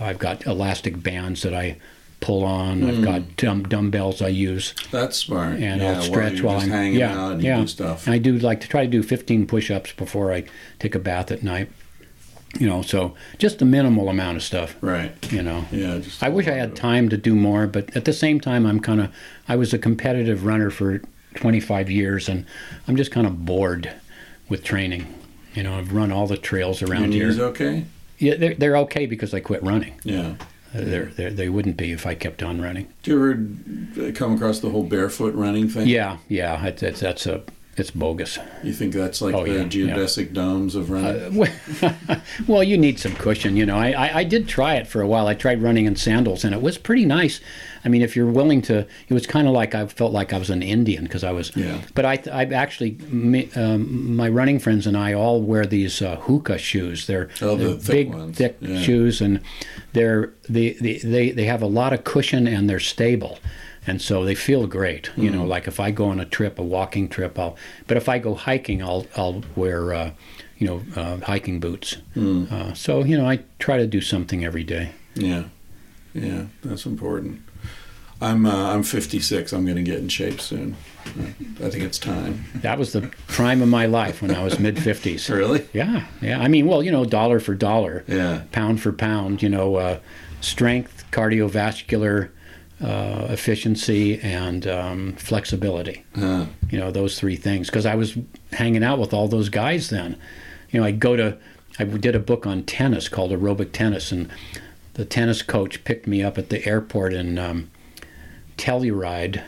[0.00, 1.78] I've got elastic bands that I
[2.20, 2.84] pull on.
[2.84, 5.58] I've got dumb, dumbbells I use That's smart.
[5.58, 7.60] and yeah, I'll stretch while, just I'm hanging yeah, out and yeah.
[7.60, 8.06] do stuff.
[8.06, 10.44] And I do like to try to do 15 push-ups before I
[10.78, 11.70] take a bath at night.
[12.58, 14.76] You know, so just a minimal amount of stuff.
[14.82, 15.12] right.
[15.32, 15.98] You know, Yeah.
[15.98, 18.78] Just I wish I had time to do more, but at the same time, I'm
[18.80, 19.10] kind of
[19.48, 21.00] I was a competitive runner for
[21.36, 22.44] 25 years, and
[22.86, 23.90] I'm just kind of bored
[24.50, 25.06] with training.
[25.54, 27.44] You know, I've run all the trails Your around knees here.
[27.46, 27.84] okay?
[28.18, 29.94] Yeah, they're, they're okay because I quit running.
[30.04, 30.34] Yeah.
[30.74, 32.88] Uh, They're, they're, they wouldn't be if I kept on running.
[33.02, 35.86] Do you ever come across the whole barefoot running thing?
[35.86, 37.42] Yeah, yeah, it's, that's a
[37.76, 38.38] it's bogus.
[38.62, 39.94] You think that's like Oh, the yeah, yeah.
[39.96, 41.34] geodesic domes of running?
[41.34, 41.50] well,
[42.46, 43.78] well, you need some cushion, you know.
[43.78, 45.26] I, I, I did try it for a while.
[45.26, 47.40] I tried running in sandals, and it was pretty nice.
[47.84, 50.38] I mean, if you're willing to, it was kind of like I felt like I
[50.38, 51.56] was an Indian because I was.
[51.56, 51.80] Yeah.
[51.94, 56.18] But I, I actually, me- um, my running friends and I all wear these uh,
[56.18, 57.06] Hoka shoes.
[57.06, 58.36] They're, Oh, they're thick big, ones.
[58.36, 58.80] thick Yeah.
[58.82, 59.40] shoes, and
[59.94, 63.38] they're they, they they they have a lot of cushion and they're stable.
[63.86, 65.34] And so they feel great, you Mm.
[65.34, 65.44] know.
[65.44, 67.56] Like if I go on a trip, a walking trip, I'll.
[67.88, 70.10] But if I go hiking, I'll I'll wear, uh,
[70.58, 71.96] you know, uh, hiking boots.
[72.14, 72.44] Hmm.
[72.50, 74.90] Uh, so you know, I try to do something every day.
[75.14, 75.44] Yeah,
[76.14, 77.40] yeah, that's important.
[78.20, 79.52] I'm uh, I'm 56.
[79.52, 80.76] I'm going to get in shape soon.
[81.60, 82.44] I think it's time.
[82.54, 85.28] That was the prime of my life when I was mid fifties.
[85.28, 85.66] Really?
[85.72, 86.38] Yeah, yeah.
[86.40, 88.42] I mean, well, you know, dollar for dollar, Yeah.
[88.52, 89.42] pound for pound.
[89.42, 89.98] You know, uh,
[90.40, 92.28] strength, cardiovascular
[92.82, 96.04] uh, efficiency, and um, flexibility.
[96.16, 97.68] Uh, You know, those three things.
[97.68, 98.16] Because I was
[98.52, 100.16] hanging out with all those guys then.
[100.70, 101.36] You know, I'd go to.
[101.78, 104.30] I did a book on tennis called Aerobic Tennis, and
[104.94, 107.70] the tennis coach picked me up at the airport in um,
[108.58, 109.42] Telluride,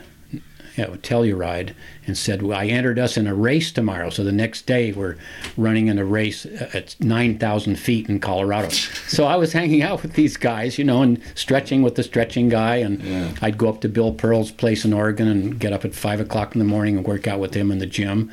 [0.77, 1.73] yeah, Telluride,
[2.07, 4.11] and said, well, I entered us in a race tomorrow.
[4.11, 5.17] So the next day we're
[5.57, 8.69] running in a race at 9,000 feet in Colorado.
[8.71, 12.49] so I was hanging out with these guys, you know, and stretching with the stretching
[12.49, 12.77] guy.
[12.77, 13.31] And Yeah.
[13.41, 16.55] I'd go up to Bill Pearl's place in Oregon and get up at 5 o'clock
[16.55, 18.31] in the morning and work out with him in the gym.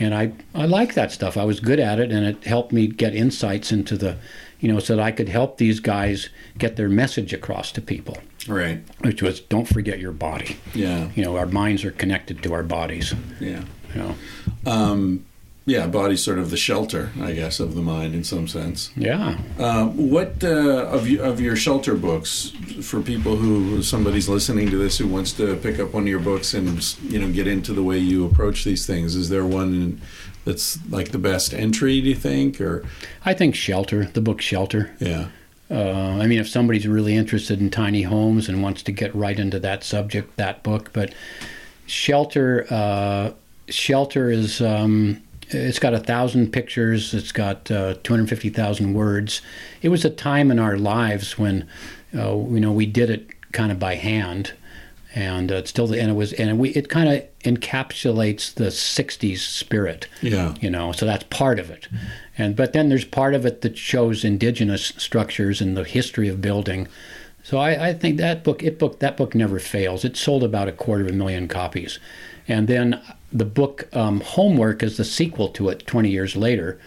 [0.00, 1.36] And I, I like that stuff.
[1.36, 4.16] I was good at it, and it helped me get insights into the,
[4.60, 6.28] you know, so that I could help these guys
[6.58, 8.16] get their message across to people,
[8.48, 8.80] right.
[9.02, 11.08] which was don't forget your body Yeah.
[11.14, 13.62] you know our minds are connected to our bodies Yeah.
[13.94, 14.14] you know
[14.66, 15.24] Um,
[15.66, 15.86] yeah.
[15.86, 18.90] Body's sort of the shelter, I guess, of the mind in some sense.
[18.96, 24.70] yeah Um, what uh, of you, of your shelter books for people who somebody's listening
[24.70, 26.68] to this who wants to pick up one of your books and
[27.02, 29.14] you know get into the way you approach these things?
[29.14, 30.00] Is there one
[30.48, 32.00] that's like the best entry?
[32.00, 32.84] Do you think, or?
[33.24, 34.94] I think shelter the book shelter.
[34.98, 35.28] Yeah,
[35.70, 39.38] uh, i mean if somebody's really interested in tiny homes and wants to get right
[39.38, 41.12] into that subject that book but
[41.86, 43.30] shelter uh,
[43.68, 45.20] shelter is um,
[45.50, 49.40] it's got a thousand pictures it's got uh, 250000 words.
[49.82, 51.66] It was a time in our lives when
[52.14, 54.52] uh, you know we did it kind of by hand
[55.18, 58.66] and uh, it's still the and it was and we it kind of encapsulates the
[58.66, 60.06] '60s spirit.
[60.22, 60.54] Yeah.
[60.60, 61.88] you know, so that's part of it,
[62.36, 66.40] and but then there's part of it that shows indigenous structures and the history of
[66.40, 66.86] building.
[67.42, 70.04] So I, I think that book, it book, that book never fails.
[70.04, 71.98] It sold about a quarter of a million copies,
[72.46, 73.00] and then
[73.32, 75.84] the book um, Homework is the sequel to it.
[75.84, 76.78] Twenty years later,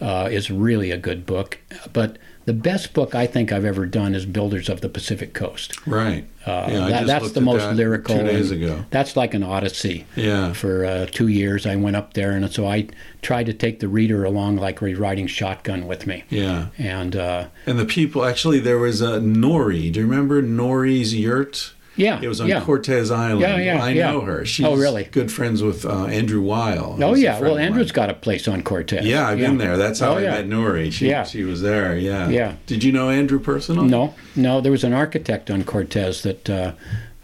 [0.00, 1.58] uh, is really a good book.
[1.92, 2.16] But
[2.46, 5.84] the best book I think I've ever done is Builders of the Pacific Coast.
[5.86, 6.24] Right.
[6.46, 8.16] Uh, yeah, I that- just that's the at most that lyrical.
[8.16, 8.84] Two days ago.
[8.90, 10.06] That's like an odyssey.
[10.14, 10.52] Yeah.
[10.52, 12.86] For uh, two years, I went up there, and so I
[13.20, 16.22] tried to take the reader along like riding shotgun with me.
[16.30, 16.68] Yeah.
[16.78, 19.92] And uh, And the people, actually, there was a Nori.
[19.92, 21.72] Do you remember Nori's yurt?
[21.96, 22.60] Yeah, It was on yeah.
[22.62, 23.40] Cortes Island.
[23.40, 24.10] Yeah, yeah, I yeah.
[24.12, 24.44] know her.
[24.44, 25.04] She's Oh, really?
[25.04, 26.98] good friends with uh, Andrew Weil.
[27.02, 27.40] Oh yeah.
[27.40, 29.02] Well, Andrew's got a place on Cortes.
[29.04, 29.76] Yeah, I've been there.
[29.78, 30.30] That's how Oh, I yeah.
[30.32, 30.92] met Nori.
[30.92, 31.24] She, Yeah.
[31.24, 31.96] she was there.
[31.96, 32.28] Yeah.
[32.28, 32.54] Yeah.
[32.66, 33.88] Did you know Andrew personally?
[33.88, 34.60] No, no.
[34.60, 36.72] There was an architect on Cortes that uh,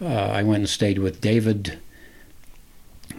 [0.01, 1.21] uh, I went and stayed with.
[1.21, 1.79] David.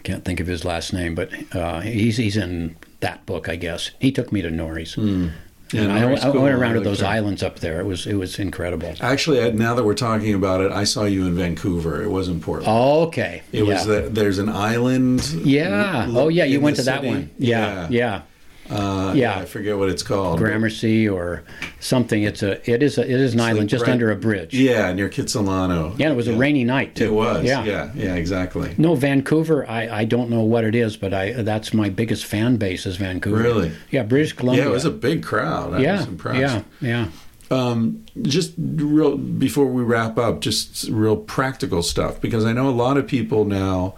[0.04, 3.92] Can't think of his last name, but uh, he's he's in that book, I guess.
[4.00, 4.96] He took me to Nori's.
[4.96, 5.28] Hmm.
[5.74, 7.06] Yeah, and I, I went around to those her.
[7.08, 7.80] islands up there.
[7.82, 8.94] It was it was incredible.
[9.02, 12.02] Actually, now that we're talking about it, I saw you in Vancouver.
[12.04, 12.68] It wasn't Portland.
[13.08, 13.42] Okay.
[13.52, 15.28] It was the, there's an island.
[15.44, 16.06] Yeah.
[16.08, 17.08] l- Oh yeah, you went to that city.
[17.08, 17.32] one.
[17.38, 17.88] Yeah.
[17.90, 18.22] Yeah.
[18.70, 19.38] Uh, Yeah.
[19.40, 20.40] I forget what it's called.
[20.40, 21.44] Gramercy or
[21.80, 22.24] something.
[22.24, 24.16] It's a it is a, it is an It's island like just right- under a
[24.16, 24.54] bridge.
[24.54, 25.98] Yeah, near Kitsilano.
[26.00, 27.06] Yeah, it was a rainy night too.
[27.06, 27.44] It was.
[27.44, 27.64] Yeah.
[27.66, 27.92] Yeah.
[27.94, 28.16] Yeah.
[28.16, 28.74] Exactly.
[28.78, 29.70] No, Vancouver.
[29.70, 32.96] I, I don't know what it is, but I that's my biggest fan base is
[32.98, 33.42] Vancouver.
[33.42, 33.72] Really?
[33.92, 34.64] Yeah, British Columbia.
[34.64, 35.74] Yeah, it was a big crowd.
[35.74, 36.40] I yeah, was impressed.
[36.40, 37.08] yeah, yeah.
[37.52, 42.72] Um, just real before we wrap up, just real practical stuff because I know a
[42.72, 43.96] lot of people now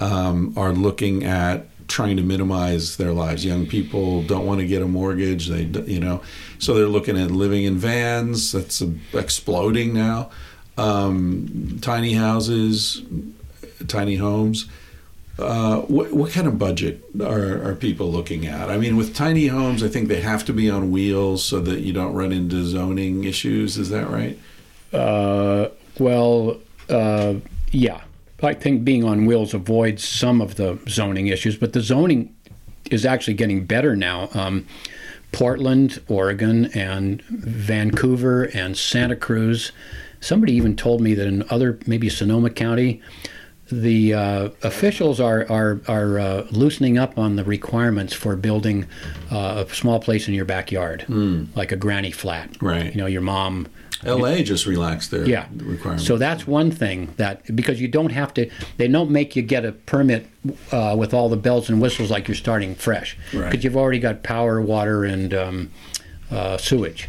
[0.00, 3.44] um, are looking at trying to minimize their lives.
[3.44, 5.48] Young people don't want to get a mortgage.
[5.48, 6.22] They, you know,
[6.58, 8.52] so they're looking at living in vans.
[8.52, 8.82] That's
[9.12, 10.30] exploding now.
[10.76, 13.02] Um, tiny houses,
[13.86, 14.66] tiny homes.
[15.38, 18.70] Uh, what, what kind of budget are, are people looking at?
[18.70, 21.80] I mean, with tiny homes, I think they have to be on wheels so that
[21.80, 23.76] you don't run into zoning issues.
[23.76, 24.38] Is that right?
[24.92, 26.58] Uh, well,
[26.88, 27.34] uh,
[27.72, 28.02] yeah.
[28.44, 32.34] I think being on wheels avoids some of the zoning issues, but the zoning
[32.90, 34.28] is actually getting better now.
[34.34, 34.66] Um,
[35.32, 39.72] Portland, Oregon, and Vancouver and Santa Cruz.
[40.20, 43.02] Somebody even told me that in other, maybe Sonoma County,
[43.70, 48.86] the uh, officials are are are uh, loosening up on the requirements for building
[49.32, 51.04] uh, a small place in your backyard,
[51.56, 52.50] like a granny flat.
[52.62, 52.94] Right.
[52.94, 53.66] You know, your mom
[54.06, 55.46] LA just relaxed their yeah.
[55.56, 56.06] requirements.
[56.06, 59.64] So that's one thing that because you don't have to, they don't make you get
[59.64, 60.26] a permit
[60.72, 63.64] uh, with all the bells and whistles like you're starting fresh because Right.
[63.64, 65.70] you've already got power, water, and um,
[66.30, 67.08] uh, sewage.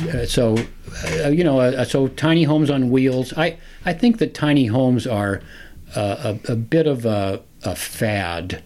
[0.00, 0.56] Uh, so,
[1.24, 3.32] uh, you know, uh, so tiny homes on wheels.
[3.36, 5.40] I I think that tiny homes are
[5.96, 8.62] uh, a, a bit of a, a fad.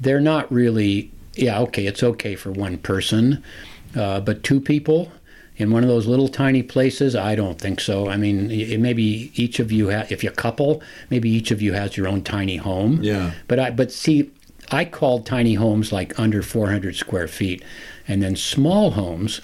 [0.00, 1.12] They're not really.
[1.34, 3.42] Yeah, okay, it's okay for one person,
[3.96, 5.10] uh, but two people
[5.56, 8.08] in one of those little tiny places, I don't think so.
[8.08, 8.48] I mean,
[8.80, 12.08] maybe each of you, ha- if you're a couple, maybe each of you has your
[12.08, 13.00] own tiny home.
[13.02, 13.32] Yeah.
[13.48, 14.30] But I, but see,
[14.70, 17.62] I called tiny homes like under 400 square feet,
[18.08, 19.42] and then small homes,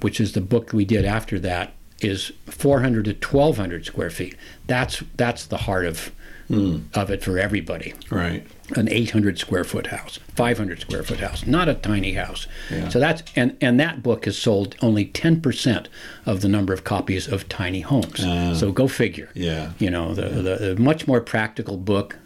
[0.00, 4.34] which is the book we did after that, is 400 to 1200 square feet.
[4.66, 6.10] That's that's the heart of
[6.52, 8.46] of it for everybody right.
[8.76, 12.46] an 800 square foot house, 500 square foot house, not a tiny house.
[12.70, 12.88] Yeah.
[12.88, 15.86] So that's and and that book has sold only 10%
[16.26, 18.20] of the number of copies of tiny homes.
[18.22, 18.54] Ah.
[18.54, 19.30] so go figure.
[19.34, 19.72] Yeah.
[19.78, 22.18] You know, the, the, the much more practical book,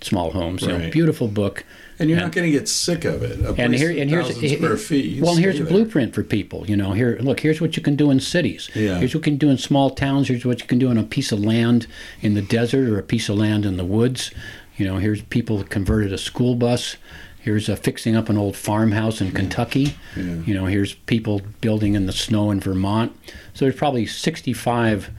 [0.00, 1.64] small homes, you know, beautiful book.
[1.98, 3.40] And you're And- not going to get sick of it.
[3.40, 5.20] A and here and here's 1,000 square feet.
[5.22, 6.64] well, here's a blueprint for people.
[6.68, 8.70] You know, here look, here's what you can do in cities.
[8.74, 8.98] Yeah.
[8.98, 10.28] Here's what you can do in small towns.
[10.28, 11.86] Here's what you can do on a piece of land
[12.22, 14.30] in the desert or a piece of land in the woods.
[14.76, 16.96] You know, here's people that converted a school bus.
[17.40, 19.94] Here's uh, fixing up an old farmhouse in Kentucky.
[20.16, 20.22] Yeah.
[20.46, 23.12] You know, here's people building in the snow in Vermont.
[23.54, 25.10] So there's probably 65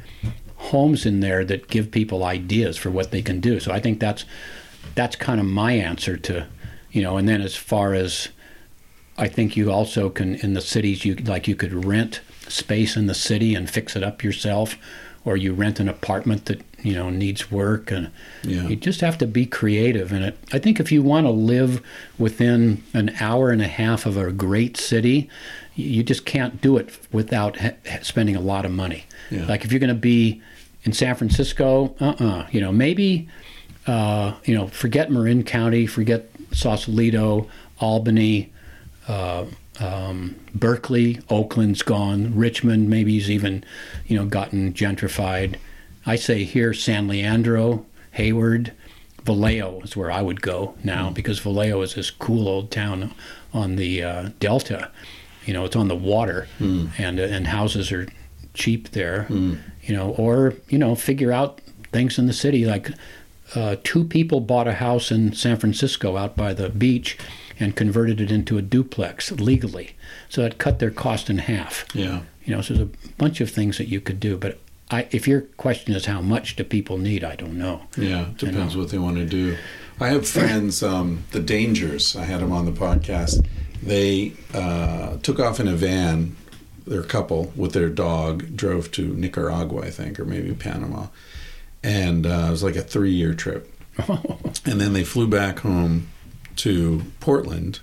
[0.56, 3.60] homes in there that give people ideas for what they can do.
[3.60, 4.26] So I think that's
[4.96, 6.48] that's kind of my answer to,
[6.92, 7.18] you know.
[7.18, 8.30] And then as far as
[9.18, 13.08] I think you also can in the cities you like you could rent space in
[13.08, 14.76] the city and fix it up yourself,
[15.26, 18.10] or you rent an apartment that you know needs work and
[18.44, 18.68] Yeah.
[18.68, 20.38] you just have to be creative in it.
[20.54, 21.82] I think if you want to live
[22.18, 25.30] within an hour and a half of a great city,
[25.76, 29.04] you just can't do it without ha- spending a lot of money.
[29.30, 29.46] Yeah.
[29.46, 30.42] Like if you're going to be
[30.86, 33.28] in San Francisco, uh-uh, you know, maybe
[33.88, 37.48] uh, you know, forget Marin County, forget Sausalito,
[37.80, 38.52] Albany,
[39.08, 39.46] uh,
[39.80, 42.36] um, Berkeley, Oakland's gone.
[42.36, 43.64] Richmond, maybe he's even,
[44.06, 45.56] you know, gotten gentrified.
[46.06, 48.74] I say here San Leandro, Hayward,
[49.24, 53.14] Vallejo is where I would go now because Vallejo is this cool old town
[53.54, 54.92] on the uh, Delta.
[55.46, 56.48] You know, it's on the water,
[56.98, 58.08] and uh, and houses are
[58.54, 59.28] cheap there.
[59.84, 61.62] You know, or you know, figure out
[61.92, 62.66] things in the city.
[62.66, 62.90] Like
[63.56, 67.18] uh, two people bought a house in San Francisco out by the beach
[67.60, 69.96] and converted it into a duplex legally.
[70.30, 71.86] So it cut their cost in half.
[71.94, 72.22] Yeah.
[72.46, 74.38] You know, so there's a bunch of things that you could do.
[74.38, 74.60] But
[74.92, 77.82] I, if your question is how much do people need, I don't know.
[77.98, 78.82] Yeah, depends know.
[78.82, 79.58] what they want to do.
[80.00, 82.16] I have friends, um, the Dangers.
[82.16, 83.46] I had them on the podcast.
[83.84, 86.36] They uh, took off in a van.
[86.88, 91.08] Their couple with their dog drove to Nicaragua, I think, or maybe Panama,
[91.84, 93.74] and uh, it was like a three-year trip.
[94.08, 96.08] and then they flew back home
[96.58, 97.80] to Portland,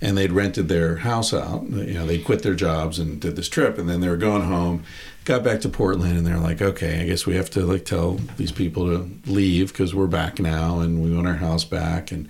[0.00, 1.64] and they'd rented their house out.
[1.68, 4.42] You know, they'd quit their jobs and did this trip, and then they were going
[4.42, 4.84] home.
[5.24, 8.14] Got back to Portland, and they're like, "Okay, I guess we have to like tell
[8.36, 12.28] these people to leave because we're back now, and we want our house back." And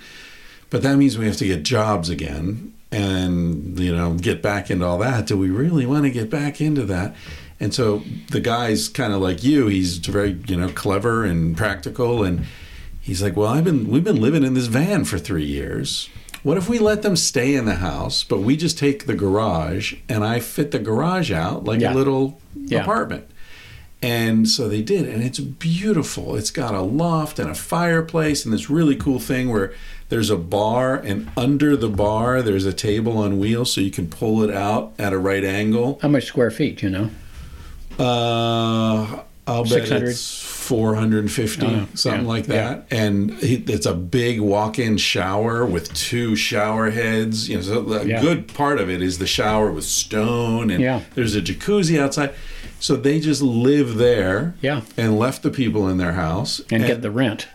[0.70, 4.86] but that means we have to get jobs again, and you know, get back into
[4.86, 5.26] all that.
[5.26, 7.14] Do we really want to get back into that?
[7.60, 9.68] And so the guy's kind of like you.
[9.68, 12.44] He's very you know clever and practical, and
[13.00, 16.08] he's like, "Well, I've been we've been living in this van for three years."
[16.42, 19.94] What if we let them stay in the house, but we just take the garage
[20.10, 21.92] and I fit the garage out like Yeah.
[21.92, 22.82] a little Yeah.
[22.82, 23.24] apartment?
[24.02, 26.36] And so they did, and it's beautiful.
[26.36, 29.72] It's got a loft and a fireplace, and this really cool thing where
[30.10, 34.08] there's a bar, and under the bar there's a table on wheels, so you can
[34.08, 35.98] pull it out at a right angle.
[36.02, 37.08] How much square feet, you know?
[37.98, 42.86] Uh, I'll bet it's 450, Oh, something yeah, like that.
[42.90, 47.48] And he, it's a big walk-in shower with two shower heads.
[47.50, 48.22] You know, so a Yeah.
[48.22, 51.00] good part of it is the shower with stone, and Yeah.
[51.14, 52.30] there's a jacuzzi outside.
[52.80, 54.80] So they just live there, Yeah.
[54.96, 57.46] and left the people in their house, And get the rent.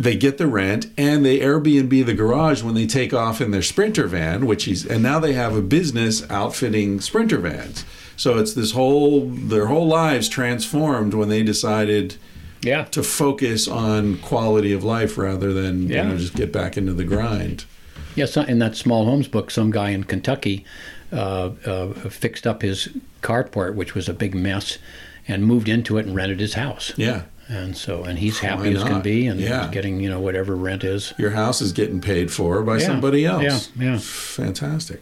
[0.00, 3.62] they get the rent and they Airbnb the garage when they take off in their
[3.62, 7.84] Sprinter van, which is, and now they have a business outfitting Sprinter vans.
[8.18, 12.16] So it's this whole their whole lives transformed when they decided
[12.62, 12.84] Yeah.
[12.90, 16.02] to focus on quality of life rather than Yeah.
[16.02, 17.64] you know just get back into the grind.
[18.16, 20.64] Yes, in that Small Homes book, some guy in Kentucky
[21.12, 22.88] uh, uh, fixed up his
[23.22, 24.76] carport, which was a big mess,
[25.28, 26.92] and moved into it and rented his house.
[26.96, 27.22] Yeah.
[27.48, 29.62] And so, and he's happy as can be, and Yeah.
[29.62, 31.14] he's getting you know whatever rent is.
[31.16, 32.86] Your house is getting paid for by Yeah.
[32.86, 33.70] somebody else.
[33.78, 33.98] Yeah, yeah.
[34.00, 35.00] Fantastic.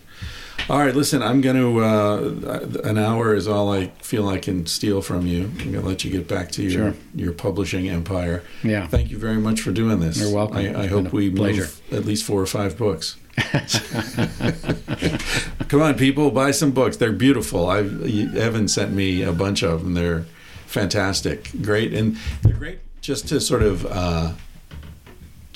[0.68, 4.66] All right, listen, I'm going to, uh, an hour is all I feel I can
[4.66, 5.44] steal from you.
[5.44, 6.94] I'm going to let you get back to your, Sure.
[7.14, 8.42] your publishing empire.
[8.64, 8.88] Yeah.
[8.88, 10.18] Thank you very much for doing this.
[10.20, 10.56] You're welcome.
[10.56, 11.62] I, I hope we pleasure.
[11.62, 13.16] move at least four or five books.
[15.68, 16.96] Come on, people, buy some books.
[16.96, 17.68] They're beautiful.
[17.68, 18.02] I've,
[18.36, 19.94] Evan sent me a bunch of them.
[19.94, 20.24] They're
[20.66, 24.32] fantastic, great, and they're great just to sort of uh,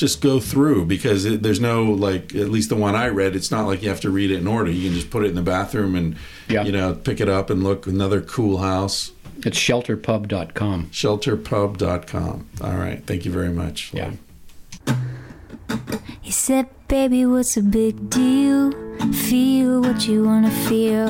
[0.01, 3.37] just go through because it, there's no like at least the one I read.
[3.37, 4.71] It's not like you have to read it in order.
[4.71, 6.17] You can just put it in the bathroom and
[6.49, 6.65] Yeah.
[6.65, 7.87] you know pick it up and look.
[7.87, 9.13] Another cool house.
[9.47, 10.89] It's shelterpub.com.
[10.91, 12.47] Shelterpub.com.
[12.63, 13.03] All right.
[13.07, 13.93] Thank you very much.
[13.95, 14.13] Yeah.
[16.21, 18.73] He said, Baby, what's a big deal?
[19.13, 21.09] Feel what you wanna feel.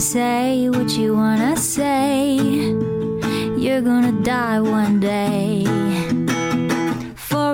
[0.00, 2.34] Say what you wanna say.
[3.58, 5.64] You're gonna die one day.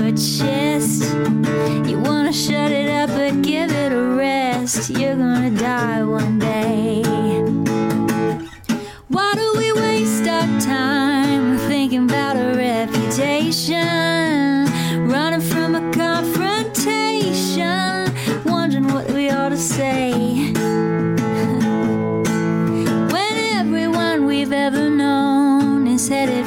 [0.00, 1.02] your chest.
[1.88, 4.88] You wanna shut it up, but give it a rest.
[4.90, 7.02] You're gonna die one day.
[9.08, 13.78] Why do we waste our time thinking about a reputation?
[15.08, 18.14] Running from a confrontation,
[18.44, 20.52] wondering what we ought to say.
[23.14, 26.46] When everyone we've ever known is headed